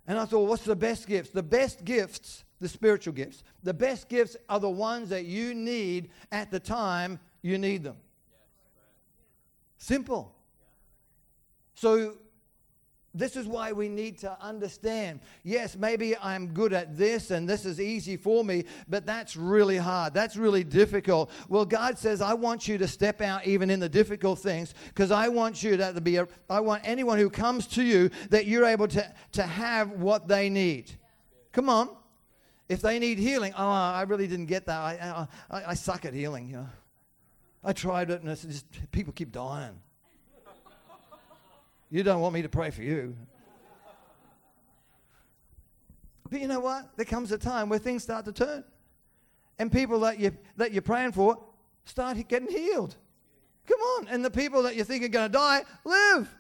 And 0.07 0.19
I 0.19 0.25
thought, 0.25 0.49
what's 0.49 0.65
the 0.65 0.77
best 0.77 1.07
gifts? 1.07 1.31
The 1.31 1.43
best 1.43 1.85
gifts, 1.85 2.45
the 2.61 2.69
spiritual 2.69 3.13
gifts, 3.13 3.45
the 3.63 3.75
best 3.75 4.09
gifts 4.09 4.37
are 4.49 4.59
the 4.59 4.69
ones 4.69 5.11
that 5.11 5.25
you 5.25 5.55
need 5.55 6.11
at 6.33 6.51
the 6.51 6.61
time 6.61 7.21
you 7.43 7.59
need 7.59 7.85
them. 7.85 7.97
Simple. 9.79 10.35
So 11.75 12.17
this 13.13 13.35
is 13.35 13.47
why 13.47 13.73
we 13.73 13.89
need 13.89 14.19
to 14.19 14.37
understand. 14.41 15.21
Yes, 15.43 15.77
maybe 15.77 16.17
I'm 16.17 16.49
good 16.49 16.73
at 16.73 16.97
this 16.97 17.33
and 17.33 17.49
this 17.49 17.67
is 17.67 17.81
easy 17.81 18.17
for 18.17 18.45
me, 18.45 18.65
but 18.89 19.05
that's 19.05 19.35
really 19.35 19.79
hard. 19.79 20.15
That's 20.15 20.37
really 20.37 20.63
difficult. 20.63 21.31
Well, 21.49 21.65
God 21.65 21.99
says, 21.99 22.23
I 22.23 22.35
want 22.35 22.69
you 22.69 22.79
to 22.79 22.87
step 22.87 23.21
out 23.21 23.47
even 23.47 23.69
in 23.69 23.81
the 23.81 23.89
difficult 23.89 24.39
things 24.39 24.75
because 24.89 25.11
I 25.11 25.27
want 25.29 25.61
you 25.63 25.77
to 25.77 26.01
be, 26.01 26.17
a, 26.17 26.29
I 26.49 26.61
want 26.61 26.83
anyone 26.85 27.19
who 27.19 27.31
comes 27.31 27.67
to 27.69 27.83
you 27.83 28.11
that 28.31 28.47
you're 28.47 28.65
able 28.65 28.87
to, 28.89 29.13
to 29.33 29.43
have 29.43 29.91
what 29.91 30.29
they 30.29 30.49
need. 30.49 30.93
Come 31.53 31.69
on. 31.69 31.91
If 32.69 32.81
they 32.81 33.01
need 33.01 33.19
healing, 33.19 33.53
oh, 33.57 33.67
I 33.67 34.03
really 34.03 34.29
didn't 34.29 34.47
get 34.47 34.67
that. 34.67 34.79
I, 34.79 35.27
I, 35.51 35.65
I 35.71 35.75
suck 35.75 36.05
at 36.05 36.15
healing. 36.15 36.49
You 36.49 36.57
know? 36.59 36.69
I 37.65 37.73
tried 37.73 38.11
it 38.11 38.23
and 38.23 38.37
just 38.37 38.67
people 38.93 39.13
keep 39.13 39.33
dying. 39.33 39.81
You 41.91 42.03
don't 42.03 42.21
want 42.21 42.35
me 42.35 42.43
to 42.43 42.49
pray 42.49 42.71
for 42.71 42.83
you. 42.83 43.17
But 46.31 46.41
you 46.41 46.47
know 46.47 46.61
what? 46.61 46.97
There 46.97 47.05
comes 47.05 47.33
a 47.33 47.39
time 47.39 47.69
where 47.69 47.81
things 47.81 48.05
start 48.05 48.25
to 48.27 48.33
turn. 48.33 48.65
And 49.59 49.71
people 49.71 50.01
that, 50.01 50.21
you, 50.21 50.37
that 50.57 50.73
you're 50.73 50.83
praying 50.83 51.13
for 51.13 51.39
start 51.85 52.17
getting 52.29 52.49
healed. 52.49 52.97
Come 53.67 53.81
on. 53.81 54.09
And 54.09 54.25
the 54.25 54.31
people 54.31 54.63
that 54.63 54.77
you 54.77 54.85
think 54.85 55.05
are 55.05 55.09
going 55.09 55.31
to 55.31 55.37
die 55.37 55.65
live. 55.85 56.35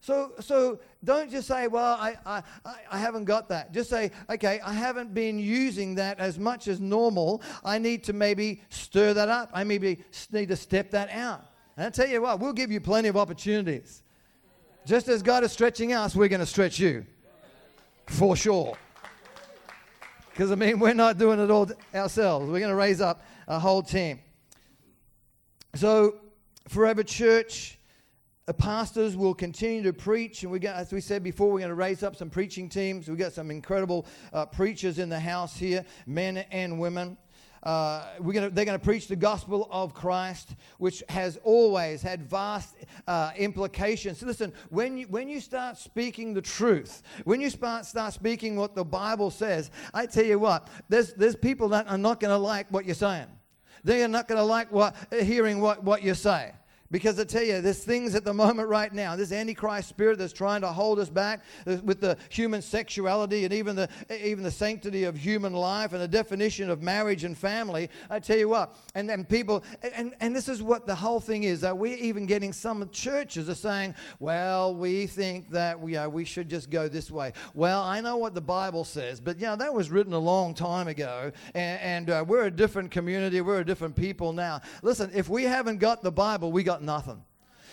So, 0.00 0.32
so 0.38 0.78
don't 1.02 1.28
just 1.28 1.48
say, 1.48 1.66
well, 1.66 1.96
I, 2.00 2.16
I, 2.24 2.42
I 2.90 2.98
haven't 2.98 3.24
got 3.24 3.48
that. 3.48 3.72
Just 3.72 3.90
say, 3.90 4.12
okay, 4.30 4.60
I 4.64 4.72
haven't 4.72 5.12
been 5.12 5.40
using 5.40 5.96
that 5.96 6.20
as 6.20 6.38
much 6.38 6.68
as 6.68 6.80
normal. 6.80 7.42
I 7.64 7.78
need 7.78 8.04
to 8.04 8.12
maybe 8.12 8.62
stir 8.68 9.12
that 9.14 9.28
up. 9.28 9.50
I 9.52 9.64
maybe 9.64 10.04
need 10.30 10.48
to 10.48 10.56
step 10.56 10.92
that 10.92 11.10
out. 11.10 11.44
And 11.76 11.86
I 11.86 11.90
tell 11.90 12.08
you 12.08 12.22
what, 12.22 12.38
we'll 12.38 12.52
give 12.52 12.70
you 12.70 12.80
plenty 12.80 13.08
of 13.08 13.16
opportunities. 13.16 14.02
Just 14.88 15.06
as 15.08 15.22
God 15.22 15.44
is 15.44 15.52
stretching 15.52 15.92
us, 15.92 16.16
we're 16.16 16.28
going 16.28 16.40
to 16.40 16.46
stretch 16.46 16.78
you. 16.78 17.04
For 18.06 18.34
sure. 18.34 18.74
Because, 20.30 20.50
I 20.50 20.54
mean, 20.54 20.78
we're 20.78 20.94
not 20.94 21.18
doing 21.18 21.38
it 21.38 21.50
all 21.50 21.70
ourselves. 21.94 22.46
We're 22.46 22.58
going 22.58 22.70
to 22.70 22.74
raise 22.74 23.02
up 23.02 23.22
a 23.46 23.58
whole 23.58 23.82
team. 23.82 24.18
So, 25.74 26.14
Forever 26.68 27.02
Church, 27.02 27.78
pastors 28.56 29.14
will 29.14 29.34
continue 29.34 29.82
to 29.82 29.92
preach. 29.92 30.42
And 30.42 30.50
we 30.50 30.58
got, 30.58 30.76
as 30.76 30.90
we 30.90 31.02
said 31.02 31.22
before, 31.22 31.48
we're 31.48 31.58
going 31.58 31.68
to 31.68 31.74
raise 31.74 32.02
up 32.02 32.16
some 32.16 32.30
preaching 32.30 32.70
teams. 32.70 33.08
We've 33.08 33.18
got 33.18 33.34
some 33.34 33.50
incredible 33.50 34.06
uh, 34.32 34.46
preachers 34.46 34.98
in 34.98 35.10
the 35.10 35.20
house 35.20 35.54
here, 35.54 35.84
men 36.06 36.38
and 36.50 36.80
women. 36.80 37.18
Uh, 37.62 38.04
we're 38.20 38.32
gonna, 38.32 38.50
they're 38.50 38.64
going 38.64 38.78
to 38.78 38.84
preach 38.84 39.08
the 39.08 39.16
gospel 39.16 39.68
of 39.70 39.94
Christ, 39.94 40.54
which 40.78 41.02
has 41.08 41.38
always 41.42 42.02
had 42.02 42.22
vast 42.22 42.76
uh, 43.06 43.32
implications. 43.36 44.22
listen, 44.22 44.52
when 44.70 44.98
you, 44.98 45.06
when 45.08 45.28
you 45.28 45.40
start 45.40 45.76
speaking 45.76 46.34
the 46.34 46.42
truth, 46.42 47.02
when 47.24 47.40
you 47.40 47.50
start, 47.50 47.84
start 47.86 48.12
speaking 48.12 48.56
what 48.56 48.74
the 48.74 48.84
Bible 48.84 49.30
says, 49.30 49.70
I 49.92 50.06
tell 50.06 50.24
you 50.24 50.38
what, 50.38 50.68
there's, 50.88 51.12
there's 51.14 51.36
people 51.36 51.68
that 51.70 51.88
are 51.88 51.98
not 51.98 52.20
going 52.20 52.30
to 52.30 52.38
like 52.38 52.68
what 52.70 52.84
you're 52.84 52.94
saying. 52.94 53.26
They're 53.84 54.08
not 54.08 54.28
going 54.28 54.38
to 54.38 54.44
like 54.44 54.72
what, 54.72 54.96
hearing 55.10 55.60
what, 55.60 55.82
what 55.82 56.02
you 56.02 56.14
say 56.14 56.52
Because 56.90 57.18
I 57.20 57.24
tell 57.24 57.42
you, 57.42 57.60
there's 57.60 57.84
things 57.84 58.14
at 58.14 58.24
the 58.24 58.32
moment 58.32 58.68
right 58.68 58.92
now, 58.92 59.14
this 59.14 59.30
Antichrist 59.30 59.90
spirit 59.90 60.18
that's 60.18 60.32
trying 60.32 60.62
to 60.62 60.68
hold 60.68 60.98
us 60.98 61.10
back 61.10 61.44
with 61.66 62.00
the 62.00 62.16
human 62.30 62.62
sexuality 62.62 63.44
and 63.44 63.52
even 63.52 63.76
the, 63.76 63.88
even 64.10 64.42
the 64.42 64.50
sanctity 64.50 65.04
of 65.04 65.14
human 65.14 65.52
life 65.52 65.92
and 65.92 66.00
the 66.00 66.08
definition 66.08 66.70
of 66.70 66.80
marriage 66.80 67.24
and 67.24 67.36
family. 67.36 67.90
I 68.08 68.20
tell 68.20 68.38
you 68.38 68.48
what, 68.48 68.74
and 68.94 69.08
then 69.08 69.24
people, 69.26 69.64
and, 69.94 70.14
and 70.20 70.34
this 70.34 70.48
is 70.48 70.62
what 70.62 70.86
the 70.86 70.94
whole 70.94 71.20
thing 71.20 71.42
is 71.42 71.60
that 71.60 71.76
we're 71.76 71.98
even 71.98 72.24
getting 72.24 72.54
some 72.54 72.88
churches 72.90 73.50
are 73.50 73.54
saying, 73.54 73.94
well, 74.18 74.74
we 74.74 75.06
think 75.06 75.50
that 75.50 75.78
we, 75.78 75.96
uh, 75.96 76.08
we 76.08 76.24
should 76.24 76.48
just 76.48 76.70
go 76.70 76.88
this 76.88 77.10
way. 77.10 77.32
Well, 77.52 77.82
I 77.82 78.00
know 78.00 78.16
what 78.16 78.34
the 78.34 78.40
Bible 78.40 78.84
says, 78.84 79.20
but 79.20 79.38
yeah, 79.38 79.56
that 79.56 79.74
was 79.74 79.90
written 79.90 80.14
a 80.14 80.18
long 80.18 80.54
time 80.54 80.88
ago, 80.88 81.32
and, 81.54 81.80
and 81.80 82.10
uh, 82.10 82.24
we're 82.26 82.46
a 82.46 82.50
different 82.50 82.90
community, 82.90 83.42
we're 83.42 83.60
a 83.60 83.66
different 83.66 83.94
people 83.94 84.32
now. 84.32 84.62
Listen, 84.82 85.10
if 85.14 85.28
we 85.28 85.44
haven't 85.44 85.78
got 85.78 86.02
the 86.02 86.12
Bible, 86.12 86.50
we 86.50 86.62
got 86.62 86.77
got 86.78 86.84
nothing. 86.84 87.22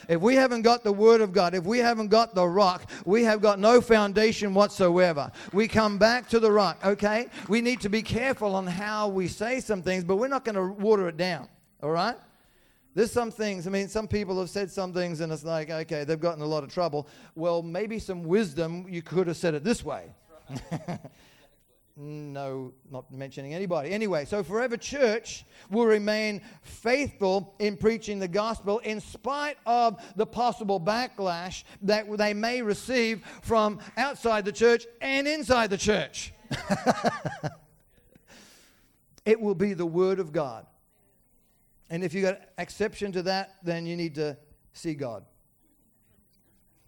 If 0.08 0.22
we 0.22 0.36
haven't 0.36 0.62
got 0.64 0.84
the 0.84 0.92
Word 0.92 1.22
of 1.22 1.32
God, 1.32 1.56
if 1.56 1.64
we 1.64 1.80
haven't 1.80 2.10
got 2.10 2.36
the 2.36 2.48
rock, 2.48 2.90
we 3.06 3.24
have 3.24 3.42
got 3.42 3.60
no 3.60 3.82
foundation 3.82 4.54
whatsoever. 4.54 5.32
We 5.52 5.68
come 5.68 5.98
back 5.98 6.30
to 6.30 6.40
the 6.40 6.52
rock, 6.52 6.80
okay? 6.86 7.28
We 7.48 7.62
need 7.62 7.82
to 7.82 7.90
be 7.90 8.04
careful 8.04 8.56
on 8.56 8.68
how 8.68 9.08
we 9.08 9.28
say 9.28 9.60
some 9.62 9.82
things, 9.82 10.04
but 10.04 10.18
we're 10.18 10.28
not 10.28 10.46
going 10.46 10.56
to 10.56 10.66
water 10.82 11.08
it 11.08 11.18
down, 11.18 11.48
all 11.82 11.92
right? 11.92 12.16
There's 12.94 13.12
some 13.12 13.32
things, 13.32 13.68
I 13.68 13.72
mean, 13.72 13.88
some 13.90 14.08
people 14.08 14.40
have 14.40 14.50
said 14.50 14.72
some 14.72 14.94
things 14.94 15.22
and 15.22 15.32
it's 15.32 15.44
like, 15.44 15.70
okay, 15.70 16.04
they've 16.04 16.20
gotten 16.20 16.44
a 16.44 16.48
lot 16.48 16.64
of 16.64 16.72
trouble. 16.72 17.08
Well, 17.36 17.62
maybe 17.62 18.00
some 18.00 18.24
wisdom, 18.24 18.86
you 18.88 19.02
could 19.02 19.28
have 19.28 19.38
said 19.38 19.54
it 19.54 19.64
this 19.64 19.84
way. 19.84 20.06
No, 21.98 22.74
not 22.92 23.10
mentioning 23.10 23.54
anybody. 23.54 23.92
Anyway, 23.92 24.26
so 24.26 24.44
Forever 24.44 24.76
Church 24.76 25.46
will 25.70 25.86
remain 25.86 26.42
faithful 26.62 27.56
in 27.60 27.78
preaching 27.78 28.20
the 28.20 28.28
gospel 28.28 28.80
in 28.80 29.00
spite 29.00 29.58
of 29.66 30.04
the 30.18 30.26
possible 30.26 30.80
backlash 30.80 31.64
that 31.84 32.06
they 32.18 32.34
may 32.34 32.62
receive 32.62 33.24
from 33.42 33.80
outside 33.96 34.44
the 34.44 34.52
church 34.52 34.86
and 35.00 35.26
inside 35.26 35.70
the 35.70 35.78
church. 35.78 36.34
it 39.26 39.40
will 39.40 39.56
be 39.56 39.74
the 39.74 39.86
Word 39.86 40.20
of 40.20 40.34
God. 40.34 40.66
And 41.90 42.04
if 42.04 42.14
you 42.14 42.22
got 42.22 42.42
exception 42.58 43.14
to 43.14 43.24
that, 43.24 43.56
then 43.64 43.86
you 43.86 43.96
need 43.96 44.16
to 44.16 44.36
see 44.74 44.96
God. 44.96 45.24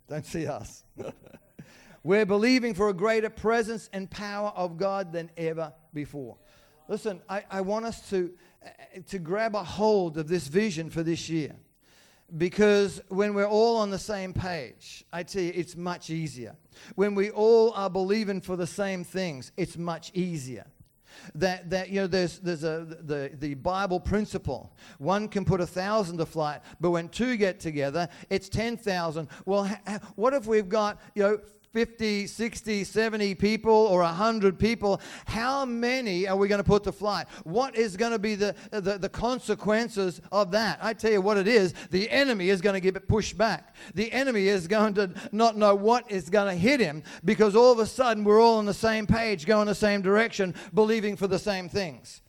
Don't 0.10 0.26
see 0.26 0.48
us. 0.48 0.84
We're 2.04 2.26
believing 2.26 2.74
for 2.74 2.90
a 2.90 2.94
greater 2.94 3.30
presence 3.30 3.90
and 3.94 4.10
power 4.10 4.52
of 4.56 4.78
God 4.78 5.12
than 5.12 5.30
ever 5.38 5.74
before. 5.94 6.38
Listen, 6.88 7.22
I, 7.28 7.44
I 7.50 7.62
want 7.62 7.86
us 7.86 8.10
to, 8.10 8.32
uh, 8.64 8.70
to 9.10 9.20
grab 9.20 9.56
a 9.56 9.64
hold 9.64 10.18
of 10.18 10.28
this 10.28 10.48
vision 10.48 10.90
for 10.90 11.04
this 11.04 11.30
year. 11.30 11.56
Because 12.38 13.02
when 13.08 13.34
we're 13.34 13.48
all 13.48 13.78
on 13.78 13.90
the 13.90 14.00
same 14.00 14.34
page, 14.34 15.06
I 15.14 15.24
tell 15.24 15.42
you, 15.42 15.54
it's 15.56 15.78
much 15.78 16.10
easier. 16.10 16.56
When 16.96 17.16
we 17.16 17.30
all 17.30 17.72
are 17.74 17.90
believing 17.90 18.42
for 18.42 18.58
the 18.58 18.68
same 18.68 19.06
things, 19.06 19.52
it's 19.56 19.78
much 19.78 20.12
easier 20.14 20.66
that, 21.36 21.70
that 21.70 21.90
you 21.90 22.02
know 22.02 22.08
there's, 22.08 22.40
there's 22.40 22.64
a, 22.64 22.86
the, 23.02 23.32
the 23.40 23.54
bible 23.56 24.00
principle 24.00 24.74
one 24.98 25.28
can 25.28 25.46
put 25.46 25.62
a 25.62 25.68
thousand 25.68 26.18
to 26.18 26.26
flight 26.26 26.62
but 26.80 26.92
when 26.92 27.10
two 27.10 27.38
get 27.38 27.60
together 27.60 28.08
it's 28.30 28.50
10000 28.50 29.28
well 29.46 29.66
ha- 29.66 30.00
what 30.16 30.34
if 30.34 30.46
we've 30.46 30.70
got 30.70 31.00
you 31.16 31.24
know 31.24 31.40
50, 31.74 32.28
60, 32.28 32.84
70 32.84 33.36
people 33.36 33.72
or 33.72 34.02
100 34.02 34.58
people, 34.58 35.02
how 35.26 35.66
many 35.66 36.28
are 36.28 36.36
we 36.36 36.48
going 36.48 36.60
to 36.62 36.64
put 36.64 36.84
to 36.86 36.92
flight? 36.92 37.28
What 37.44 37.76
is 37.76 37.98
going 37.98 38.12
to 38.12 38.20
be 38.20 38.36
the, 38.36 38.56
the, 38.72 38.98
the, 38.98 39.10
consequences 39.10 40.22
of 40.32 40.52
that? 40.52 40.80
I 40.82 40.94
tell 40.94 41.12
you 41.12 41.22
what 41.22 41.38
it 41.38 41.48
is. 41.48 41.74
The 41.92 42.10
enemy 42.10 42.50
is 42.50 42.62
going 42.62 42.74
to 42.74 42.80
get 42.80 43.08
pushed 43.08 43.38
back. 43.38 43.76
The 43.94 44.12
enemy 44.12 44.48
is 44.48 44.68
going 44.68 44.94
to 44.96 45.12
not 45.32 45.58
know 45.58 45.76
what 45.76 46.10
is 46.10 46.30
going 46.30 46.48
to 46.48 46.60
hit 46.60 46.80
him 46.80 47.04
because 47.26 47.56
all 47.56 47.72
of 47.72 47.80
a 47.80 47.86
sudden 47.86 48.24
we're 48.24 48.42
all 48.42 48.58
on 48.58 48.66
the 48.66 48.74
same 48.74 49.06
page, 49.06 49.46
going 49.46 49.68
the 49.68 49.76
same 49.76 50.02
direction, 50.02 50.56
believing 50.74 51.16
for 51.16 51.28
the 51.28 51.40
same 51.40 51.70
things. 51.70 52.22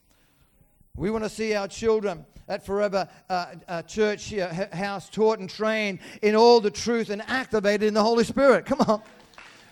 We 0.97 1.11
want 1.11 1.25
to 1.25 1.31
see 1.31 1.55
our 1.55 1.69
children 1.69 2.27
at 2.49 2.65
Forever 2.65 3.09
uh, 3.29 3.47
uh, 3.69 3.83
Church 3.83 4.35
house 4.73 5.09
taught 5.09 5.39
and 5.39 5.49
trained 5.49 6.01
in 6.23 6.35
all 6.35 6.61
the 6.61 6.71
truth 6.71 7.11
and 7.11 7.23
activated 7.29 7.87
in 7.87 7.95
the 7.95 8.03
Holy 8.03 8.25
Spirit. 8.25 8.67
Come 8.67 8.81
on. 8.81 9.03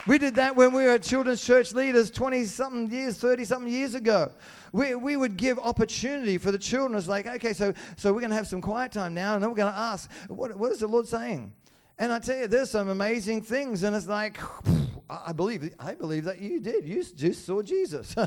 We 0.07 0.19
did 0.19 0.37
that 0.37 0.55
when 0.55 0.73
we 0.73 0.85
were 0.85 0.99
children's 0.99 1.45
church 1.45 1.73
leaders 1.73 2.13
20 2.13 2.45
something 2.45 2.91
years, 2.91 3.19
30 3.19 3.45
something 3.45 3.73
years 3.73 3.95
ago. 3.95 4.31
We, 4.73 4.95
we 4.95 5.17
would 5.17 5.37
give 5.37 5.59
opportunity 5.59 6.39
for 6.39 6.53
the 6.53 6.59
children. 6.59 6.97
It's 6.97 7.09
like, 7.09 7.27
okay, 7.27 7.53
so, 7.53 7.75
so 7.97 8.13
we're 8.13 8.21
going 8.21 8.31
to 8.31 8.37
have 8.37 8.47
some 8.47 8.61
quiet 8.61 8.93
time 8.93 9.15
now, 9.15 9.35
and 9.35 9.43
then 9.43 9.51
we're 9.51 9.57
going 9.57 9.73
to 9.73 9.79
ask, 9.79 10.11
what, 10.29 10.57
what 10.57 10.71
is 10.71 10.81
the 10.81 10.87
Lord 10.87 11.09
saying? 11.09 11.53
And 11.99 12.13
I 12.13 12.21
tell 12.21 12.37
you, 12.37 12.47
there's 12.47 12.71
some 12.71 12.89
amazing 12.89 13.43
things, 13.43 13.83
and 13.83 13.97
it's 13.97 14.07
like, 14.07 14.39
I 15.11 15.33
believe, 15.33 15.75
I 15.81 15.95
believe 15.95 16.25
that 16.25 16.41
you 16.41 16.61
did. 16.61 16.87
You 16.87 17.03
just 17.03 17.45
saw 17.45 17.63
Jesus. 17.63 18.15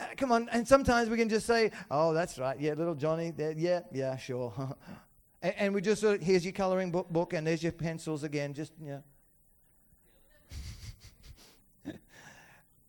Uh, 0.00 0.04
come 0.16 0.32
on, 0.32 0.48
and 0.50 0.66
sometimes 0.66 1.10
we 1.10 1.16
can 1.18 1.28
just 1.28 1.46
say, 1.46 1.70
"Oh, 1.90 2.14
that's 2.14 2.38
right, 2.38 2.58
yeah, 2.58 2.72
little 2.72 2.94
Johnny, 2.94 3.34
yeah, 3.36 3.80
yeah, 3.92 4.16
sure." 4.16 4.50
and, 5.42 5.54
and, 5.58 5.74
we 5.74 5.82
just 5.82 6.00
sort 6.00 6.14
of, 6.14 6.22
here's 6.26 6.42
your 6.42 6.54
coloring 6.54 6.90
book, 6.90 7.10
book, 7.10 7.34
and 7.34 7.46
there's 7.46 7.62
your 7.62 7.72
pencils 7.72 8.24
again, 8.24 8.54
just 8.54 8.72
yeah. 8.82 9.00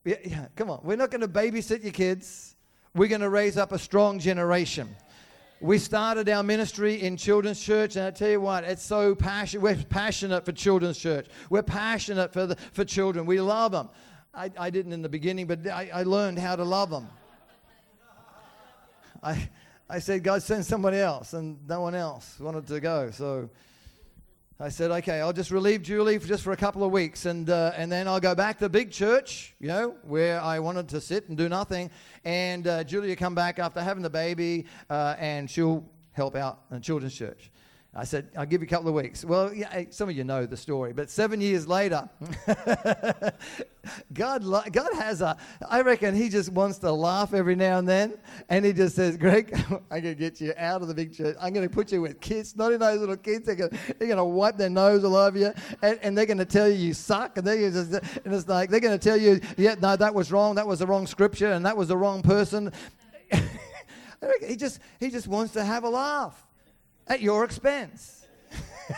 Yeah, 0.04 0.16
yeah, 0.24 0.46
come 0.56 0.72
on. 0.72 0.80
We're 0.84 0.98
not 0.98 1.12
going 1.12 1.22
to 1.22 1.28
babysit 1.28 1.84
your 1.84 1.92
kids. 1.92 2.56
We're 2.96 3.08
going 3.08 3.22
to 3.22 3.30
raise 3.30 3.58
up 3.58 3.72
a 3.72 3.80
strong 3.80 4.20
generation. 4.20 4.96
We 5.62 5.78
started 5.78 6.28
our 6.28 6.42
ministry 6.42 7.04
in 7.04 7.18
children's 7.18 7.62
church, 7.62 7.96
and 7.96 8.06
I 8.06 8.12
tell 8.12 8.30
you 8.30 8.42
what, 8.42 8.64
it's 8.64 8.84
so 8.84 9.14
passionate. 9.14 9.62
We're 9.62 9.76
passionate 9.76 10.44
for 10.44 10.54
children's 10.54 10.98
church. 10.98 11.28
We're 11.52 11.62
passionate 11.62 12.34
for, 12.34 12.48
the, 12.48 12.56
for 12.74 12.84
children. 12.84 13.28
We 13.28 13.40
love 13.40 13.72
them. 13.74 13.90
I, 14.34 14.50
I 14.58 14.72
didn't 14.72 14.92
in 14.92 15.04
the 15.04 15.10
beginning, 15.10 15.46
but 15.46 15.68
I, 15.68 15.92
I 15.94 16.04
learned 16.04 16.40
how 16.40 16.56
to 16.56 16.64
love 16.64 16.90
them. 16.90 17.08
I, 19.22 19.50
I 19.88 20.00
said, 20.00 20.24
God, 20.24 20.42
send 20.42 20.66
somebody 20.66 20.98
else, 20.98 21.34
and 21.34 21.60
no 21.68 21.82
one 21.82 21.94
else 21.94 22.40
wanted 22.40 22.66
to 22.68 22.80
go. 22.80 23.12
So 23.12 23.52
I 24.64 24.70
said, 24.70 24.92
okay, 24.92 25.22
I'll 25.22 25.34
just 25.34 25.50
relieve 25.50 25.82
Julie 25.82 26.20
for 26.20 26.28
just 26.28 26.44
for 26.44 26.52
a 26.52 26.56
couple 26.56 26.84
of 26.84 26.92
weeks, 26.92 27.26
and 27.26 27.50
uh, 27.50 27.72
and 27.76 27.92
then 27.92 28.08
I'll 28.08 28.20
go 28.20 28.36
back 28.36 28.60
to 28.60 28.66
the 28.66 28.70
big 28.70 28.92
church, 28.92 29.56
you 29.60 29.68
know, 29.68 29.96
where 30.04 30.40
I 30.40 30.60
wanted 30.60 30.88
to 30.90 31.02
sit 31.02 31.28
and 31.30 31.36
do 31.36 31.50
nothing. 31.50 31.90
And 32.26 32.68
uh, 32.68 32.84
Julia 32.84 33.16
come 33.16 33.34
back 33.34 33.58
after 33.58 33.82
having 33.82 34.04
the 34.04 34.10
baby, 34.12 34.68
uh, 34.88 35.16
and 35.18 35.50
she'll 35.50 35.84
help 36.12 36.36
out 36.36 36.60
in 36.70 36.80
children's 36.82 37.16
church. 37.16 37.50
I 37.94 38.06
said, 38.06 38.30
I'll 38.38 38.46
give 38.46 38.62
you 38.62 38.68
a 38.68 38.70
couple 38.70 38.88
of 38.88 38.94
weeks. 38.94 39.26
Well, 39.26 39.54
yeah, 39.54 39.84
some 39.90 40.08
of 40.08 40.16
you 40.16 40.24
know 40.24 40.46
the 40.46 40.56
story, 40.56 40.94
but 40.94 41.10
seven 41.10 41.42
years 41.42 41.68
later, 41.68 42.10
God, 44.14 44.46
God 44.72 44.94
has 44.94 45.22
a, 45.22 45.36
I 45.68 45.82
reckon 45.82 46.16
he 46.16 46.30
just 46.30 46.54
wants 46.54 46.78
to 46.80 46.92
laugh 46.94 47.34
every 47.34 47.56
now 47.58 47.80
and 47.80 47.90
then. 47.90 48.14
And 48.48 48.64
he 48.64 48.72
just 48.72 48.96
says, 48.96 49.18
Greg, 49.18 49.54
I'm 49.92 50.02
going 50.02 50.04
to 50.04 50.16
get 50.16 50.40
you 50.40 50.54
out 50.56 50.82
of 50.82 50.88
the 50.88 50.94
big 50.94 51.14
church. 51.14 51.36
I'm 51.42 51.52
going 51.52 51.68
to 51.68 51.74
put 51.74 51.92
you 51.92 52.02
with 52.02 52.22
kids, 52.22 52.56
not 52.56 52.72
in 52.72 52.80
those 52.80 52.98
little 52.98 53.18
kids. 53.18 53.46
They're 53.46 53.56
going 53.56 53.78
they're 54.00 54.16
to 54.16 54.24
wipe 54.24 54.56
their 54.56 54.70
nose 54.70 55.04
all 55.04 55.18
over 55.18 55.38
you. 55.38 55.52
And, 55.82 56.00
and 56.02 56.18
they're 56.18 56.26
going 56.26 56.38
to 56.38 56.46
tell 56.46 56.70
you 56.70 56.76
you 56.76 56.94
suck. 56.94 57.38
And, 57.38 57.46
they're 57.46 57.72
just, 57.72 57.92
and 57.92 58.34
it's 58.34 58.48
like, 58.48 58.70
they're 58.70 58.80
going 58.80 58.98
to 58.98 59.04
tell 59.04 59.18
you, 59.18 59.42
yeah, 59.58 59.76
no, 59.82 59.98
that 59.98 60.16
was 60.16 60.32
wrong. 60.32 60.56
That 60.56 60.66
was 60.66 60.80
the 60.80 60.88
wrong 60.88 61.08
scripture. 61.08 61.52
And 61.52 61.66
that 61.66 61.76
was 61.76 61.90
the 61.90 61.98
wrong 61.98 62.22
person. 62.22 62.72
he 64.48 64.56
just, 64.56 64.80
he 64.98 65.10
just 65.10 65.28
wants 65.28 65.52
to 65.54 65.66
have 65.66 65.84
a 65.84 65.90
laugh 65.90 66.42
at 67.12 67.22
your 67.22 67.44
expense. 67.44 68.26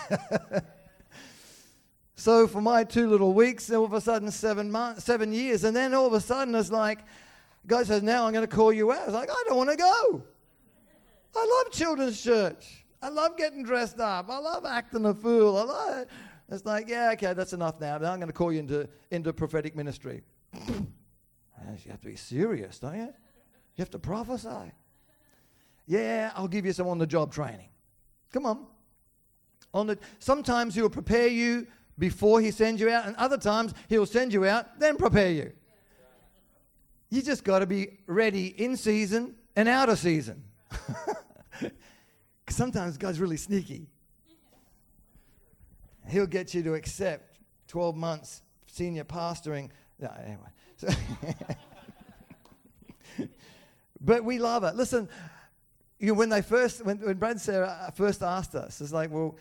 so 2.15 2.47
for 2.47 2.61
my 2.61 2.83
two 2.83 3.09
little 3.09 3.33
weeks, 3.33 3.71
all 3.71 3.83
of 3.83 3.93
a 3.93 4.01
sudden 4.01 4.29
seven 4.29 4.71
months, 4.71 5.03
seven 5.03 5.33
years, 5.33 5.63
and 5.63 5.75
then 5.75 5.95
all 5.95 6.05
of 6.05 6.13
a 6.13 6.21
sudden 6.21 6.53
it's 6.53 6.71
like, 6.71 6.99
God 7.65 7.87
says, 7.87 8.03
now 8.03 8.27
I'm 8.27 8.33
going 8.33 8.47
to 8.47 8.55
call 8.55 8.71
you 8.71 8.91
out. 8.91 9.01
I 9.01 9.05
was 9.05 9.15
like, 9.15 9.31
I 9.31 9.43
don't 9.47 9.57
want 9.57 9.71
to 9.71 9.77
go. 9.77 10.23
I 11.35 11.63
love 11.63 11.73
children's 11.73 12.21
church. 12.21 12.85
I 13.01 13.09
love 13.09 13.35
getting 13.35 13.63
dressed 13.63 13.99
up. 13.99 14.29
I 14.29 14.37
love 14.37 14.63
acting 14.63 15.05
a 15.05 15.13
fool. 15.15 15.57
I 15.57 15.63
love 15.63 15.97
it. 15.97 16.09
It's 16.49 16.65
like, 16.65 16.87
yeah, 16.87 17.11
okay, 17.13 17.33
that's 17.33 17.53
enough 17.53 17.79
now. 17.79 17.97
Now 17.97 18.11
I'm 18.11 18.19
going 18.19 18.27
to 18.27 18.33
call 18.33 18.53
you 18.53 18.59
into, 18.59 18.87
into 19.09 19.33
prophetic 19.33 19.75
ministry. 19.75 20.21
you 20.67 21.89
have 21.89 22.01
to 22.01 22.07
be 22.07 22.15
serious, 22.15 22.77
don't 22.77 22.95
you? 22.95 23.13
You 23.75 23.79
have 23.79 23.89
to 23.89 23.99
prophesy. 23.99 24.71
Yeah, 25.87 26.31
I'll 26.35 26.47
give 26.47 26.65
you 26.65 26.73
some 26.73 26.87
on 26.87 26.99
the 26.99 27.07
job 27.07 27.33
training. 27.33 27.69
Come 28.33 28.45
on. 28.45 28.65
On 29.73 29.87
the, 29.87 29.97
sometimes 30.19 30.75
he'll 30.75 30.89
prepare 30.89 31.27
you 31.27 31.65
before 31.97 32.41
he 32.41 32.51
sends 32.51 32.81
you 32.81 32.89
out, 32.89 33.05
and 33.05 33.15
other 33.15 33.37
times 33.37 33.73
he'll 33.87 34.05
send 34.05 34.33
you 34.33 34.45
out, 34.45 34.79
then 34.79 34.97
prepare 34.97 35.31
you. 35.31 35.53
You 37.09 37.21
just 37.21 37.43
got 37.43 37.59
to 37.59 37.65
be 37.65 37.99
ready 38.07 38.47
in 38.47 38.75
season 38.75 39.35
and 39.55 39.69
out 39.69 39.87
of 39.87 39.97
season. 39.99 40.43
Because 42.45 42.57
sometimes 42.57 42.97
God's 42.97 43.19
really 43.19 43.37
sneaky. 43.37 43.87
He'll 46.09 46.27
get 46.27 46.53
you 46.53 46.61
to 46.63 46.73
accept 46.73 47.39
12 47.69 47.95
months 47.95 48.41
senior 48.67 49.05
pastoring. 49.05 49.69
No, 49.99 50.11
anyway. 50.23 50.49
So 50.75 50.89
but 54.01 54.25
we 54.25 54.39
love 54.39 54.63
it. 54.65 54.75
Listen, 54.75 55.07
you 56.03 56.09
know, 56.09 56.15
when 56.15 56.27
they 56.27 56.41
first, 56.41 56.83
when, 56.83 56.97
when 56.97 57.15
Brad 57.15 57.31
and 57.31 57.41
Sarah 57.41 57.87
uh, 57.87 57.91
first 57.91 58.21
asked 58.21 58.55
us, 58.55 58.81
it's 58.81 58.91
like, 58.91 59.09
well, 59.09 59.37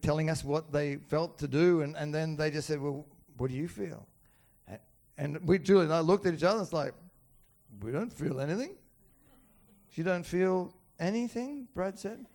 telling 0.00 0.28
us 0.28 0.42
what 0.42 0.72
they 0.72 0.96
felt 0.96 1.38
to 1.38 1.46
do, 1.46 1.82
and, 1.82 1.96
and 1.96 2.12
then 2.12 2.34
they 2.34 2.50
just 2.50 2.66
said, 2.66 2.80
well, 2.80 3.06
what 3.36 3.48
do 3.48 3.56
you 3.56 3.68
feel? 3.68 4.04
And 5.16 5.38
we, 5.46 5.60
Julie 5.60 5.84
and 5.84 5.94
I 5.94 6.00
looked 6.00 6.26
at 6.26 6.34
each 6.34 6.42
other, 6.42 6.58
and 6.58 6.64
it's 6.64 6.72
like, 6.72 6.92
we 7.82 7.92
don't 7.92 8.12
feel 8.12 8.40
anything. 8.40 8.74
You 9.92 10.02
don't 10.02 10.26
feel 10.26 10.74
anything, 10.98 11.68
Brad 11.72 12.00
said. 12.00 12.26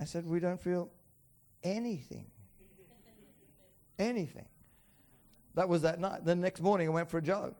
I 0.00 0.04
said, 0.04 0.24
we 0.24 0.38
don't 0.38 0.60
feel 0.60 0.90
anything. 1.64 2.26
anything. 3.98 4.46
That 5.56 5.68
was 5.68 5.82
that 5.82 5.98
night. 5.98 6.24
The 6.24 6.36
next 6.36 6.60
morning, 6.60 6.86
I 6.86 6.90
went 6.90 7.10
for 7.10 7.18
a 7.18 7.22
jog. 7.22 7.56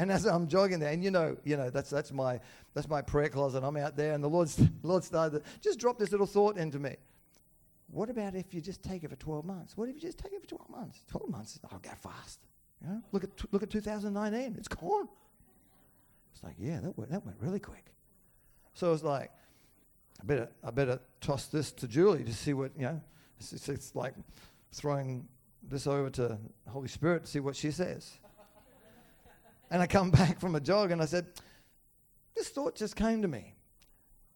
And 0.00 0.10
as 0.10 0.24
I'm 0.24 0.48
jogging 0.48 0.78
there, 0.78 0.92
and 0.92 1.04
you 1.04 1.10
know, 1.10 1.36
you 1.44 1.58
know, 1.58 1.68
that's 1.68 1.90
that's 1.90 2.10
my 2.10 2.40
that's 2.72 2.88
my 2.88 3.02
prayer 3.02 3.28
closet. 3.28 3.62
I'm 3.62 3.76
out 3.76 3.98
there, 3.98 4.14
and 4.14 4.24
the 4.24 4.28
Lord 4.28 4.50
Lord 4.82 5.04
started 5.04 5.44
to 5.44 5.50
just 5.60 5.78
drop 5.78 5.98
this 5.98 6.10
little 6.10 6.26
thought 6.26 6.56
into 6.56 6.78
me. 6.78 6.96
What 7.90 8.08
about 8.08 8.34
if 8.34 8.54
you 8.54 8.62
just 8.62 8.82
take 8.82 9.04
it 9.04 9.10
for 9.10 9.16
12 9.16 9.44
months? 9.44 9.76
What 9.76 9.90
if 9.90 9.96
you 9.96 10.00
just 10.00 10.16
take 10.16 10.32
it 10.32 10.40
for 10.40 10.46
12 10.46 10.70
months? 10.70 11.02
12 11.08 11.28
months, 11.28 11.60
I'll 11.70 11.80
go 11.80 11.90
fast. 12.00 12.38
You 12.80 12.88
know, 12.88 13.02
look 13.12 13.24
at 13.24 13.30
look 13.52 13.62
at 13.62 13.68
2019. 13.68 14.54
It's 14.56 14.68
gone. 14.68 15.06
It's 16.32 16.42
like, 16.42 16.54
yeah, 16.58 16.80
that 16.80 16.96
went, 16.96 17.10
that 17.10 17.26
went 17.26 17.36
really 17.38 17.60
quick. 17.60 17.84
So 18.72 18.94
it's 18.94 19.02
like, 19.02 19.30
I 20.18 20.24
better 20.24 20.48
I 20.64 20.70
better 20.70 20.98
toss 21.20 21.44
this 21.48 21.72
to 21.72 21.86
Julie 21.86 22.24
to 22.24 22.32
see 22.32 22.54
what 22.54 22.70
you 22.74 22.84
know. 22.84 23.00
It's, 23.38 23.68
it's 23.68 23.94
like 23.94 24.14
throwing 24.72 25.28
this 25.62 25.86
over 25.86 26.08
to 26.08 26.38
Holy 26.68 26.88
Spirit 26.88 27.24
to 27.24 27.30
see 27.30 27.40
what 27.40 27.54
she 27.54 27.70
says. 27.70 28.18
And 29.70 29.82
I 29.82 29.86
come 29.86 30.10
back 30.22 30.40
from 30.40 30.54
a 30.54 30.60
jog 30.60 30.90
and 30.90 31.00
I 31.00 31.06
said, 31.06 31.26
This 32.34 32.48
thought 32.48 32.74
just 32.74 32.96
came 32.96 33.22
to 33.22 33.28
me. 33.28 33.54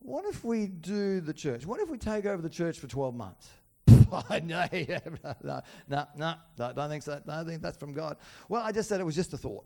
What 0.01 0.27
if 0.27 0.45
we 0.45 0.67
do 0.67 1.21
the 1.21 1.33
church? 1.33 1.65
What 1.65 1.81
if 1.81 1.89
we 1.89 1.97
take 1.97 2.27
over 2.27 2.43
the 2.43 2.51
church 2.51 2.79
for 2.79 2.87
12 2.87 3.15
months? 3.15 3.49
no, 3.89 4.69
no, 5.43 5.63
no, 6.17 6.35
no, 6.59 6.73
don't 6.73 6.89
think 6.89 7.03
so. 7.03 7.21
No, 7.27 7.35
I 7.35 7.45
think 7.45 7.63
that's 7.63 7.79
from 7.79 7.93
God. 7.93 8.19
Well, 8.49 8.63
I 8.63 8.71
just 8.71 8.89
said 8.89 9.01
it 9.01 9.05
was 9.05 9.15
just 9.15 9.33
a 9.33 9.39
thought. 9.39 9.65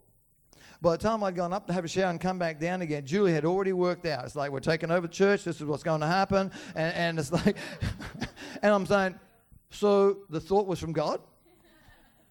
By 0.81 0.93
the 0.93 0.99
time 0.99 1.25
I'd 1.25 1.35
gone 1.35 1.53
up 1.53 1.67
to 1.67 1.73
have 1.73 1.85
a 1.85 1.89
shower 1.89 2.11
and 2.11 2.21
come 2.21 2.39
back 2.39 2.61
down 2.61 2.83
again, 2.83 3.05
Julie 3.05 3.33
had 3.33 3.45
already 3.45 3.73
worked 3.73 4.07
out. 4.07 4.25
It's 4.25 4.37
like, 4.37 4.53
we're 4.53 4.61
taking 4.61 4.93
over 4.93 5.09
the 5.09 5.13
church. 5.13 5.43
This 5.43 5.57
is 5.57 5.65
what's 5.65 5.83
going 5.83 6.01
to 6.03 6.07
happen. 6.07 6.53
And, 6.77 6.95
and 6.95 7.19
it's 7.19 7.33
like, 7.33 7.57
and 8.63 8.73
I'm 8.73 8.87
saying, 8.87 9.19
so 9.71 10.19
the 10.31 10.41
thought 10.41 10.67
was 10.67 10.79
from 10.79 10.93
God? 10.93 11.21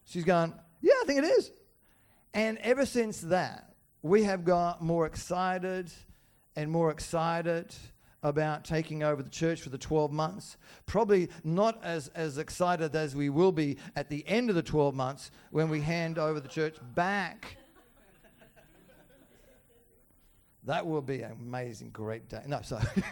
She's 0.06 0.24
going, 0.24 0.54
yeah, 0.82 0.94
I 1.02 1.04
think 1.06 1.20
it 1.20 1.26
is. 1.26 1.52
And 2.34 2.58
ever 2.60 2.86
since 2.86 3.22
that, 3.22 3.74
we 4.02 4.24
have 4.24 4.46
got 4.46 4.82
more 4.82 5.06
excited 5.06 5.92
and 6.56 6.72
more 6.72 6.92
excited 6.92 7.74
about 8.24 8.66
taking 8.66 9.04
over 9.04 9.22
the 9.22 9.30
church 9.30 9.62
for 9.62 9.70
the 9.70 9.78
12 9.78 10.12
months. 10.12 10.58
Probably 10.86 11.30
not 11.44 11.84
as, 11.84 12.08
as 12.10 12.38
excited 12.38 12.96
as 12.96 13.16
we 13.16 13.30
will 13.30 13.52
be 13.52 13.78
at 13.96 14.10
the 14.10 14.28
end 14.28 14.50
of 14.50 14.56
the 14.56 14.64
12 14.64 14.96
months 14.96 15.32
when 15.52 15.70
we 15.70 15.82
hand 15.82 16.18
over 16.18 16.40
the 16.40 16.48
church 16.48 16.78
back. 16.96 17.58
that 20.64 20.86
will 20.86 21.02
be 21.02 21.22
an 21.22 21.32
amazing, 21.34 21.90
great 21.92 22.28
day. 22.28 22.42
No, 22.48 22.62
sorry. 22.62 22.86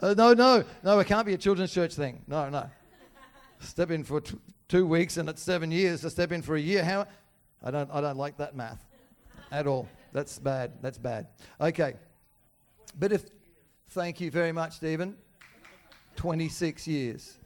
uh, 0.00 0.14
no, 0.14 0.34
no, 0.34 0.64
no, 0.84 0.98
it 0.98 1.06
can't 1.06 1.26
be 1.26 1.34
a 1.34 1.38
children's 1.38 1.72
church 1.72 1.94
thing. 1.94 2.22
No, 2.26 2.48
no. 2.50 2.70
Step 3.60 3.90
in 3.90 4.04
for 4.04 4.20
t- 4.20 4.38
two 4.68 4.86
weeks 4.86 5.16
and 5.16 5.28
it's 5.28 5.42
seven 5.42 5.70
years 5.70 6.02
to 6.02 6.10
step 6.10 6.30
in 6.30 6.42
for 6.42 6.54
a 6.56 6.60
year. 6.60 6.84
How? 6.84 7.06
I 7.62 7.70
don't, 7.70 7.90
I 7.90 8.00
don't 8.00 8.18
like 8.18 8.36
that 8.36 8.54
math 8.54 8.84
at 9.50 9.66
all. 9.66 9.88
That's 10.12 10.38
bad. 10.38 10.72
That's 10.82 10.98
bad. 10.98 11.26
Okay. 11.60 11.94
But 12.98 13.12
if, 13.12 13.24
thank 13.90 14.20
you 14.20 14.30
very 14.30 14.52
much, 14.52 14.76
Stephen. 14.76 15.16
26 16.16 16.86
years. 16.86 17.38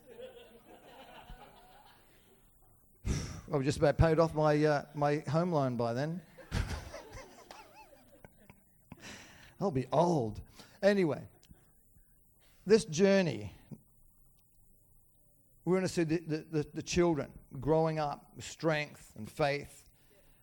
I 3.52 3.56
was 3.56 3.64
just 3.64 3.78
about 3.78 3.98
paid 3.98 4.18
off 4.18 4.34
my, 4.34 4.64
uh, 4.64 4.82
my 4.94 5.18
home 5.28 5.52
loan 5.52 5.76
by 5.76 5.92
then. 5.92 6.20
I'll 9.60 9.70
be 9.70 9.86
old. 9.92 10.40
Anyway, 10.82 11.20
this 12.66 12.84
journey 12.84 13.52
we 15.64 15.72
want 15.72 15.86
to 15.86 15.92
see 15.92 16.04
the, 16.04 16.44
the, 16.50 16.66
the, 16.74 16.82
children 16.82 17.30
growing 17.60 17.98
up 17.98 18.32
with 18.34 18.44
strength 18.44 19.12
and 19.16 19.30
faith. 19.30 19.84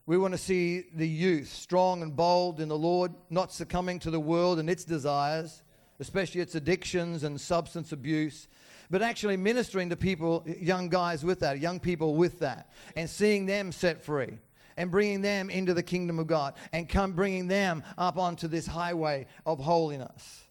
We 0.06 0.18
want 0.18 0.34
to 0.34 0.38
see 0.38 0.86
the 0.94 1.08
youth 1.08 1.50
strong 1.50 2.02
and 2.02 2.16
bold 2.16 2.60
in 2.60 2.70
the 2.70 2.78
Lord, 2.78 3.14
not 3.30 3.52
succumbing 3.52 4.00
to 4.00 4.12
the 4.12 4.20
world 4.20 4.60
and 4.60 4.70
its 4.70 4.86
desires, 4.86 5.64
especially 6.00 6.42
its 6.42 6.56
addictions 6.56 7.24
and 7.24 7.40
substance 7.40 7.92
abuse, 7.92 8.48
but 8.90 9.02
actually 9.02 9.38
ministering 9.38 9.90
to 9.90 9.98
people, 9.98 10.44
young 10.48 10.90
guys 10.90 11.24
with 11.24 11.42
that, 11.42 11.60
young 11.60 11.80
people 11.80 12.16
with 12.16 12.40
that, 12.40 12.72
and 12.96 13.10
seeing 13.10 13.46
them 13.46 13.72
set 13.72 14.02
free 14.02 14.40
and 14.78 14.90
bringing 14.90 15.22
them 15.22 15.50
into 15.50 15.74
the 15.74 15.84
kingdom 15.84 16.18
of 16.18 16.28
God 16.28 16.54
and 16.72 16.88
come 16.88 17.12
bringing 17.12 17.48
them 17.48 17.84
up 17.98 18.18
onto 18.18 18.48
this 18.48 18.66
highway 18.66 19.28
of 19.46 19.60
holiness. 19.60 20.46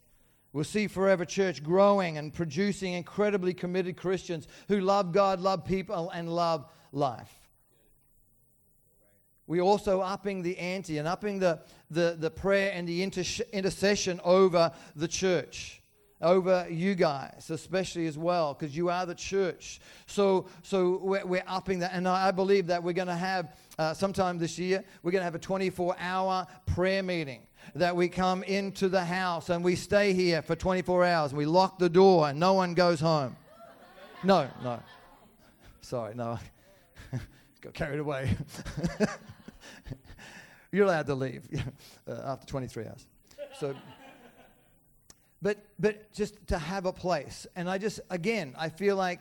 We'll 0.59 0.65
see 0.65 0.89
Forever 0.89 1.25
Church 1.25 1.63
growing 1.63 2.19
and 2.19 2.35
producing 2.35 2.95
incredibly 2.95 3.55
committed 3.55 3.97
Christians 3.97 4.49
who 4.67 4.81
love 4.81 5.13
God, 5.13 5.39
love 5.39 5.65
people, 5.65 6.11
and 6.11 6.29
love 6.29 6.67
life. 6.91 7.33
We're 9.47 9.63
also 9.63 10.01
upping 10.01 10.43
the 10.43 10.59
ante 10.59 10.99
and 10.99 11.07
upping 11.07 11.39
the, 11.39 11.61
the, 11.93 12.17
the 12.19 12.29
prayer 12.29 12.73
and 12.75 12.89
the 12.89 13.05
inter- 13.05 13.45
intercession 13.53 14.21
over 14.25 14.73
the 14.97 15.07
church, 15.07 15.81
over 16.21 16.67
you 16.69 16.97
guys, 16.97 17.51
especially 17.51 18.09
as 18.09 18.19
well, 18.19 18.53
because 18.53 18.77
you 18.77 18.89
are 18.89 19.07
the 19.07 19.15
church. 19.15 19.81
So, 20.07 20.49
so 20.65 20.99
we're, 21.01 21.25
we're 21.25 21.45
upping 21.47 21.79
that. 21.79 21.93
And 21.95 22.09
I, 22.09 22.33
believe 22.33 22.67
that 22.67 22.83
we're 22.83 22.95
going 22.95 23.07
to 23.07 23.15
have, 23.15 23.57
uh, 23.79 23.95
sometime 23.95 24.39
this 24.39 24.59
year, 24.59 24.83
we're 25.05 25.13
going 25.13 25.21
to 25.21 25.25
have 25.25 25.37
a 25.37 25.39
24 25.39 25.95
hour 26.01 26.49
prayer 26.67 27.05
meeting 27.05 27.43
that 27.75 27.95
we 27.97 28.09
come 28.09 28.43
into 28.43 28.89
the 28.89 29.05
house 29.05 29.49
and 29.51 29.65
we 29.65 29.77
stay 29.77 30.13
here 30.13 30.43
for 30.43 30.57
24 30.57 31.05
hours 31.05 31.31
and 31.33 31.39
we 31.39 31.47
lock 31.47 31.79
the 31.79 31.89
door 31.89 32.29
and 32.29 32.39
no 32.39 32.55
one 32.55 32.75
goes 32.75 33.01
home. 33.01 33.37
No, 34.25 34.49
no. 34.63 34.81
Sorry, 35.81 36.15
no. 36.15 36.39
Got 37.61 37.75
carried 37.75 38.01
away. 38.01 38.37
You're 40.73 40.85
allowed 40.85 41.07
to 41.07 41.15
leave 41.15 41.49
uh, 42.09 42.21
after 42.25 42.47
23 42.47 42.87
hours. 42.87 43.07
So, 43.59 43.75
but 45.41 45.59
but 45.79 46.13
just 46.13 46.35
to 46.49 46.59
have 46.59 46.85
a 46.85 46.93
place, 46.93 47.47
and 47.57 47.71
I 47.71 47.79
just 47.79 48.01
again 48.11 48.55
I 48.59 48.69
feel 48.69 48.97
like 48.97 49.21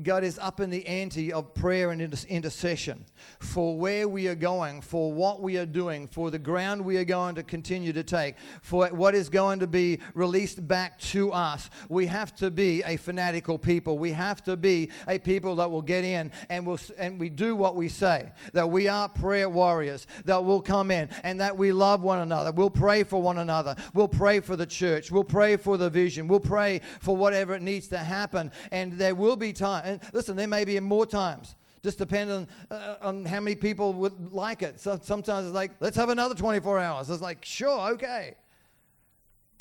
God 0.00 0.24
is 0.24 0.38
up 0.38 0.60
in 0.60 0.70
the 0.70 0.86
ante 0.86 1.34
of 1.34 1.52
prayer 1.52 1.90
and 1.90 2.00
intercession 2.00 3.04
for 3.40 3.76
where 3.76 4.08
we 4.08 4.26
are 4.26 4.34
going, 4.34 4.80
for 4.80 5.12
what 5.12 5.42
we 5.42 5.58
are 5.58 5.66
doing, 5.66 6.08
for 6.08 6.30
the 6.30 6.38
ground 6.38 6.82
we 6.82 6.96
are 6.96 7.04
going 7.04 7.34
to 7.34 7.42
continue 7.42 7.92
to 7.92 8.02
take, 8.02 8.36
for 8.62 8.88
what 8.88 9.14
is 9.14 9.28
going 9.28 9.58
to 9.58 9.66
be 9.66 9.98
released 10.14 10.66
back 10.66 10.98
to 10.98 11.30
us. 11.32 11.68
We 11.90 12.06
have 12.06 12.34
to 12.36 12.50
be 12.50 12.82
a 12.84 12.96
fanatical 12.96 13.58
people. 13.58 13.98
We 13.98 14.12
have 14.12 14.42
to 14.44 14.56
be 14.56 14.90
a 15.06 15.18
people 15.18 15.56
that 15.56 15.70
will 15.70 15.82
get 15.82 16.04
in 16.04 16.32
and 16.48 16.66
will 16.66 16.80
and 16.96 17.20
we 17.20 17.28
do 17.28 17.54
what 17.54 17.76
we 17.76 17.90
say. 17.90 18.30
That 18.54 18.70
we 18.70 18.88
are 18.88 19.10
prayer 19.10 19.50
warriors. 19.50 20.06
That 20.24 20.42
will 20.42 20.62
come 20.62 20.90
in 20.90 21.10
and 21.22 21.38
that 21.42 21.58
we 21.58 21.70
love 21.70 22.02
one 22.02 22.20
another. 22.20 22.50
We'll 22.50 22.70
pray 22.70 23.04
for 23.04 23.20
one 23.20 23.36
another. 23.36 23.76
We'll 23.92 24.08
pray 24.08 24.40
for 24.40 24.56
the 24.56 24.66
church. 24.66 25.10
We'll 25.10 25.22
pray 25.22 25.58
for 25.58 25.76
the 25.76 25.90
vision. 25.90 26.28
We'll 26.28 26.40
pray 26.40 26.80
for 27.00 27.14
whatever 27.14 27.54
it 27.54 27.62
needs 27.62 27.88
to 27.88 27.98
happen. 27.98 28.52
And 28.70 28.94
there 28.94 29.14
will 29.14 29.36
be 29.36 29.52
time 29.82 29.92
and 29.92 30.00
listen, 30.12 30.36
there 30.36 30.46
may 30.46 30.64
be 30.64 30.78
more 30.80 31.06
times. 31.06 31.54
Just 31.82 31.98
depending 31.98 32.36
on, 32.36 32.48
uh, 32.70 32.96
on 33.02 33.24
how 33.24 33.40
many 33.40 33.56
people 33.56 33.92
would 33.94 34.32
like 34.32 34.62
it. 34.62 34.78
So 34.78 34.98
sometimes 35.02 35.46
it's 35.46 35.54
like, 35.54 35.72
let's 35.80 35.96
have 35.96 36.10
another 36.10 36.34
24 36.34 36.78
hours. 36.78 37.10
It's 37.10 37.20
like, 37.20 37.44
sure, 37.44 37.92
okay. 37.94 38.36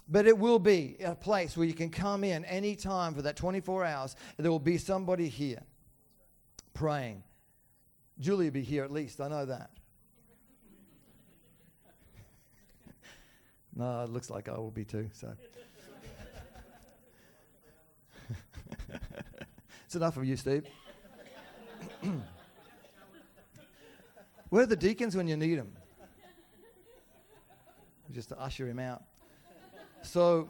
But 0.07 0.27
it 0.27 0.37
will 0.37 0.59
be 0.59 0.97
a 1.03 1.15
place 1.15 1.57
where 1.57 1.65
you 1.65 1.73
can 1.73 1.89
come 1.89 2.23
in 2.23 2.45
any 2.45 2.75
time 2.75 3.15
for 3.15 3.23
that 3.23 3.35
24 3.35 3.85
hours. 3.85 4.15
There 4.37 4.51
will 4.51 4.59
be 4.59 4.77
somebody 4.77 5.29
here 5.29 5.63
praying. 6.73 7.23
Julie 8.19 8.45
will 8.45 8.51
be 8.51 8.61
here 8.61 8.83
at 8.83 8.91
least. 8.91 9.19
I 9.19 9.27
know 9.27 9.45
that. 9.45 9.71
no, 13.75 14.03
it 14.03 14.11
looks 14.11 14.29
like 14.29 14.47
I 14.47 14.57
will 14.57 14.69
be 14.69 14.85
too. 14.85 15.09
So. 15.13 15.33
It's 19.91 19.97
enough 19.97 20.15
of 20.15 20.23
you, 20.23 20.37
Steve. 20.37 20.63
Where 24.49 24.63
are 24.63 24.65
the 24.65 24.77
deacons 24.77 25.17
when 25.17 25.27
you 25.27 25.35
need 25.35 25.55
them? 25.55 25.73
Just 28.09 28.29
to 28.29 28.39
usher 28.39 28.65
him 28.69 28.79
out. 28.79 29.03
So, 30.01 30.47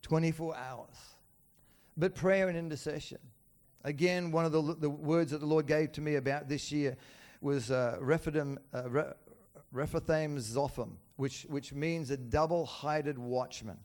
24 0.00 0.56
hours. 0.56 0.96
But 1.98 2.14
prayer 2.14 2.48
and 2.48 2.56
intercession. 2.56 3.18
Again, 3.84 4.32
one 4.32 4.46
of 4.46 4.52
the, 4.52 4.62
the 4.80 4.88
words 4.88 5.32
that 5.32 5.40
the 5.40 5.46
Lord 5.46 5.66
gave 5.66 5.92
to 5.92 6.00
me 6.00 6.14
about 6.14 6.48
this 6.48 6.72
year 6.72 6.96
was 7.42 7.70
uh, 7.70 7.98
Rephidim, 8.00 8.58
uh, 8.72 9.12
Zophim, 9.74 10.92
which, 11.16 11.44
which 11.50 11.74
means 11.74 12.10
a 12.10 12.16
double 12.16 12.64
hided 12.64 13.18
watchman, 13.18 13.76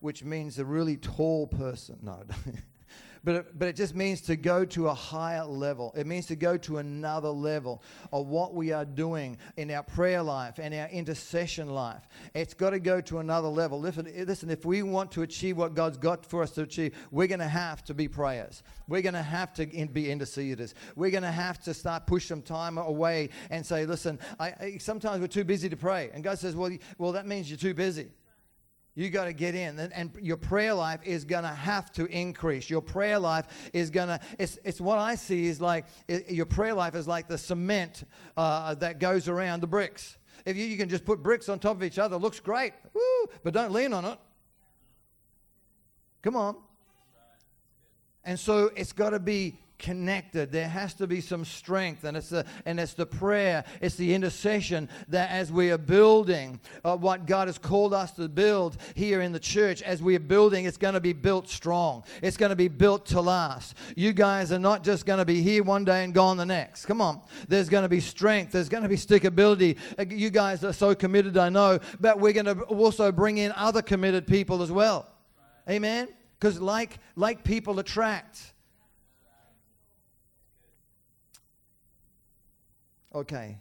which 0.00 0.24
means 0.24 0.58
a 0.58 0.64
really 0.64 0.96
tall 0.96 1.46
person. 1.46 1.98
No. 2.02 2.22
but 3.24 3.34
it, 3.34 3.58
but 3.58 3.68
it 3.68 3.76
just 3.76 3.94
means 3.94 4.20
to 4.22 4.36
go 4.36 4.64
to 4.64 4.88
a 4.88 4.94
higher 4.94 5.44
level. 5.44 5.92
It 5.96 6.06
means 6.06 6.26
to 6.26 6.36
go 6.36 6.56
to 6.58 6.78
another 6.78 7.28
level 7.28 7.82
of 8.12 8.26
what 8.26 8.54
we 8.54 8.72
are 8.72 8.84
doing 8.84 9.38
in 9.56 9.70
our 9.70 9.82
prayer 9.82 10.22
life 10.22 10.58
and 10.58 10.74
our 10.74 10.88
intercession 10.88 11.68
life. 11.68 12.08
It's 12.34 12.54
got 12.54 12.70
to 12.70 12.78
go 12.78 13.00
to 13.02 13.18
another 13.18 13.48
level. 13.48 13.80
Listen, 13.80 14.10
listen 14.26 14.50
if 14.50 14.64
we 14.64 14.82
want 14.82 15.12
to 15.12 15.22
achieve 15.22 15.56
what 15.56 15.74
God's 15.74 15.98
got 15.98 16.24
for 16.24 16.42
us 16.42 16.52
to 16.52 16.62
achieve, 16.62 16.94
we're 17.10 17.26
going 17.26 17.40
to 17.40 17.48
have 17.48 17.84
to 17.84 17.94
be 17.94 18.08
prayers. 18.08 18.62
We're 18.86 19.02
going 19.02 19.14
to 19.14 19.22
have 19.22 19.52
to 19.54 19.66
be 19.66 20.04
interceders. 20.04 20.74
We're 20.96 21.10
going 21.10 21.22
to 21.22 21.30
have 21.30 21.58
to 21.64 21.74
start 21.74 22.06
push 22.06 22.26
some 22.26 22.42
time 22.42 22.78
away 22.78 23.30
and 23.50 23.64
say, 23.66 23.84
listen, 23.84 24.18
I, 24.38 24.46
I, 24.46 24.78
sometimes 24.78 25.20
we're 25.20 25.26
too 25.26 25.44
busy 25.44 25.68
to 25.68 25.76
pray. 25.76 26.10
And 26.14 26.22
God 26.24 26.38
says, 26.38 26.54
well, 26.56 26.70
well, 26.96 27.12
that 27.12 27.26
means 27.26 27.50
you're 27.50 27.58
too 27.58 27.74
busy. 27.74 28.08
You 28.98 29.10
got 29.10 29.26
to 29.26 29.32
get 29.32 29.54
in, 29.54 29.78
and, 29.78 29.92
and, 29.92 30.10
your 30.20 30.36
prayer 30.36 30.74
life 30.74 30.98
is 31.04 31.24
going 31.24 31.44
to 31.44 31.50
have 31.50 31.92
to 31.92 32.06
increase. 32.06 32.68
Your 32.68 32.82
prayer 32.82 33.20
life 33.20 33.70
is 33.72 33.90
going 33.90 34.08
to, 34.08 34.18
it's, 34.40 34.58
it's 34.64 34.80
what 34.80 34.98
I 34.98 35.14
see 35.14 35.46
is 35.46 35.60
like 35.60 35.86
it, 36.08 36.28
your 36.32 36.46
prayer 36.46 36.74
life 36.74 36.96
is 36.96 37.06
like 37.06 37.28
the 37.28 37.38
cement 37.38 38.02
uh, 38.36 38.74
that 38.74 38.98
goes 38.98 39.28
around 39.28 39.60
the 39.60 39.68
bricks. 39.68 40.18
If 40.44 40.56
you, 40.56 40.64
you 40.64 40.76
can 40.76 40.88
just 40.88 41.04
put 41.04 41.22
bricks 41.22 41.48
on 41.48 41.60
top 41.60 41.76
of 41.76 41.84
each 41.84 42.00
other, 42.00 42.16
looks 42.16 42.40
great, 42.40 42.72
woo, 42.92 43.26
but 43.44 43.54
don't 43.54 43.70
lean 43.70 43.92
on 43.92 44.04
it. 44.04 44.18
Come 46.22 46.34
on. 46.34 46.56
And 48.24 48.36
so 48.36 48.72
it's 48.74 48.92
got 48.92 49.10
to 49.10 49.20
be 49.20 49.60
connected. 49.78 50.52
There 50.52 50.68
has 50.68 50.94
to 50.94 51.06
be 51.06 51.20
some 51.20 51.44
strength, 51.44 52.04
and 52.04 52.16
it's 52.16 52.30
the 52.30 52.44
and 52.66 52.78
it's 52.80 52.94
the 52.94 53.06
prayer, 53.06 53.64
it's 53.80 53.94
the 53.94 54.14
intercession 54.14 54.88
that 55.08 55.30
as 55.30 55.52
we 55.52 55.70
are 55.70 55.78
building 55.78 56.60
uh, 56.84 56.96
what 56.96 57.26
God 57.26 57.48
has 57.48 57.58
called 57.58 57.94
us 57.94 58.12
to 58.12 58.28
build 58.28 58.76
here 58.94 59.20
in 59.20 59.32
the 59.32 59.40
church, 59.40 59.82
as 59.82 60.02
we 60.02 60.16
are 60.16 60.20
building, 60.20 60.64
it's 60.64 60.76
going 60.76 60.94
to 60.94 61.00
be 61.00 61.12
built 61.12 61.48
strong. 61.48 62.04
It's 62.22 62.36
going 62.36 62.50
to 62.50 62.56
be 62.56 62.68
built 62.68 63.06
to 63.06 63.20
last. 63.20 63.74
You 63.96 64.12
guys 64.12 64.52
are 64.52 64.58
not 64.58 64.84
just 64.84 65.06
going 65.06 65.18
to 65.18 65.24
be 65.24 65.42
here 65.42 65.62
one 65.62 65.84
day 65.84 66.04
and 66.04 66.12
gone 66.12 66.36
the 66.36 66.46
next. 66.46 66.86
Come 66.86 67.00
on, 67.00 67.20
there's 67.48 67.68
going 67.68 67.82
to 67.84 67.88
be 67.88 68.00
strength. 68.00 68.52
There's 68.52 68.68
going 68.68 68.82
to 68.82 68.88
be 68.88 68.96
stickability. 68.96 69.78
Uh, 69.98 70.04
you 70.08 70.30
guys 70.30 70.64
are 70.64 70.72
so 70.72 70.94
committed, 70.94 71.36
I 71.38 71.48
know, 71.48 71.78
but 72.00 72.18
we're 72.18 72.32
going 72.32 72.46
to 72.46 72.60
also 72.62 73.12
bring 73.12 73.38
in 73.38 73.52
other 73.52 73.82
committed 73.82 74.26
people 74.26 74.62
as 74.62 74.72
well. 74.72 75.10
Amen. 75.68 76.08
Because 76.38 76.60
like 76.60 76.98
like 77.16 77.44
people 77.44 77.78
attract. 77.78 78.54
Okay. 83.18 83.58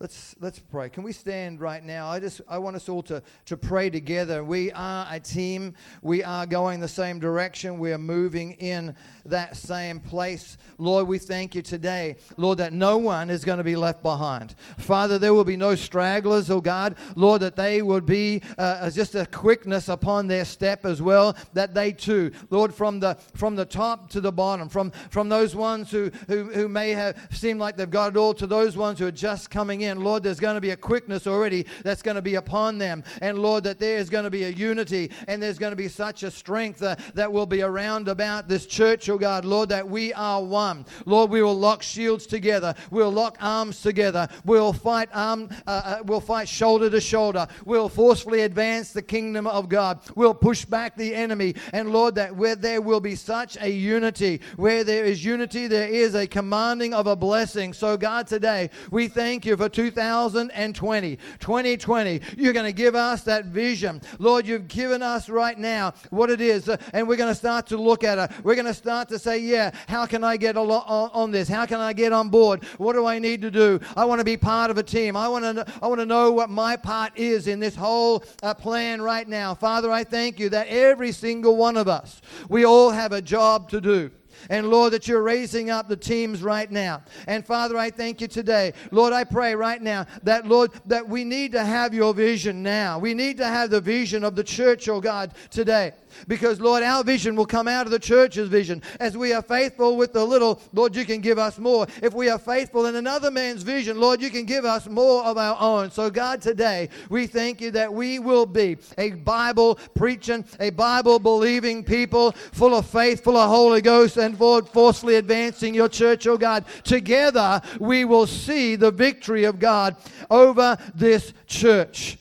Let's, 0.00 0.36
let's 0.38 0.60
pray. 0.60 0.90
Can 0.90 1.02
we 1.02 1.12
stand 1.12 1.60
right 1.60 1.82
now? 1.82 2.08
I 2.08 2.20
just 2.20 2.40
I 2.48 2.58
want 2.58 2.76
us 2.76 2.88
all 2.88 3.02
to, 3.02 3.20
to 3.46 3.56
pray 3.56 3.90
together. 3.90 4.44
We 4.44 4.70
are 4.70 5.08
a 5.10 5.18
team. 5.18 5.74
We 6.02 6.22
are 6.22 6.46
going 6.46 6.78
the 6.78 6.86
same 6.86 7.18
direction. 7.18 7.80
We 7.80 7.92
are 7.92 7.98
moving 7.98 8.52
in 8.52 8.94
that 9.26 9.56
same 9.56 9.98
place. 9.98 10.56
Lord, 10.78 11.08
we 11.08 11.18
thank 11.18 11.56
you 11.56 11.62
today, 11.62 12.14
Lord, 12.36 12.58
that 12.58 12.72
no 12.72 12.96
one 12.96 13.28
is 13.28 13.44
going 13.44 13.58
to 13.58 13.64
be 13.64 13.74
left 13.74 14.04
behind. 14.04 14.54
Father, 14.78 15.18
there 15.18 15.34
will 15.34 15.42
be 15.42 15.56
no 15.56 15.74
stragglers, 15.74 16.48
oh 16.48 16.60
God. 16.60 16.94
Lord, 17.16 17.42
that 17.42 17.56
they 17.56 17.82
would 17.82 18.06
be 18.06 18.42
uh, 18.56 18.88
just 18.90 19.16
a 19.16 19.26
quickness 19.26 19.88
upon 19.88 20.28
their 20.28 20.44
step 20.44 20.84
as 20.86 21.02
well, 21.02 21.36
that 21.54 21.74
they 21.74 21.90
too, 21.90 22.30
Lord, 22.50 22.72
from 22.72 23.00
the 23.00 23.16
from 23.34 23.56
the 23.56 23.64
top 23.64 24.10
to 24.10 24.20
the 24.20 24.30
bottom, 24.30 24.68
from 24.68 24.92
from 25.10 25.28
those 25.28 25.56
ones 25.56 25.90
who 25.90 26.12
who, 26.28 26.44
who 26.44 26.68
may 26.68 26.90
have 26.90 27.16
seemed 27.32 27.58
like 27.58 27.76
they've 27.76 27.90
got 27.90 28.12
it 28.12 28.16
all 28.16 28.32
to 28.34 28.46
those 28.46 28.76
ones 28.76 29.00
who 29.00 29.06
are 29.06 29.10
just 29.10 29.50
coming 29.50 29.80
in 29.80 29.87
in, 29.88 30.04
Lord, 30.04 30.22
there's 30.22 30.40
going 30.40 30.54
to 30.54 30.60
be 30.60 30.70
a 30.70 30.76
quickness 30.76 31.26
already 31.26 31.66
that's 31.82 32.02
going 32.02 32.14
to 32.14 32.22
be 32.22 32.36
upon 32.36 32.78
them. 32.78 33.02
And 33.20 33.38
Lord, 33.40 33.64
that 33.64 33.78
there 33.78 33.98
is 33.98 34.08
going 34.08 34.24
to 34.24 34.30
be 34.30 34.44
a 34.44 34.48
unity 34.48 35.10
and 35.26 35.42
there's 35.42 35.58
going 35.58 35.72
to 35.72 35.76
be 35.76 35.88
such 35.88 36.22
a 36.22 36.30
strength 36.30 36.82
uh, 36.82 36.96
that 37.14 37.32
will 37.32 37.46
be 37.46 37.62
around 37.62 38.08
about 38.08 38.48
this 38.48 38.66
church, 38.66 39.08
oh 39.08 39.18
God. 39.18 39.44
Lord, 39.44 39.68
that 39.70 39.88
we 39.88 40.12
are 40.12 40.42
one. 40.42 40.86
Lord, 41.04 41.30
we 41.30 41.42
will 41.42 41.58
lock 41.58 41.82
shields 41.82 42.26
together. 42.26 42.74
We'll 42.90 43.10
lock 43.10 43.36
arms 43.40 43.82
together. 43.82 44.28
We'll 44.44 44.72
fight 44.72 45.08
arm, 45.12 45.48
uh, 45.66 45.82
uh, 45.84 46.02
we'll 46.04 46.20
fight 46.20 46.48
shoulder 46.48 46.90
to 46.90 47.00
shoulder. 47.00 47.46
We'll 47.64 47.88
forcefully 47.88 48.42
advance 48.42 48.92
the 48.92 49.02
kingdom 49.02 49.46
of 49.46 49.68
God. 49.68 50.00
We'll 50.14 50.34
push 50.34 50.64
back 50.64 50.96
the 50.96 51.14
enemy. 51.14 51.54
And 51.72 51.92
Lord, 51.92 52.14
that 52.16 52.36
where 52.36 52.56
there 52.56 52.80
will 52.80 53.00
be 53.00 53.14
such 53.14 53.56
a 53.60 53.70
unity, 53.70 54.40
where 54.56 54.84
there 54.84 55.04
is 55.04 55.24
unity, 55.24 55.66
there 55.66 55.88
is 55.88 56.14
a 56.14 56.26
commanding 56.26 56.94
of 56.94 57.06
a 57.06 57.16
blessing. 57.16 57.72
So 57.72 57.96
God, 57.96 58.26
today 58.26 58.70
we 58.90 59.08
thank 59.08 59.46
you 59.46 59.56
for 59.56 59.68
2020, 59.78 61.16
2020. 61.38 62.20
You're 62.36 62.52
going 62.52 62.66
to 62.66 62.72
give 62.72 62.96
us 62.96 63.22
that 63.22 63.44
vision. 63.44 64.02
Lord, 64.18 64.44
you've 64.44 64.66
given 64.66 65.04
us 65.04 65.28
right 65.28 65.56
now 65.56 65.94
what 66.10 66.30
it 66.30 66.40
is, 66.40 66.68
uh, 66.68 66.78
and 66.92 67.06
we're 67.06 67.14
going 67.14 67.30
to 67.30 67.34
start 67.38 67.68
to 67.68 67.76
look 67.76 68.02
at 68.02 68.18
it. 68.18 68.36
We're 68.42 68.56
going 68.56 68.66
to 68.66 68.74
start 68.74 69.08
to 69.10 69.20
say, 69.20 69.38
yeah, 69.38 69.70
how 69.86 70.04
can 70.04 70.24
I 70.24 70.36
get 70.36 70.56
on, 70.56 70.68
on 70.68 71.30
this? 71.30 71.48
How 71.48 71.64
can 71.64 71.78
I 71.78 71.92
get 71.92 72.12
on 72.12 72.28
board? 72.28 72.64
What 72.78 72.94
do 72.94 73.06
I 73.06 73.20
need 73.20 73.40
to 73.42 73.52
do? 73.52 73.78
I 73.96 74.04
want 74.04 74.18
to 74.18 74.24
be 74.24 74.36
part 74.36 74.72
of 74.72 74.78
a 74.78 74.82
team. 74.82 75.16
I 75.16 75.28
want 75.28 75.44
to, 75.44 75.64
I 75.80 75.86
want 75.86 76.00
to 76.00 76.06
know 76.06 76.32
what 76.32 76.50
my 76.50 76.74
part 76.74 77.16
is 77.16 77.46
in 77.46 77.60
this 77.60 77.76
whole 77.76 78.24
uh, 78.42 78.54
plan 78.54 79.00
right 79.00 79.28
now. 79.28 79.54
Father, 79.54 79.92
I 79.92 80.02
thank 80.02 80.40
you 80.40 80.48
that 80.48 80.66
every 80.66 81.12
single 81.12 81.56
one 81.56 81.76
of 81.76 81.86
us, 81.86 82.20
we 82.48 82.64
all 82.64 82.90
have 82.90 83.12
a 83.12 83.22
job 83.22 83.70
to 83.70 83.80
do. 83.80 84.10
And 84.50 84.70
Lord, 84.70 84.92
that 84.92 85.08
you're 85.08 85.22
raising 85.22 85.70
up 85.70 85.88
the 85.88 85.96
teams 85.96 86.42
right 86.42 86.70
now. 86.70 87.02
And 87.26 87.44
Father, 87.44 87.76
I 87.76 87.90
thank 87.90 88.20
you 88.20 88.28
today. 88.28 88.72
Lord, 88.90 89.12
I 89.12 89.24
pray 89.24 89.54
right 89.54 89.80
now 89.80 90.06
that, 90.22 90.46
Lord, 90.46 90.72
that 90.86 91.08
we 91.08 91.24
need 91.24 91.52
to 91.52 91.64
have 91.64 91.94
your 91.94 92.14
vision 92.14 92.62
now. 92.62 92.98
We 92.98 93.14
need 93.14 93.36
to 93.38 93.46
have 93.46 93.70
the 93.70 93.80
vision 93.80 94.24
of 94.24 94.36
the 94.36 94.44
church, 94.44 94.88
oh 94.88 95.00
God, 95.00 95.34
today. 95.50 95.92
Because, 96.26 96.60
Lord, 96.60 96.82
our 96.82 97.04
vision 97.04 97.36
will 97.36 97.46
come 97.46 97.68
out 97.68 97.86
of 97.86 97.92
the 97.92 97.98
church's 97.98 98.48
vision. 98.48 98.82
As 99.00 99.16
we 99.16 99.32
are 99.32 99.42
faithful 99.42 99.96
with 99.96 100.12
the 100.12 100.24
little, 100.24 100.60
Lord, 100.72 100.96
you 100.96 101.04
can 101.04 101.20
give 101.20 101.38
us 101.38 101.58
more. 101.58 101.86
If 102.02 102.14
we 102.14 102.28
are 102.28 102.38
faithful 102.38 102.86
in 102.86 102.96
another 102.96 103.30
man's 103.30 103.62
vision, 103.62 104.00
Lord, 104.00 104.20
you 104.20 104.30
can 104.30 104.44
give 104.44 104.64
us 104.64 104.88
more 104.88 105.24
of 105.24 105.38
our 105.38 105.56
own. 105.60 105.90
So, 105.90 106.10
God, 106.10 106.42
today, 106.42 106.88
we 107.08 107.26
thank 107.26 107.60
you 107.60 107.70
that 107.72 107.92
we 107.92 108.18
will 108.18 108.46
be 108.46 108.78
a 108.96 109.10
Bible 109.10 109.78
preaching, 109.94 110.44
a 110.58 110.70
Bible 110.70 111.18
believing 111.18 111.84
people 111.84 112.32
full 112.32 112.74
of 112.74 112.86
faith, 112.86 113.22
full 113.22 113.36
of 113.36 113.48
Holy 113.48 113.80
Ghost, 113.80 114.16
and 114.16 114.38
Lord, 114.38 114.68
forcefully 114.68 115.16
advancing 115.16 115.74
your 115.74 115.88
church, 115.88 116.26
oh 116.26 116.38
God. 116.38 116.64
Together, 116.84 117.60
we 117.78 118.04
will 118.04 118.26
see 118.26 118.76
the 118.76 118.90
victory 118.90 119.44
of 119.44 119.58
God 119.58 119.96
over 120.30 120.76
this 120.94 121.32
church. 121.46 122.18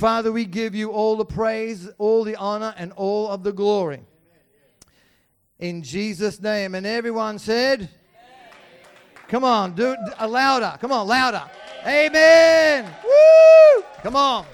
Father, 0.00 0.32
we 0.32 0.46
give 0.46 0.74
you 0.74 0.92
all 0.92 1.14
the 1.14 1.26
praise, 1.26 1.86
all 1.98 2.24
the 2.24 2.34
honor, 2.36 2.72
and 2.78 2.90
all 2.92 3.28
of 3.28 3.42
the 3.42 3.52
glory. 3.52 4.00
In 5.58 5.82
Jesus' 5.82 6.40
name. 6.40 6.74
And 6.74 6.86
everyone 6.86 7.38
said, 7.38 7.90
Come 9.28 9.44
on, 9.44 9.74
do 9.74 9.92
it 9.92 10.26
louder. 10.26 10.78
Come 10.80 10.90
on, 10.90 11.06
louder. 11.06 11.42
Amen. 11.86 12.90
Woo! 13.04 13.84
Come 14.02 14.16
on. 14.16 14.46